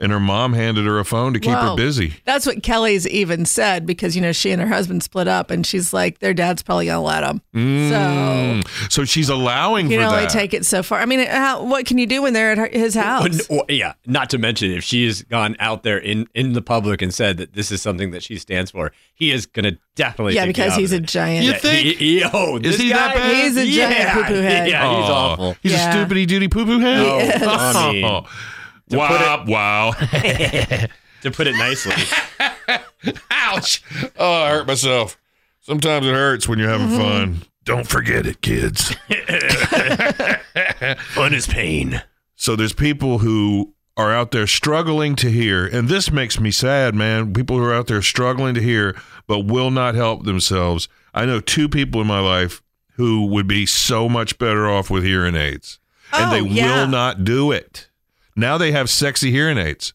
And 0.00 0.12
her 0.12 0.20
mom 0.20 0.52
handed 0.52 0.84
her 0.86 0.98
a 1.00 1.04
phone 1.04 1.32
to 1.34 1.40
keep 1.40 1.50
her 1.52 1.74
busy. 1.76 2.14
That's 2.24 2.46
what 2.46 2.62
Kelly's 2.62 3.06
even 3.08 3.44
said 3.44 3.84
because 3.84 4.14
you 4.14 4.22
know 4.22 4.30
she 4.32 4.52
and 4.52 4.62
her 4.62 4.68
husband 4.68 5.02
split 5.02 5.26
up, 5.26 5.50
and 5.50 5.66
she's 5.66 5.92
like, 5.92 6.20
their 6.20 6.32
dad's 6.34 6.62
probably 6.62 6.86
gonna 6.86 7.02
let 7.02 7.22
them. 7.22 7.42
Mm. 7.54 8.92
So 8.92 9.04
she's 9.04 9.28
allowing 9.28 9.90
you 9.90 9.98
know, 9.98 10.08
can 10.08 10.14
only 10.18 10.28
take 10.28 10.54
it 10.54 10.64
so 10.64 10.82
far. 10.82 11.00
I 11.00 11.06
mean, 11.06 11.26
how, 11.26 11.64
what 11.64 11.84
can 11.86 11.98
you 11.98 12.06
do 12.06 12.22
when 12.22 12.32
they're 12.32 12.52
at 12.52 12.58
her, 12.58 12.68
his 12.72 12.94
house? 12.94 13.46
Or- 13.48 13.64
yeah, 13.68 13.94
not 14.06 14.30
to 14.30 14.38
mention 14.38 14.70
if 14.72 14.84
she 14.84 15.04
has 15.06 15.22
gone 15.22 15.56
out 15.58 15.82
there 15.82 15.98
in 15.98 16.28
in 16.34 16.52
the 16.52 16.62
public 16.62 17.02
and 17.02 17.12
said 17.12 17.36
that 17.38 17.54
this 17.54 17.70
is 17.72 17.82
something 17.82 18.12
that 18.12 18.22
she 18.22 18.36
stands 18.36 18.70
for, 18.70 18.92
he 19.14 19.32
is 19.32 19.46
going 19.46 19.64
to 19.64 19.78
definitely 19.96 20.34
Yeah, 20.34 20.46
kick 20.46 20.54
because 20.56 20.76
he's 20.76 20.92
a 20.92 21.00
giant. 21.00 21.44
You 21.44 21.52
Yeah, 21.52 21.58
think? 21.58 21.98
he- 21.98 22.18
he- 22.20 22.24
oh, 22.32 22.56
Is 22.56 22.62
this 22.62 22.80
he 22.80 22.88
that 22.90 23.14
bad? 23.14 23.34
He's 23.34 23.56
a 23.56 23.66
giant 23.66 23.74
yeah, 23.98 24.14
poo-poo 24.14 24.40
head. 24.42 24.68
Yeah, 24.70 25.00
he's 25.00 25.10
Aw, 25.10 25.12
awful. 25.32 25.56
He's 25.62 25.72
Yeah. 25.72 25.88
a 25.88 25.92
stupidity 25.92 26.26
duty 26.26 26.48
poo 26.48 26.64
poo 26.64 26.78
head. 26.78 27.40
No, 27.40 27.48
I 27.48 28.24
mean, 28.90 28.98
wow, 28.98 29.44
wow. 29.46 29.90
to 31.22 31.30
put 31.32 31.46
it 31.46 31.56
nicely, 31.56 31.94
Ouch. 33.30 33.82
Oh, 34.18 34.32
I 34.42 34.50
hurt 34.50 34.66
myself. 34.66 35.18
Sometimes 35.60 36.06
it 36.06 36.12
hurts 36.14 36.48
when 36.48 36.58
you're 36.58 36.68
having 36.70 36.88
Mm-hmm. 36.88 36.98
fun. 36.98 37.42
Don't 37.64 37.86
forget 37.86 38.26
it, 38.26 38.40
kids. 38.40 38.94
fun 41.14 41.34
is 41.34 41.46
pain. 41.46 42.02
So 42.36 42.56
there's 42.56 42.72
people 42.72 43.18
who 43.18 43.74
are 43.96 44.12
out 44.12 44.30
there 44.30 44.46
struggling 44.46 45.16
to 45.16 45.30
hear, 45.30 45.66
and 45.66 45.88
this 45.88 46.10
makes 46.10 46.38
me 46.40 46.50
sad, 46.50 46.94
man. 46.94 47.32
People 47.34 47.58
who 47.58 47.64
are 47.64 47.74
out 47.74 47.86
there 47.88 48.00
struggling 48.02 48.54
to 48.54 48.62
hear 48.62 48.96
but 49.26 49.40
will 49.40 49.70
not 49.70 49.94
help 49.94 50.24
themselves. 50.24 50.88
I 51.12 51.26
know 51.26 51.40
two 51.40 51.68
people 51.68 52.00
in 52.00 52.06
my 52.06 52.20
life 52.20 52.62
who 52.92 53.26
would 53.26 53.46
be 53.46 53.66
so 53.66 54.08
much 54.08 54.38
better 54.38 54.68
off 54.68 54.88
with 54.90 55.04
hearing 55.04 55.34
aids, 55.36 55.78
and 56.12 56.26
Oh, 56.26 56.30
they 56.30 56.40
yeah. 56.48 56.80
will 56.82 56.86
not 56.88 57.24
do 57.24 57.50
it. 57.52 57.88
Now 58.38 58.56
they 58.56 58.70
have 58.70 58.88
sexy 58.88 59.32
hearing 59.32 59.58
aids. 59.58 59.92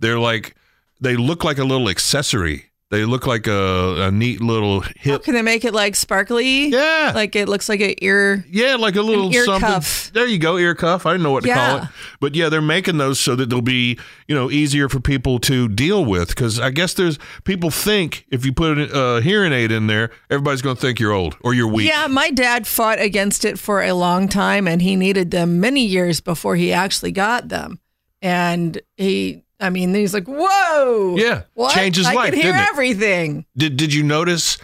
They're 0.00 0.18
like 0.18 0.56
they 1.00 1.16
look 1.16 1.44
like 1.44 1.58
a 1.58 1.64
little 1.64 1.88
accessory. 1.88 2.70
They 2.90 3.04
look 3.04 3.26
like 3.26 3.46
a, 3.48 4.02
a 4.02 4.10
neat 4.12 4.40
little 4.40 4.82
hip. 4.96 5.24
can 5.24 5.34
they 5.34 5.42
make 5.42 5.64
it 5.64 5.74
like 5.74 5.96
sparkly? 5.96 6.68
Yeah. 6.68 7.12
like 7.14 7.34
it 7.34 7.48
looks 7.48 7.68
like 7.68 7.80
an 7.80 7.94
ear. 8.00 8.44
Yeah, 8.48 8.76
like 8.76 8.94
a 8.94 9.02
little 9.02 9.34
ear 9.34 9.44
something. 9.46 9.68
cuff. 9.68 10.12
There 10.12 10.26
you 10.26 10.38
go, 10.38 10.58
ear 10.58 10.74
cuff. 10.76 11.04
I 11.04 11.12
didn't 11.12 11.24
know 11.24 11.32
what 11.32 11.42
to 11.44 11.52
call 11.52 11.76
it, 11.78 11.84
but 12.20 12.34
yeah, 12.36 12.48
they're 12.48 12.60
making 12.60 12.98
those 12.98 13.18
so 13.18 13.34
that 13.34 13.50
they'll 13.50 13.62
be, 13.62 13.98
you 14.28 14.34
know, 14.34 14.50
easier 14.50 14.88
for 14.88 15.00
people 15.00 15.40
to 15.40 15.66
deal 15.66 16.04
with. 16.04 16.28
Because 16.28 16.60
I 16.60 16.70
guess 16.70 16.94
there's 16.94 17.18
people 17.42 17.70
think 17.70 18.26
if 18.30 18.44
you 18.46 18.52
put 18.52 18.78
a 18.78 19.20
hearing 19.22 19.52
aid 19.52 19.72
in 19.72 19.88
there, 19.88 20.10
everybody's 20.30 20.62
going 20.62 20.76
to 20.76 20.82
think 20.82 21.00
you're 21.00 21.12
old 21.12 21.36
or 21.40 21.52
you're 21.52 21.66
weak. 21.66 21.88
Yeah, 21.88 22.06
my 22.06 22.30
dad 22.30 22.66
fought 22.66 23.00
against 23.00 23.44
it 23.44 23.58
for 23.58 23.82
a 23.82 23.92
long 23.92 24.28
time, 24.28 24.68
and 24.68 24.80
he 24.80 24.94
needed 24.94 25.32
them 25.32 25.58
many 25.58 25.84
years 25.84 26.20
before 26.20 26.54
he 26.54 26.72
actually 26.72 27.12
got 27.12 27.48
them. 27.48 27.80
And 28.24 28.80
he, 28.96 29.44
I 29.60 29.68
mean, 29.70 29.94
he's 29.94 30.14
like, 30.14 30.26
"Whoa, 30.26 31.14
Yeah, 31.16 31.42
what? 31.52 31.74
changed 31.74 31.98
his 31.98 32.06
I 32.06 32.14
life, 32.14 32.30
could 32.30 32.34
hear 32.42 32.52
didn't 32.52 32.62
it? 32.62 32.68
everything." 32.70 33.44
Did 33.56 33.76
Did 33.76 33.92
you 33.94 34.02
notice? 34.02 34.58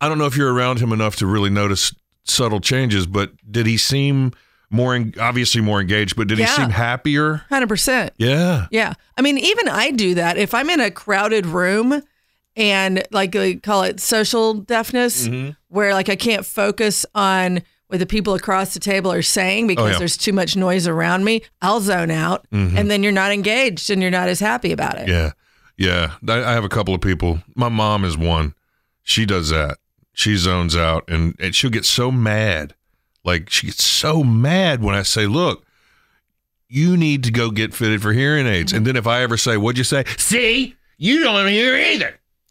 I 0.00 0.08
don't 0.08 0.18
know 0.18 0.26
if 0.26 0.36
you're 0.36 0.52
around 0.52 0.80
him 0.80 0.92
enough 0.92 1.16
to 1.16 1.26
really 1.26 1.48
notice 1.50 1.94
subtle 2.24 2.60
changes, 2.60 3.06
but 3.06 3.32
did 3.50 3.66
he 3.66 3.76
seem 3.78 4.32
more 4.70 4.94
en- 4.94 5.14
obviously 5.18 5.60
more 5.60 5.80
engaged? 5.80 6.14
But 6.16 6.28
did 6.28 6.38
Yeah. 6.38 6.46
he 6.46 6.52
seem 6.52 6.70
happier? 6.70 7.42
Hundred 7.48 7.68
percent. 7.68 8.12
Yeah. 8.18 8.66
Yeah. 8.70 8.94
I 9.16 9.22
mean, 9.22 9.38
even 9.38 9.68
I 9.68 9.92
do 9.92 10.14
that. 10.14 10.36
If 10.36 10.52
I'm 10.54 10.68
in 10.70 10.80
a 10.80 10.90
crowded 10.90 11.46
room 11.46 12.02
and 12.56 13.02
like 13.12 13.32
they 13.32 13.54
call 13.54 13.84
it 13.84 14.00
social 14.00 14.54
deafness, 14.54 15.26
Mm-hmm. 15.28 15.50
where 15.68 15.94
like 15.94 16.08
I 16.08 16.16
can't 16.16 16.44
focus 16.44 17.06
on 17.14 17.62
what 17.88 17.98
the 17.98 18.06
people 18.06 18.34
across 18.34 18.74
the 18.74 18.80
table 18.80 19.10
are 19.12 19.22
saying 19.22 19.66
because 19.66 19.84
Oh, 19.84 19.90
yeah. 19.92 19.98
there's 19.98 20.16
too 20.16 20.32
much 20.32 20.56
noise 20.56 20.86
around 20.86 21.24
me, 21.24 21.42
I'll 21.60 21.80
zone 21.80 22.10
out 22.10 22.46
and 22.52 22.90
then 22.90 23.02
you're 23.02 23.12
not 23.12 23.32
engaged 23.32 23.90
and 23.90 24.00
you're 24.00 24.10
not 24.10 24.28
as 24.28 24.40
happy 24.40 24.72
about 24.72 24.96
it. 24.98 25.08
Mm-hmm. 25.08 25.10
Yeah. 25.78 26.12
Yeah. 26.22 26.34
I 26.42 26.50
I 26.50 26.52
have 26.52 26.64
a 26.64 26.68
couple 26.68 26.94
of 26.94 27.00
people. 27.00 27.40
My 27.54 27.68
mom 27.68 28.04
is 28.04 28.16
one. 28.16 28.54
She 29.02 29.24
does 29.26 29.50
that. 29.50 29.78
She 30.12 30.36
zones 30.36 30.76
out 30.76 31.04
and, 31.08 31.34
and 31.40 31.54
she'll 31.54 31.70
get 31.70 31.84
so 31.84 32.10
mad. 32.10 32.74
Like 33.24 33.48
she 33.50 33.66
gets 33.68 33.82
so 33.84 34.22
mad 34.24 34.82
when 34.82 34.94
I 34.94 35.02
say, 35.02 35.26
look, 35.26 35.64
you 36.68 36.96
need 36.96 37.24
to 37.24 37.30
go 37.30 37.50
get 37.50 37.72
fitted 37.74 38.02
for 38.02 38.12
hearing 38.12 38.46
aids. 38.46 38.72
And 38.72 38.86
then 38.86 38.96
if 38.96 39.06
I 39.06 39.22
ever 39.22 39.36
say, 39.36 39.56
what'd 39.56 39.78
you 39.78 39.84
say? 39.84 40.04
See, 40.18 40.74
you 40.98 41.22
don't 41.22 41.48
hear 41.48 41.74
either. 41.76 42.18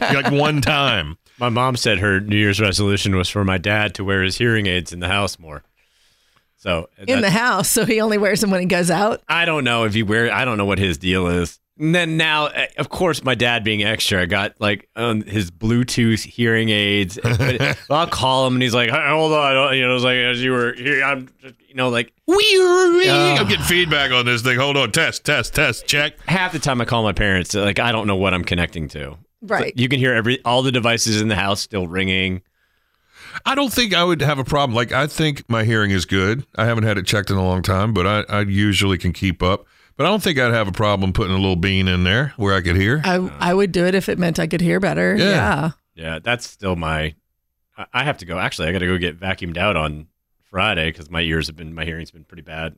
like 0.00 0.30
one 0.32 0.60
time. 0.60 1.16
My 1.38 1.48
mom 1.48 1.76
said 1.76 1.98
her 1.98 2.20
New 2.20 2.36
Year's 2.36 2.60
resolution 2.60 3.14
was 3.16 3.28
for 3.28 3.44
my 3.44 3.58
dad 3.58 3.94
to 3.94 4.04
wear 4.04 4.22
his 4.22 4.38
hearing 4.38 4.66
aids 4.66 4.92
in 4.92 5.00
the 5.00 5.08
house 5.08 5.38
more. 5.38 5.62
So 6.56 6.88
In 7.06 7.20
the 7.20 7.30
house, 7.30 7.70
so 7.70 7.84
he 7.84 8.00
only 8.00 8.18
wears 8.18 8.40
them 8.40 8.50
when 8.50 8.60
he 8.60 8.66
goes 8.66 8.90
out. 8.90 9.22
I 9.28 9.44
don't 9.44 9.62
know 9.62 9.84
if 9.84 9.94
he 9.94 10.02
wear. 10.02 10.32
I 10.32 10.44
don't 10.44 10.58
know 10.58 10.64
what 10.64 10.78
his 10.80 10.98
deal 10.98 11.28
is. 11.28 11.60
And 11.78 11.94
then 11.94 12.16
now, 12.16 12.46
eh, 12.46 12.66
of 12.78 12.88
course, 12.88 13.22
my 13.22 13.36
dad 13.36 13.62
being 13.62 13.84
extra, 13.84 14.22
I 14.22 14.26
got 14.26 14.60
like 14.60 14.88
um, 14.96 15.22
his 15.22 15.52
Bluetooth 15.52 16.24
hearing 16.24 16.70
aids. 16.70 17.16
But 17.22 17.78
I'll 17.90 18.08
call 18.08 18.48
him, 18.48 18.54
and 18.54 18.62
he's 18.64 18.74
like, 18.74 18.90
"Hey, 18.90 19.08
"Hold 19.08 19.32
on," 19.32 19.76
you 19.76 19.86
know, 19.86 19.94
it's 19.94 20.02
like 20.02 20.16
as 20.16 20.42
you 20.42 20.50
were 20.50 20.72
here, 20.72 21.04
I'm, 21.04 21.28
just, 21.40 21.54
you 21.68 21.76
know, 21.76 21.88
like 21.90 22.12
I'm 23.38 23.46
getting 23.46 23.64
feedback 23.64 24.10
on 24.10 24.26
this 24.26 24.42
thing. 24.42 24.58
Hold 24.58 24.76
on. 24.76 24.90
Test, 24.90 25.24
test, 25.24 25.54
test. 25.54 25.86
Check. 25.86 26.20
half 26.26 26.50
the 26.50 26.58
time 26.58 26.80
I 26.80 26.84
call 26.84 27.04
my 27.04 27.12
parents, 27.12 27.54
like 27.54 27.78
I 27.78 27.92
don't 27.92 28.08
know 28.08 28.16
what 28.16 28.34
I'm 28.34 28.42
connecting 28.42 28.88
to. 28.88 29.16
Right. 29.40 29.72
You 29.76 29.88
can 29.88 29.98
hear 29.98 30.14
every 30.14 30.42
all 30.44 30.62
the 30.62 30.72
devices 30.72 31.20
in 31.20 31.28
the 31.28 31.36
house 31.36 31.60
still 31.60 31.86
ringing. 31.86 32.42
I 33.44 33.54
don't 33.54 33.72
think 33.72 33.94
I 33.94 34.02
would 34.02 34.20
have 34.20 34.38
a 34.38 34.44
problem. 34.44 34.74
Like 34.74 34.92
I 34.92 35.06
think 35.06 35.48
my 35.48 35.64
hearing 35.64 35.90
is 35.90 36.04
good. 36.04 36.46
I 36.56 36.64
haven't 36.64 36.84
had 36.84 36.98
it 36.98 37.06
checked 37.06 37.30
in 37.30 37.36
a 37.36 37.44
long 37.44 37.62
time, 37.62 37.92
but 37.92 38.06
I, 38.06 38.20
I 38.28 38.40
usually 38.42 38.98
can 38.98 39.12
keep 39.12 39.42
up. 39.42 39.66
But 39.96 40.06
I 40.06 40.10
don't 40.10 40.22
think 40.22 40.38
I'd 40.38 40.52
have 40.52 40.68
a 40.68 40.72
problem 40.72 41.12
putting 41.12 41.34
a 41.34 41.38
little 41.38 41.56
bean 41.56 41.88
in 41.88 42.04
there 42.04 42.32
where 42.36 42.54
I 42.54 42.60
could 42.60 42.76
hear. 42.76 43.00
I 43.04 43.16
I 43.38 43.54
would 43.54 43.72
do 43.72 43.86
it 43.86 43.94
if 43.94 44.08
it 44.08 44.18
meant 44.18 44.38
I 44.38 44.46
could 44.46 44.60
hear 44.60 44.80
better. 44.80 45.16
Yeah. 45.16 45.24
Yeah. 45.24 45.70
Yeah, 45.98 46.18
that's 46.22 46.48
still 46.48 46.76
my. 46.76 47.14
I- 47.76 47.86
I 47.92 48.04
have 48.04 48.18
to 48.18 48.24
go. 48.24 48.38
Actually, 48.38 48.68
I 48.68 48.72
got 48.72 48.78
to 48.78 48.86
go 48.86 48.98
get 48.98 49.18
vacuumed 49.18 49.56
out 49.56 49.76
on 49.76 50.06
Friday 50.50 50.90
because 50.90 51.10
my 51.10 51.20
ears 51.20 51.48
have 51.48 51.56
been, 51.56 51.74
my 51.74 51.84
hearing's 51.84 52.12
been 52.12 52.24
pretty 52.24 52.42
bad. 52.42 52.76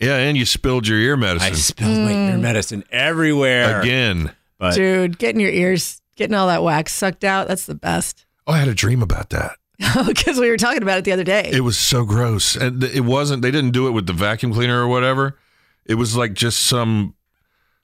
Yeah, 0.00 0.16
and 0.16 0.36
you 0.36 0.44
spilled 0.44 0.86
your 0.86 0.98
ear 0.98 1.16
medicine. 1.16 1.46
I 1.46 1.50
medicine 1.50 1.76
spilled 1.76 1.98
my 1.98 2.12
ear 2.12 2.36
mm. 2.36 2.40
medicine 2.40 2.84
everywhere. 2.90 3.80
again. 3.80 4.32
But 4.58 4.74
Dude, 4.74 5.18
getting 5.18 5.40
your 5.40 5.50
ears, 5.50 6.00
getting 6.16 6.34
all 6.34 6.46
that 6.48 6.62
wax 6.62 6.92
sucked 6.92 7.24
out, 7.24 7.48
that's 7.48 7.66
the 7.66 7.74
best. 7.74 8.24
Oh, 8.46 8.52
I 8.52 8.58
had 8.58 8.68
a 8.68 8.74
dream 8.74 9.02
about 9.02 9.30
that. 9.30 9.52
Because 10.06 10.40
we 10.40 10.48
were 10.48 10.56
talking 10.56 10.82
about 10.82 10.98
it 10.98 11.04
the 11.04 11.12
other 11.12 11.24
day. 11.24 11.50
It 11.52 11.60
was 11.60 11.76
so 11.76 12.04
gross, 12.04 12.56
and 12.56 12.82
it 12.82 13.04
wasn't. 13.04 13.42
They 13.42 13.50
didn't 13.50 13.72
do 13.72 13.86
it 13.88 13.90
with 13.90 14.06
the 14.06 14.14
vacuum 14.14 14.52
cleaner 14.54 14.80
or 14.82 14.88
whatever. 14.88 15.38
It 15.84 15.94
was 15.96 16.16
like 16.16 16.32
just 16.32 16.62
some 16.62 17.14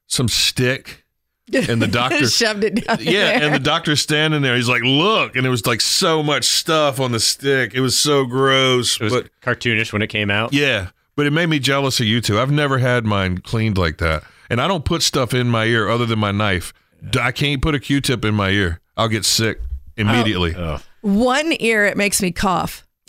some 0.06 0.28
stick, 0.28 1.04
and 1.52 1.82
the 1.82 1.86
doctor 2.00 2.26
shoved 2.28 2.64
it 2.64 2.86
down. 2.86 2.96
Yeah, 3.00 3.38
there. 3.38 3.42
and 3.42 3.54
the 3.54 3.58
doctor's 3.58 4.00
standing 4.00 4.40
there. 4.40 4.56
He's 4.56 4.68
like, 4.70 4.82
"Look," 4.82 5.36
and 5.36 5.46
it 5.46 5.50
was 5.50 5.66
like 5.66 5.82
so 5.82 6.22
much 6.22 6.44
stuff 6.44 6.98
on 6.98 7.12
the 7.12 7.20
stick. 7.20 7.74
It 7.74 7.80
was 7.80 7.94
so 7.96 8.24
gross, 8.24 8.98
it 8.98 9.04
was 9.04 9.12
but 9.12 9.28
cartoonish 9.42 9.92
when 9.92 10.00
it 10.00 10.08
came 10.08 10.30
out. 10.30 10.54
yeah, 10.54 10.88
but 11.14 11.26
it 11.26 11.30
made 11.32 11.46
me 11.50 11.58
jealous 11.58 12.00
of 12.00 12.06
you 12.06 12.22
two. 12.22 12.40
I've 12.40 12.50
never 12.50 12.78
had 12.78 13.04
mine 13.04 13.38
cleaned 13.38 13.76
like 13.76 13.98
that, 13.98 14.24
and 14.52 14.60
I 14.60 14.68
don't 14.68 14.84
put 14.84 15.02
stuff 15.02 15.32
in 15.32 15.48
my 15.48 15.64
ear 15.64 15.88
other 15.88 16.04
than 16.06 16.18
my 16.18 16.30
knife. 16.30 16.74
I 17.18 17.32
can't 17.32 17.62
put 17.62 17.74
a 17.74 17.80
Q-tip 17.80 18.22
in 18.24 18.34
my 18.34 18.50
ear. 18.50 18.80
I'll 18.98 19.08
get 19.08 19.24
sick 19.24 19.60
immediately. 19.96 20.54
Ugh. 20.54 20.80
One 21.00 21.54
ear, 21.58 21.86
it 21.86 21.96
makes 21.96 22.20
me 22.20 22.30
cough. 22.30 22.86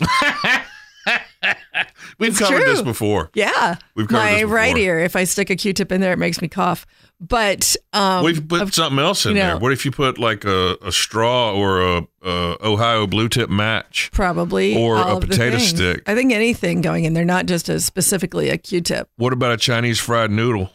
We've 2.18 2.30
It's 2.30 2.38
covered 2.38 2.62
this 2.64 2.80
before. 2.80 3.30
Yeah. 3.34 3.76
We've 3.94 4.08
covered 4.08 4.22
My 4.22 4.30
this 4.32 4.40
before. 4.42 4.54
right 4.56 4.76
ear, 4.78 4.98
if 5.00 5.14
I 5.16 5.24
stick 5.24 5.50
a 5.50 5.56
Q-tip 5.56 5.92
in 5.92 6.00
there, 6.00 6.12
it 6.12 6.18
makes 6.18 6.40
me 6.40 6.48
cough. 6.48 6.86
But 7.20 7.76
um, 7.92 8.24
We've 8.24 8.46
put 8.46 8.62
of- 8.62 8.74
something 8.74 8.98
else 8.98 9.26
in 9.26 9.36
you 9.36 9.42
there. 9.42 9.58
What 9.58 9.72
if 9.72 9.84
you 9.84 9.90
put 9.90 10.18
like 10.18 10.44
a, 10.44 10.76
a 10.82 10.90
straw 10.92 11.52
or 11.52 11.82
a, 11.82 12.06
a 12.22 12.56
Ohio 12.66 13.06
blue 13.06 13.28
tip 13.28 13.50
match? 13.50 14.10
probably 14.12 14.76
Or 14.76 14.96
a 14.96 15.20
potato 15.20 15.58
stick. 15.58 16.02
I 16.06 16.14
think 16.14 16.32
anything 16.32 16.80
going 16.80 17.04
in 17.04 17.12
there, 17.14 17.24
not 17.24 17.46
just 17.46 17.68
a, 17.68 17.80
specifically 17.80 18.48
a 18.48 18.56
Q-tip. 18.58 19.08
What 19.16 19.32
about 19.32 19.52
a 19.52 19.56
Chinese 19.58 20.00
fried 20.00 20.30
noodle? 20.30 20.70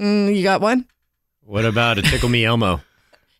Mm, 0.00 0.34
you 0.34 0.42
got 0.42 0.60
one? 0.60 0.86
What 1.44 1.64
about 1.64 1.98
a 1.98 2.02
tickle 2.02 2.28
me 2.28 2.44
Elmo? 2.44 2.80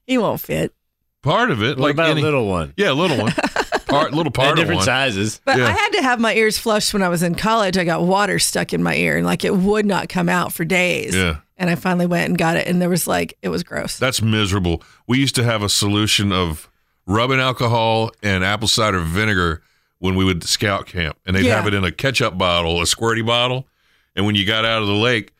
He 0.06 0.18
won't 0.18 0.40
fit. 0.40 0.74
Part 1.22 1.52
of 1.52 1.62
it, 1.62 1.78
What 1.78 1.78
like 1.78 1.92
about 1.94 2.10
any, 2.10 2.20
a 2.20 2.24
little 2.24 2.48
one? 2.48 2.74
yeah, 2.76 2.90
a 2.90 2.94
little 2.94 3.16
one, 3.16 3.30
part, 3.86 4.12
little 4.12 4.32
part 4.32 4.46
They're 4.46 4.52
of 4.54 4.56
different 4.56 4.78
one. 4.78 4.84
sizes. 4.84 5.40
But 5.44 5.56
Yeah. 5.56 5.66
I 5.68 5.70
had 5.70 5.90
to 5.90 6.02
have 6.02 6.18
my 6.18 6.34
ears 6.34 6.58
flushed 6.58 6.92
when 6.92 7.02
I 7.02 7.08
was 7.08 7.22
in 7.22 7.36
college. 7.36 7.78
I 7.78 7.84
got 7.84 8.02
water 8.02 8.40
stuck 8.40 8.72
in 8.72 8.82
my 8.82 8.96
ear 8.96 9.16
and 9.18 9.24
like 9.24 9.44
it 9.44 9.54
would 9.54 9.86
not 9.86 10.08
come 10.08 10.28
out 10.28 10.52
for 10.52 10.64
days. 10.64 11.14
Yeah. 11.14 11.36
And 11.58 11.70
I 11.70 11.76
finally 11.76 12.06
went 12.06 12.28
and 12.28 12.36
got 12.36 12.56
it 12.56 12.66
and 12.66 12.82
there 12.82 12.88
was 12.88 13.06
like 13.06 13.38
it 13.40 13.50
was 13.50 13.62
gross. 13.62 13.98
That's 14.00 14.20
miserable. 14.20 14.82
We 15.06 15.18
used 15.18 15.36
to 15.36 15.44
have 15.44 15.62
a 15.62 15.68
solution 15.68 16.32
of 16.32 16.68
rubbing 17.06 17.38
alcohol 17.38 18.10
and 18.20 18.42
apple 18.42 18.66
cider 18.66 18.98
vinegar 18.98 19.62
when 20.00 20.16
we 20.16 20.24
would 20.24 20.42
scout 20.42 20.86
camp, 20.86 21.18
and 21.24 21.36
they'd 21.36 21.44
Yeah. 21.44 21.54
have 21.56 21.68
it 21.68 21.74
in 21.74 21.84
a 21.84 21.92
ketchup 21.92 22.36
bottle, 22.36 22.80
a 22.80 22.84
squirty 22.84 23.24
bottle, 23.24 23.68
and 24.16 24.26
when 24.26 24.34
you 24.34 24.44
got 24.44 24.64
out 24.64 24.82
of 24.82 24.88
the 24.88 24.94
lake, 24.94 25.32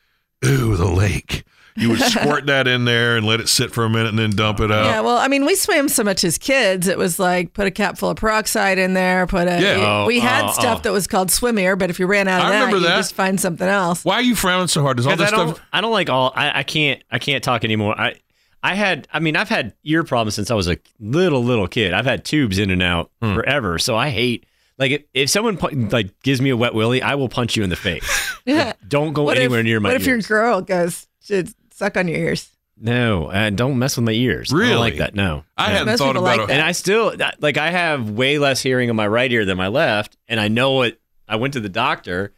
ooh, 0.45 0.77
the 0.77 0.87
lake. 0.89 1.45
You 1.77 1.91
would 1.91 2.01
squirt 2.01 2.47
that 2.47 2.67
in 2.67 2.85
there 2.85 3.17
and 3.17 3.25
let 3.25 3.41
it 3.41 3.49
sit 3.49 3.73
for 3.73 3.85
a 3.85 3.89
minute 3.89 4.09
and 4.09 4.19
then 4.19 4.31
dump 4.31 4.61
it 4.61 4.71
out. 4.73 4.85
Yeah, 4.87 5.01
well, 5.01 5.17
I 5.17 5.29
mean, 5.29 5.47
we 5.47 5.55
swam 5.55 5.89
so 5.89 6.03
much 6.03 6.25
as 6.25 6.37
kids. 6.37 6.89
It 6.89 6.99
was 6.99 7.19
like 7.19 7.53
put 7.55 7.67
a 7.67 7.71
cap 7.71 7.97
full 7.97 8.11
of 8.11 8.17
peroxide 8.17 8.77
in 8.79 8.93
there, 8.95 9.27
put 9.27 9.47
a. 9.47 9.61
Yeah. 9.61 10.05
we 10.05 10.19
had 10.21 10.47
oh, 10.47 10.53
stuff 10.53 10.79
oh. 10.79 10.83
that 10.83 10.93
was 10.93 11.07
called 11.07 11.31
Swim-Ear, 11.31 11.77
but 11.77 11.89
if 11.89 11.99
you 12.01 12.07
ran 12.07 12.27
out 12.29 12.41
of 12.41 12.47
I 12.49 12.51
that, 12.51 12.59
remember 12.59 12.77
you 12.79 12.83
that. 12.89 12.97
just 12.97 13.15
find 13.15 13.41
something 13.41 13.69
else. 13.69 14.05
Why 14.05 14.17
are 14.17 14.23
you 14.23 14.35
frowning 14.35 14.67
so 14.69 14.83
hard? 14.83 14.97
Does 14.97 15.07
all 15.07 15.13
Because 15.13 15.31
this 15.31 15.33
I 15.33 15.45
don't, 15.45 15.55
stuff? 15.57 15.67
I 15.73 15.81
don't 15.81 15.93
like 15.93 16.11
all. 16.11 16.33
I, 16.35 16.59
I 16.59 16.63
can't. 16.65 17.03
I 17.11 17.19
can't 17.21 17.43
talk 17.43 17.65
anymore. 17.65 17.99
I, 17.99 18.17
I 18.63 18.75
had. 18.75 19.07
I 19.13 19.21
mean, 19.21 19.37
I've 19.37 19.49
had 19.49 19.73
ear 19.85 20.03
problems 20.03 20.35
since 20.35 20.51
I 20.51 20.55
was 20.55 20.69
a 20.69 20.77
little 20.99 21.43
little 21.43 21.69
kid. 21.69 21.95
I've 21.95 22.05
had 22.05 22.25
tubes 22.25 22.59
in 22.59 22.71
and 22.71 22.83
out 22.83 23.11
Hmm. 23.23 23.35
forever. 23.35 23.79
So 23.79 23.97
I 23.97 24.11
hate. 24.11 24.45
Like 24.81 24.91
if, 24.93 25.03
if 25.15 25.31
someone 25.31 25.57
pu- 25.59 25.89
like 25.93 26.21
gives 26.23 26.41
me 26.41 26.51
a 26.51 26.57
wet 26.57 26.75
willy, 26.75 27.03
I 27.03 27.15
will 27.15 27.29
punch 27.29 27.55
you 27.57 27.63
in 27.63 27.71
the 27.71 27.77
face. 27.77 28.05
Yeah. 28.47 28.73
Don't 28.89 29.13
go 29.13 29.25
What 29.25 29.37
anywhere 29.37 29.61
if, 29.61 29.65
near 29.67 29.79
my 29.81 29.91
What 29.91 29.97
if 30.01 30.07
your 30.07 30.19
girl 30.23 30.63
goes 30.63 31.07
to 31.27 31.45
suck 31.73 31.97
on 31.99 32.09
your 32.09 32.17
ears? 32.19 32.49
no, 32.83 33.31
and 33.31 33.57
don't 33.59 33.79
mess 33.79 33.97
with 33.99 34.07
my 34.07 34.13
ears. 34.13 34.51
I 34.53 34.57
Really? 34.57 34.71
don't 34.71 34.81
like 34.81 34.97
that. 34.97 35.15
No. 35.15 35.45
I 35.59 35.67
Yeah. 35.67 35.71
hadn't 35.73 35.87
Most 35.89 35.99
thought 35.99 36.17
about 36.17 36.23
like 36.39 36.41
it. 36.41 36.51
And 36.51 36.63
I 36.63 36.73
still 36.73 37.13
uh, 37.21 37.31
like 37.41 37.59
I 37.59 37.71
have 37.71 38.09
way 38.11 38.39
less 38.39 38.63
hearing 38.63 38.89
in 38.89 38.97
my 38.97 39.07
right 39.07 39.31
ear 39.31 39.45
than 39.45 39.59
my 39.59 39.69
left, 39.69 40.17
and 40.27 40.41
I 40.41 40.49
know 40.49 40.83
it. 40.83 40.99
I 41.29 41.37
went 41.37 41.53
to 41.53 41.61
the 41.61 41.69
doctor, 41.69 42.33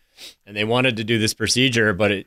and 0.44 0.56
they 0.56 0.64
wanted 0.64 0.96
to 0.96 1.04
do 1.04 1.18
this 1.20 1.32
procedure, 1.34 1.92
but 1.94 2.10
it, 2.10 2.26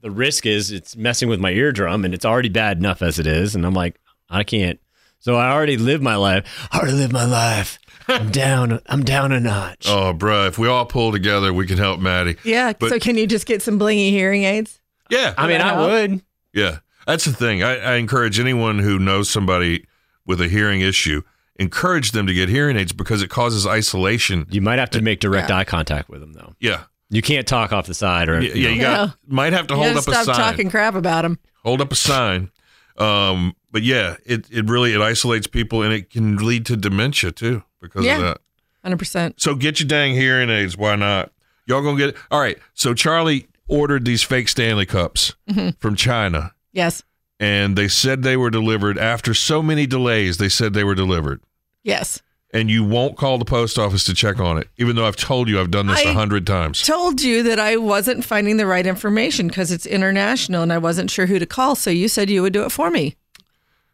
the 0.00 0.10
risk 0.12 0.46
is 0.46 0.70
it's 0.70 0.96
messing 0.96 1.28
with 1.28 1.40
my 1.40 1.50
eardrum, 1.50 2.04
and 2.04 2.14
it's 2.14 2.24
already 2.24 2.48
bad 2.48 2.78
enough 2.78 3.02
as 3.02 3.18
it 3.18 3.26
is. 3.26 3.56
And 3.56 3.66
I'm 3.66 3.74
like, 3.74 3.98
I 4.30 4.44
can't. 4.44 4.78
So 5.26 5.34
I 5.34 5.50
already 5.50 5.76
lived 5.76 6.04
my 6.04 6.14
life. 6.14 6.68
I 6.70 6.78
already 6.78 6.92
lived 6.98 7.12
my 7.12 7.24
life. 7.24 7.80
I'm 8.06 8.30
down. 8.30 8.80
I'm 8.86 9.02
down 9.02 9.32
a 9.32 9.40
notch. 9.40 9.86
Oh, 9.88 10.14
bruh, 10.14 10.46
if 10.46 10.56
we 10.56 10.68
all 10.68 10.86
pull 10.86 11.10
together, 11.10 11.52
we 11.52 11.66
can 11.66 11.78
help 11.78 11.98
Maddie. 11.98 12.36
Yeah. 12.44 12.74
But- 12.78 12.90
so 12.90 13.00
can 13.00 13.16
you 13.18 13.26
just 13.26 13.44
get 13.44 13.60
some 13.60 13.76
blingy 13.76 14.10
hearing 14.10 14.44
aids? 14.44 14.80
Yeah, 15.10 15.34
I 15.36 15.48
mean, 15.48 15.60
I 15.60 15.72
Help. 15.74 15.90
would. 15.90 16.22
yeah. 16.54 16.78
That's 17.08 17.24
the 17.24 17.32
thing. 17.32 17.64
I, 17.64 17.76
I 17.78 17.94
encourage 17.96 18.38
anyone 18.38 18.78
who 18.78 19.00
knows 19.00 19.28
somebody 19.28 19.86
with 20.26 20.40
a 20.40 20.46
hearing 20.46 20.80
issue, 20.80 21.22
encourage 21.56 22.12
them 22.12 22.28
to 22.28 22.32
get 22.34 22.48
hearing 22.48 22.76
aids 22.76 22.92
because 22.92 23.20
it 23.20 23.28
causes 23.28 23.66
isolation. 23.66 24.46
You 24.48 24.60
might 24.60 24.78
have 24.78 24.90
to 24.90 25.02
make 25.02 25.18
direct 25.18 25.48
Yeah. 25.50 25.56
eye 25.56 25.64
contact 25.64 26.08
with 26.08 26.20
them, 26.20 26.34
though. 26.34 26.54
Yeah, 26.60 26.84
You 27.10 27.20
can't 27.22 27.48
talk 27.48 27.72
off 27.72 27.86
the 27.88 27.94
side 27.94 28.28
or 28.28 28.40
yeah. 28.40 28.52
yeah, 28.54 28.68
you 28.70 28.82
No. 28.82 29.06
got 29.06 29.16
might 29.26 29.52
have 29.54 29.66
to 29.68 29.74
You 29.74 29.80
hold 29.80 29.94
gotta 29.94 29.98
up 29.98 30.08
a 30.08 30.14
sign. 30.14 30.22
stop 30.24 30.36
sign. 30.36 30.50
talking 30.52 30.70
crap 30.70 30.94
about 30.94 31.22
them. 31.22 31.38
hold 31.64 31.80
up 31.80 31.90
a 31.90 31.96
sign. 31.96 32.50
Um, 33.00 33.54
but 33.70 33.82
yeah, 33.82 34.16
it, 34.24 34.46
it 34.50 34.68
really 34.68 34.92
it 34.94 35.00
isolates 35.00 35.46
people 35.46 35.82
and 35.82 35.92
it 35.92 36.10
can 36.10 36.36
lead 36.36 36.64
to 36.66 36.76
dementia 36.76 37.32
too 37.32 37.62
because 37.80 38.04
Yeah. 38.04 38.16
of 38.16 38.22
that. 38.22 38.38
100%. 38.98 39.34
So 39.38 39.54
get 39.54 39.80
your 39.80 39.88
dang 39.88 40.14
hearing 40.14 40.48
aids. 40.48 40.76
Why 40.76 40.96
not? 40.96 41.32
Y'all 41.66 41.82
gonna 41.82 41.98
get 41.98 42.10
it? 42.10 42.16
All 42.30 42.40
right. 42.40 42.56
So 42.74 42.94
Charlie 42.94 43.48
ordered 43.68 44.04
these 44.04 44.22
fake 44.22 44.48
Stanley 44.48 44.86
cups 44.86 45.34
Mm-hmm. 45.50 45.70
from 45.80 45.96
China, 45.96 46.54
Yes. 46.72 47.02
and 47.40 47.76
they 47.76 47.88
said 47.88 48.22
they 48.22 48.36
were 48.36 48.50
delivered 48.50 48.96
after 48.98 49.34
so 49.34 49.60
many 49.62 49.86
delays. 49.86 50.38
They 50.38 50.48
said 50.48 50.72
they 50.72 50.84
were 50.84 50.94
delivered, 50.94 51.40
Yes. 51.82 52.22
And 52.56 52.70
you 52.70 52.82
won't 52.82 53.18
call 53.18 53.36
the 53.36 53.44
post 53.44 53.78
office 53.78 54.02
to 54.04 54.14
check 54.14 54.40
on 54.40 54.56
it, 54.56 54.68
even 54.78 54.96
though 54.96 55.06
I've 55.06 55.16
told 55.16 55.46
you 55.46 55.60
I've 55.60 55.70
done 55.70 55.88
this 55.88 56.02
a 56.02 56.14
hundred 56.14 56.46
times. 56.46 56.80
Told 56.82 57.20
you 57.20 57.42
that 57.42 57.60
I 57.60 57.76
wasn't 57.76 58.24
finding 58.24 58.56
the 58.56 58.66
right 58.66 58.86
information 58.86 59.48
because 59.48 59.70
it's 59.70 59.84
international 59.84 60.62
and 60.62 60.72
I 60.72 60.78
wasn't 60.78 61.10
sure 61.10 61.26
who 61.26 61.38
to 61.38 61.44
call. 61.44 61.74
So 61.74 61.90
you 61.90 62.08
said 62.08 62.30
you 62.30 62.40
would 62.40 62.54
do 62.54 62.64
it 62.64 62.72
for 62.72 62.90
me. 62.90 63.14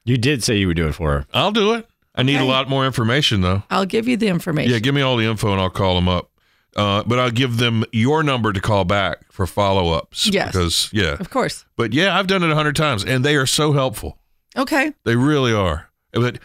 You 0.05 0.17
did 0.17 0.45
say 0.45 0.57
you 0.59 0.69
would 0.69 0.77
do 0.77 0.87
it 0.87 0.95
for 0.95 1.11
her. 1.11 1.27
I'll 1.35 1.51
do 1.51 1.75
it. 1.75 1.89
I 2.15 2.23
need 2.23 2.41
a 2.41 2.45
lot 2.45 2.69
more 2.69 2.87
information 2.87 3.41
though. 3.41 3.65
I'll 3.69 3.87
give 3.87 4.07
you 4.07 4.17
the 4.17 4.29
information. 4.29 4.71
Yeah, 4.71 4.79
give 4.79 4.95
me 4.95 5.01
all 5.01 5.17
the 5.17 5.25
info 5.25 5.51
and 5.51 5.61
I'll 5.61 5.71
call 5.71 5.97
them 5.97 6.09
up. 6.09 6.31
Uh, 6.77 7.03
but 7.05 7.19
I'll 7.19 7.31
give 7.33 7.57
them 7.59 7.85
your 7.93 8.23
number 8.23 8.53
to 8.53 8.61
call 8.61 8.85
back 8.85 9.31
for 9.31 9.47
follow 9.47 9.93
ups. 9.93 10.27
Yes. 10.27 10.53
Because, 10.53 10.89
yeah. 10.93 11.17
Of 11.19 11.31
course. 11.31 11.65
But 11.77 11.93
yeah, 11.93 12.17
I've 12.17 12.29
done 12.29 12.43
it 12.45 12.51
a 12.51 12.55
hundred 12.55 12.77
times 12.77 13.05
and 13.05 13.25
they 13.25 13.35
are 13.35 13.47
so 13.47 13.73
helpful. 13.73 14.19
Okay. 14.57 14.93
They 15.05 15.17
really 15.17 15.53
are. 15.53 15.91
But 16.13 16.39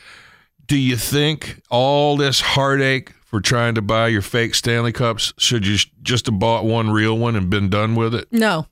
do 0.68 0.78
you 0.78 0.96
think 0.98 1.62
all 1.70 2.18
this 2.18 2.40
heartache 2.42 3.12
for 3.26 3.42
trying 3.42 3.76
to 3.76 3.82
buy 3.82 4.08
your 4.08 4.22
fake 4.22 4.56
Stanley 4.56 4.92
Cups 4.94 5.34
should 5.38 5.66
you 5.66 5.78
just 6.02 6.26
have 6.28 6.40
bought 6.40 6.66
one 6.66 6.90
real 6.92 7.18
one 7.18 7.36
and 7.36 7.50
been 7.50 7.70
done 7.70 7.96
with 7.96 8.14
it? 8.16 8.28
No. 8.32 8.68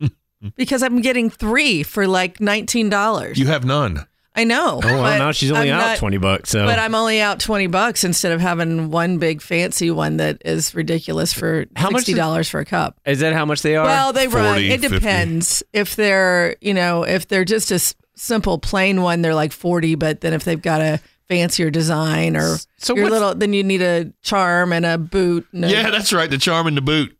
because 0.56 0.82
I'm 0.82 1.00
getting 1.00 1.30
three 1.30 1.82
for 1.82 2.06
like 2.06 2.38
$19. 2.38 3.36
You 3.36 3.46
have 3.46 3.64
none. 3.64 4.06
I 4.34 4.44
know. 4.44 4.80
Oh, 4.82 4.86
well, 5.02 5.18
now 5.18 5.32
she's 5.32 5.50
only 5.50 5.72
I'm 5.72 5.80
out 5.80 5.86
not- 5.88 5.98
20 5.98 6.18
bucks. 6.18 6.50
So 6.50 6.64
But 6.64 6.78
I'm 6.78 6.94
only 6.94 7.20
out 7.20 7.40
20 7.40 7.66
bucks 7.66 8.04
instead 8.04 8.30
of 8.32 8.40
having 8.40 8.90
one 8.90 9.18
big 9.18 9.42
fancy 9.42 9.90
one 9.90 10.18
that 10.18 10.40
is 10.44 10.72
ridiculous 10.74 11.32
for 11.32 11.66
How 11.74 11.90
much 11.90 12.04
$60 12.04 12.48
for 12.48 12.60
a 12.60 12.64
cup. 12.64 12.98
is 13.04 13.18
that 13.20 13.32
how 13.32 13.44
much 13.44 13.62
they 13.62 13.74
are? 13.76 13.84
Well, 13.84 14.12
they 14.12 14.28
run. 14.28 14.54
40, 14.54 14.70
It 14.70 14.80
50. 14.82 14.98
depends. 14.98 15.62
If 15.72 15.96
they're, 15.96 16.54
you 16.60 16.74
know, 16.74 17.02
if 17.02 17.26
they're 17.26 17.44
just 17.44 17.70
a 17.72 17.94
simple 18.14 18.58
plain 18.58 19.02
one, 19.02 19.20
they're 19.22 19.34
like 19.34 19.52
40, 19.52 19.96
but 19.96 20.20
then 20.20 20.32
if 20.32 20.44
they've 20.44 20.62
got 20.62 20.80
a 20.80 21.00
fancier 21.30 21.70
design 21.70 22.36
or 22.36 22.56
So 22.78 22.96
your 22.96 23.08
little 23.08 23.36
then 23.36 23.52
you 23.52 23.62
need 23.62 23.82
a 23.82 24.12
charm 24.20 24.72
and 24.72 24.84
a 24.84 24.98
boot. 24.98 25.46
And 25.52 25.64
a- 25.64 25.70
Yeah, 25.70 25.90
that's 25.90 26.12
right. 26.12 26.28
The 26.28 26.38
charm 26.38 26.66
and 26.66 26.76
the 26.76 26.82
boot. 26.82 27.16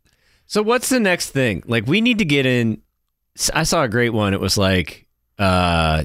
So 0.46 0.62
what's 0.62 0.88
the 0.88 0.98
next 0.98 1.30
thing? 1.30 1.62
Like 1.64 1.86
we 1.86 2.00
need 2.00 2.18
to 2.18 2.24
get 2.24 2.44
in. 2.44 2.82
I 3.54 3.62
saw 3.62 3.84
a 3.84 3.88
great 3.88 4.10
one. 4.10 4.34
It 4.34 4.40
was 4.40 4.58
like 4.58 5.06
uh, 5.38 6.04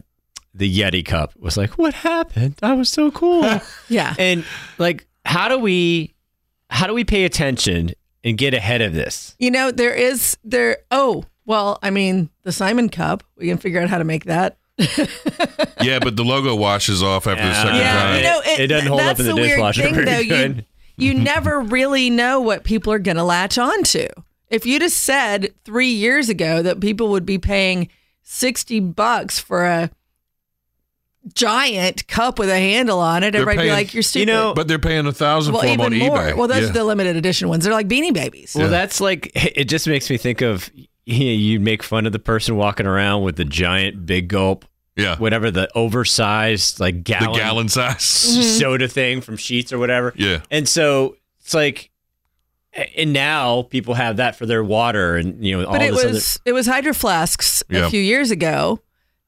the 0.53 0.71
Yeti 0.79 1.03
cup. 1.03 1.33
It 1.35 1.41
was 1.41 1.57
like, 1.57 1.79
what 1.79 1.95
happened? 1.95 2.55
I 2.61 2.73
was 2.73 2.89
so 2.89 3.09
cool. 3.09 3.59
yeah. 3.89 4.13
and 4.19 4.45
like, 4.77 5.07
how 5.25 5.47
do 5.47 5.57
we, 5.57 6.13
how 6.69 6.85
do 6.85 6.93
we 6.93 7.03
pay 7.03 7.25
attention 7.25 7.91
and 8.23 8.37
get 8.37 8.53
ahead 8.53 8.81
of 8.81 8.93
this? 8.93 9.35
You 9.39 9.49
know, 9.49 9.71
there 9.71 9.95
is 9.95 10.37
there 10.43 10.77
oh, 10.91 11.25
well, 11.47 11.79
I 11.81 11.89
mean, 11.89 12.29
the 12.43 12.51
Simon 12.51 12.89
Cup, 12.89 13.23
we 13.37 13.47
can 13.47 13.57
figure 13.57 13.81
out 13.81 13.89
how 13.89 13.97
to 13.97 14.03
make 14.03 14.25
that. 14.25 14.57
Yeah, 15.81 15.99
but 15.99 16.15
the 16.15 16.23
logo 16.25 16.55
washes 16.55 17.03
off 17.03 17.27
after 17.27 17.43
the 17.43 17.49
Yeah. 17.49 17.63
second 17.63 17.75
Yeah, 17.77 17.93
time. 18.01 18.15
you 18.17 18.23
know, 18.23 18.41
It 18.63 18.67
doesn't 18.67 18.87
hold 18.87 19.01
up 19.01 19.07
that's 19.07 19.19
in 19.21 19.25
the 19.27 19.35
weird 19.35 19.49
dishwasher 19.49 19.81
thing, 19.83 19.93
very 19.93 20.05
though. 20.05 20.19
You, 20.19 20.29
good. 20.29 20.65
you 20.97 21.13
never 21.15 21.59
really 21.61 22.09
know 22.09 22.39
what 22.41 22.63
people 22.63 22.91
are 22.93 22.99
going 22.99 23.17
to 23.17 23.23
latch 23.23 23.57
on 23.57 23.83
to. 23.83 24.09
If 24.49 24.65
you'd 24.65 24.81
have 24.81 24.91
said 24.91 25.53
three 25.63 25.89
years 25.89 26.29
ago 26.29 26.61
that 26.61 26.79
people 26.79 27.09
would 27.09 27.25
be 27.25 27.37
paying 27.37 27.89
sixty 28.23 28.79
bucks 28.79 29.37
for 29.39 29.65
a 29.65 29.89
giant 31.33 32.07
cup 32.07 32.37
with 32.39 32.49
a 32.49 32.57
handle 32.59 32.99
on 32.99 33.23
it, 33.23 33.31
They're 33.31 33.41
everybody'd 33.41 33.67
be 33.69 33.71
like, 33.73 33.93
"You're 33.93 34.03
stupid." 34.03 34.27
You 34.29 34.33
know, 34.33 34.53
but 34.53 34.67
they're 34.67 34.79
paying 34.79 35.05
a 35.07 35.11
thousand 35.11 35.53
well, 35.53 35.61
for 35.63 35.67
them 35.67 35.81
even 35.81 36.01
on 36.01 36.07
more. 36.07 36.17
eBay. 36.19 36.35
Well, 36.37 36.47
those 36.47 36.63
Yeah. 36.63 36.69
are 36.69 36.73
the 36.73 36.83
limited 36.83 37.15
edition 37.15 37.49
ones. 37.49 37.63
They're 37.63 37.73
like 37.73 37.87
Beanie 37.87 38.13
Babies. 38.13 38.53
Well, 38.55 38.65
Yeah. 38.65 38.69
that's 38.71 39.01
like 39.01 39.31
it. 39.35 39.65
Just 39.65 39.87
makes 39.87 40.09
me 40.09 40.17
think 40.17 40.41
of 40.41 40.69
you, 41.25 41.25
you 41.27 41.59
make 41.59 41.83
fun 41.83 42.05
of 42.05 42.11
the 42.11 42.19
person 42.19 42.55
walking 42.55 42.85
around 42.85 43.23
with 43.23 43.35
the 43.35 43.45
giant 43.45 44.05
big 44.05 44.27
gulp, 44.27 44.65
yeah. 44.95 45.17
whatever 45.17 45.51
the 45.51 45.69
oversized 45.75 46.79
like 46.79 46.95
The 46.95 47.01
gallon, 47.01 47.33
gallon 47.39 47.69
size. 47.69 48.01
Soda 48.59 48.87
thing 48.87 49.21
from 49.21 49.37
Sheetz 49.37 49.71
or 49.71 49.77
whatever. 49.77 50.13
Yeah. 50.15 50.41
And 50.49 50.67
so 50.67 51.17
it's 51.41 51.53
like, 51.53 51.91
and 52.97 53.13
now 53.13 53.61
people 53.63 53.93
have 53.93 54.17
that 54.17 54.35
for 54.35 54.45
their 54.45 54.63
water 54.63 55.15
and 55.15 55.45
you 55.45 55.57
know 55.57 55.65
all 55.65 55.71
but 55.71 55.81
it 55.81 55.93
this 55.93 56.03
was 56.03 56.39
it 56.43 56.51
was 56.51 56.67
hydro 56.67 56.93
flasks 56.93 57.63
Yeah. 57.69 57.87
a 57.87 57.89
few 57.89 58.01
years 58.01 58.31
ago, 58.31 58.81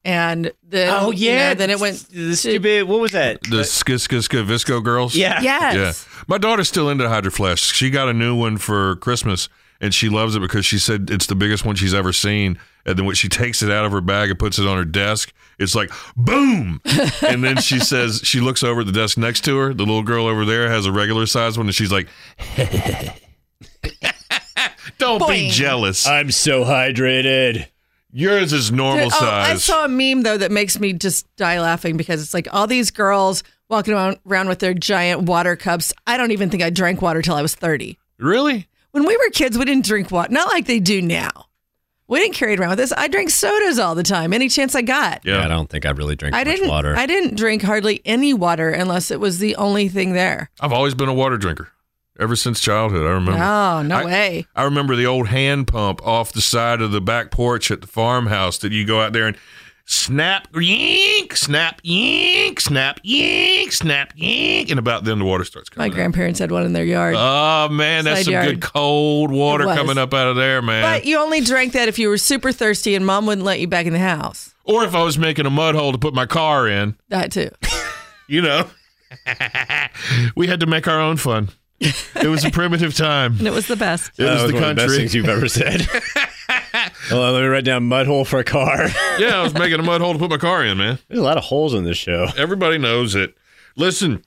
and 0.03 0.51
then 0.63 0.89
other. 0.89 1.05
Oh 1.05 1.11
you 1.11 1.29
yeah, 1.29 1.49
know, 1.49 1.53
then 1.55 1.69
it 1.69 1.79
went 1.79 2.09
the 2.09 2.35
stupid. 2.35 2.83
What 2.89 2.99
was 2.99 3.11
that? 3.13 3.39
The 3.49 3.63
sk 3.63 3.91
sk 3.99 4.11
sk 4.21 4.31
VSCO 4.33 4.83
girls. 4.83 5.15
yeah, 5.15 5.39
yes. 5.41 5.75
Yeah. 5.75 6.23
My 6.27 6.37
daughter's 6.37 6.67
still 6.67 6.89
into 6.89 7.07
Hydro 7.07 7.31
Flask. 7.31 7.73
She 7.73 7.89
got 7.89 8.09
a 8.09 8.13
new 8.13 8.35
one 8.35 8.57
for 8.57 8.97
Christmas 8.97 9.47
and 9.81 9.93
she 9.93 10.09
loves 10.09 10.35
it 10.35 10.39
because 10.41 10.65
she 10.65 10.79
said 10.79 11.09
it's 11.11 11.25
the 11.27 11.35
biggest 11.35 11.65
one 11.65 11.75
she's 11.75 11.93
ever 11.93 12.11
seen. 12.13 12.57
And 12.85 12.97
then 12.97 13.05
when 13.05 13.15
she 13.15 13.27
takes 13.29 13.61
it 13.61 13.69
out 13.69 13.85
of 13.85 13.91
her 13.91 13.99
bag 14.01 14.29
and 14.29 14.39
puts 14.39 14.59
it 14.59 14.67
on 14.67 14.77
her 14.77 14.85
desk, 14.85 15.33
it's 15.59 15.75
like 15.75 15.91
boom. 16.15 16.81
and 17.27 17.43
then 17.43 17.57
she 17.57 17.79
says 17.79 18.21
she 18.23 18.39
looks 18.39 18.63
over 18.63 18.81
at 18.81 18.85
the 18.85 18.93
desk 18.93 19.17
next 19.17 19.43
to 19.45 19.57
her. 19.57 19.73
The 19.73 19.83
little 19.83 20.03
girl 20.03 20.25
over 20.27 20.45
there 20.45 20.69
has 20.69 20.85
a 20.85 20.91
regular 20.91 21.25
size 21.25 21.57
one 21.57 21.67
and 21.67 21.75
she's 21.75 21.91
like 21.91 22.07
Don't 24.97 25.27
be 25.27 25.49
jealous. 25.49 26.07
I'm 26.07 26.31
so 26.31 26.63
hydrated. 26.63 27.67
Yours 28.11 28.51
is 28.53 28.71
normal 28.71 29.09
Oh, 29.11 29.25
I 29.25 29.49
size. 29.53 29.63
saw 29.65 29.85
a 29.85 29.87
meme 29.87 30.23
though 30.23 30.37
that 30.37 30.51
makes 30.51 30.79
me 30.79 30.93
just 30.93 31.27
die 31.35 31.59
laughing 31.59 31.97
because 31.97 32.21
it's 32.21 32.33
like 32.33 32.47
all 32.51 32.65
these 32.65 32.89
girls 32.89 33.43
walking 33.69 33.93
around, 33.93 34.17
around 34.25 34.47
with 34.47 34.59
their 34.59 34.73
giant 34.73 35.23
water 35.23 35.55
cups. 35.55 35.93
I 36.07 36.17
don't 36.17 36.31
even 36.31 36.49
think 36.49 36.63
I 36.63 36.69
drank 36.69 37.01
water 37.01 37.21
till 37.21 37.35
I 37.35 37.41
was 37.41 37.53
30. 37.53 37.97
really? 38.17 38.67
When 38.97 39.05
we 39.05 39.15
were 39.15 39.29
kids, 39.29 39.55
we 39.59 39.63
didn't 39.65 39.85
drink 39.85 40.09
water, 40.09 40.33
not 40.33 40.47
like 40.47 40.65
they 40.65 40.79
do 40.79 41.03
now. 41.03 41.29
We 42.07 42.17
didn't 42.19 42.33
carry 42.33 42.53
it 42.53 42.59
around 42.59 42.71
with 42.71 42.79
us. 42.79 42.91
I 42.97 43.07
drank 43.07 43.29
sodas 43.29 43.77
all 43.77 43.93
the 43.93 44.01
time, 44.01 44.33
any 44.33 44.49
chance 44.49 44.73
I 44.73 44.81
got. 44.81 45.21
Yeah, 45.23 45.45
I 45.45 45.47
don't 45.47 45.69
think 45.69 45.85
I 45.85 45.91
really 45.91 46.15
drink 46.15 46.33
I 46.33 46.39
much 46.43 46.47
didn't. 46.55 46.67
water. 46.67 46.95
I 46.97 47.05
didn't 47.05 47.35
drink 47.35 47.61
hardly 47.61 48.01
any 48.05 48.33
water 48.33 48.71
unless 48.71 49.11
it 49.11 49.19
was 49.19 49.37
the 49.37 49.55
only 49.57 49.87
thing 49.87 50.13
there. 50.13 50.49
I've 50.59 50.73
always 50.73 50.95
been 50.95 51.09
a 51.09 51.13
water 51.13 51.37
drinker 51.37 51.69
ever 52.19 52.35
since 52.35 52.59
childhood. 52.59 53.05
I 53.05 53.11
remember. 53.11 53.33
Oh 53.33 53.83
no 53.83 53.97
I- 53.97 54.05
way! 54.05 54.47
I 54.55 54.63
remember 54.63 54.95
the 54.95 55.05
old 55.05 55.27
hand 55.27 55.67
pump 55.67 56.03
off 56.03 56.33
the 56.33 56.41
side 56.41 56.81
of 56.81 56.91
the 56.91 56.99
back 57.01 57.29
porch 57.29 57.69
at 57.69 57.81
the 57.81 57.87
farmhouse 57.87 58.57
that 58.57 58.71
you 58.71 58.83
go 58.83 58.99
out 58.99 59.13
there 59.13 59.27
and 59.27 59.37
snap, 59.89 60.47
yank, 60.53 61.35
snap, 61.35 61.79
yank, 61.81 62.59
snap, 62.59 62.99
yank, 63.03 63.71
snap, 63.71 64.11
yank, 64.17 64.69
and 64.69 64.77
about 64.79 65.05
then 65.05 65.17
the 65.19 65.25
water 65.25 65.43
starts 65.45 65.69
My 65.71 65.75
coming. 65.85 65.91
out. 65.91 65.95
grandparents 65.95 66.39
had 66.39 66.51
one 66.51 66.65
in 66.65 66.73
their 66.73 66.83
yard. 66.83 67.15
Oh 67.17 67.69
man, 67.69 68.03
that's 68.03 68.19
Side 68.19 68.25
some 68.25 68.33
yard. 68.33 68.45
good 68.47 68.61
cold 68.61 69.31
water 69.31 69.63
It 69.63 69.67
was. 69.67 69.77
coming 69.77 69.97
up 69.97 70.13
out 70.13 70.27
of 70.27 70.35
there, 70.35 70.61
man. 70.61 70.83
but 70.83 71.05
you 71.05 71.17
only 71.17 71.39
drank 71.41 71.71
that 71.73 71.87
if 71.87 71.97
you 71.97 72.09
were 72.09 72.17
super 72.17 72.51
thirsty 72.51 72.95
and 72.95 73.05
mom 73.05 73.25
wouldn't 73.25 73.45
let 73.45 73.59
you 73.61 73.67
back 73.67 73.85
in 73.85 73.93
the 73.93 73.99
house. 73.99 74.53
or 74.65 74.83
if 74.83 74.93
I 74.93 75.03
was 75.03 75.17
making 75.17 75.45
a 75.45 75.49
mud 75.49 75.73
hole 75.75 75.93
to 75.93 75.97
put 75.97 76.13
my 76.13 76.25
car 76.25 76.67
in, 76.67 76.95
That 77.09 77.31
too. 77.31 77.49
you 78.27 78.41
know, 78.41 78.67
we 80.35 80.47
had 80.47 80.59
to 80.59 80.65
make 80.67 80.87
our 80.87 80.99
own 80.99 81.15
fun. 81.17 81.49
It 81.79 82.27
was 82.27 82.43
a 82.43 82.49
primitive 82.51 82.93
time. 82.95 83.37
And 83.37 83.47
it 83.47 83.53
was 83.53 83.67
the 83.67 83.75
best. 83.77 84.09
It 84.19 84.23
That 84.23 84.41
was, 84.43 84.51
the 84.51 84.53
one 84.55 84.63
of 84.63 84.69
the 84.69 84.75
best 84.75 84.87
country. 84.87 84.97
things 84.97 85.15
you've 85.15 85.29
ever 85.29 85.47
said. 85.47 85.87
On, 87.11 87.33
let 87.33 87.41
me 87.41 87.47
write 87.47 87.65
down 87.65 87.87
mud 87.87 88.07
hole 88.07 88.25
for 88.25 88.39
a 88.39 88.43
car. 88.43 88.87
yeah, 89.19 89.39
I 89.39 89.43
was 89.43 89.53
making 89.53 89.79
a 89.79 89.83
mud 89.83 90.01
hole 90.01 90.13
to 90.13 90.19
put 90.19 90.29
my 90.29 90.37
car 90.37 90.65
in, 90.65 90.77
man. 90.77 90.99
There's 91.07 91.19
a 91.19 91.23
lot 91.23 91.37
of 91.37 91.43
holes 91.43 91.73
in 91.73 91.83
this 91.83 91.97
show. 91.97 92.27
Everybody 92.37 92.77
knows 92.77 93.15
it. 93.15 93.35
Listen, 93.75 94.23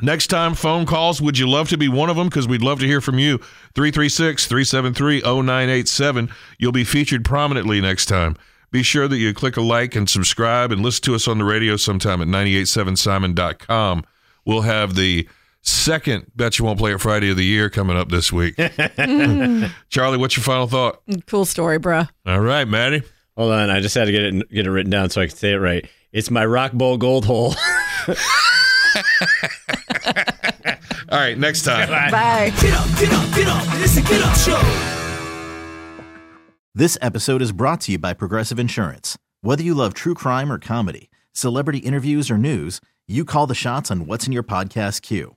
next 0.00 0.28
time 0.28 0.54
phone 0.54 0.86
calls, 0.86 1.20
would 1.20 1.38
you 1.38 1.48
love 1.48 1.68
to 1.70 1.78
be 1.78 1.88
one 1.88 2.10
of 2.10 2.16
them? 2.16 2.28
Because 2.28 2.46
we'd 2.46 2.62
love 2.62 2.80
to 2.80 2.86
hear 2.86 3.00
from 3.00 3.18
you. 3.18 3.38
336 3.74 4.46
373 4.46 5.22
0987. 5.22 6.30
You'll 6.58 6.72
be 6.72 6.84
featured 6.84 7.24
prominently 7.24 7.80
next 7.80 8.06
time. 8.06 8.36
Be 8.70 8.82
sure 8.82 9.06
that 9.06 9.18
you 9.18 9.32
click 9.32 9.56
a 9.56 9.62
like 9.62 9.94
and 9.94 10.10
subscribe 10.10 10.72
and 10.72 10.82
listen 10.82 11.04
to 11.04 11.14
us 11.14 11.28
on 11.28 11.38
the 11.38 11.44
radio 11.44 11.76
sometime 11.76 12.20
at 12.20 12.28
987simon.com. 12.28 14.04
We'll 14.44 14.62
have 14.62 14.94
the 14.94 15.28
second 15.64 16.30
Bet 16.36 16.58
You 16.58 16.64
Won't 16.64 16.78
Play 16.78 16.92
It 16.92 17.00
Friday 17.00 17.30
of 17.30 17.36
the 17.36 17.44
year 17.44 17.68
coming 17.70 17.96
up 17.96 18.10
this 18.10 18.32
week. 18.32 18.54
Charlie, 19.88 20.18
what's 20.18 20.36
your 20.36 20.44
final 20.44 20.66
thought? 20.66 21.02
Cool 21.26 21.44
story, 21.44 21.78
bruh. 21.78 22.08
All 22.26 22.40
right, 22.40 22.66
Maddie. 22.68 23.02
Hold 23.36 23.52
on, 23.52 23.70
I 23.70 23.80
just 23.80 23.94
had 23.94 24.04
to 24.04 24.12
get 24.12 24.22
it 24.22 24.50
get 24.50 24.66
it 24.66 24.70
written 24.70 24.90
down 24.90 25.10
so 25.10 25.20
I 25.20 25.26
can 25.26 25.36
say 25.36 25.52
it 25.52 25.56
right. 25.56 25.88
It's 26.12 26.30
my 26.30 26.46
rock 26.46 26.72
bowl 26.72 26.96
gold 26.96 27.24
hole. 27.24 27.54
All 31.10 31.20
right, 31.20 31.36
next 31.36 31.62
time. 31.62 31.88
Bye. 31.88 32.52
Get 32.60 32.74
up, 32.74 32.86
get 32.98 33.12
up, 33.12 33.34
get 33.34 33.48
up. 33.48 33.62
It's 33.80 33.96
a 33.96 34.02
get 34.02 34.22
up 34.22 34.36
show. 34.36 34.60
This 36.74 36.96
episode 37.00 37.42
is 37.42 37.52
brought 37.52 37.80
to 37.82 37.92
you 37.92 37.98
by 37.98 38.14
Progressive 38.14 38.58
Insurance. 38.58 39.18
Whether 39.42 39.62
you 39.62 39.74
love 39.74 39.94
true 39.94 40.14
crime 40.14 40.50
or 40.50 40.58
comedy, 40.58 41.10
celebrity 41.32 41.78
interviews 41.78 42.30
or 42.30 42.38
news, 42.38 42.80
you 43.06 43.24
call 43.24 43.46
the 43.46 43.54
shots 43.54 43.90
on 43.90 44.06
what's 44.06 44.26
in 44.26 44.32
your 44.32 44.42
podcast 44.42 45.02
queue. 45.02 45.36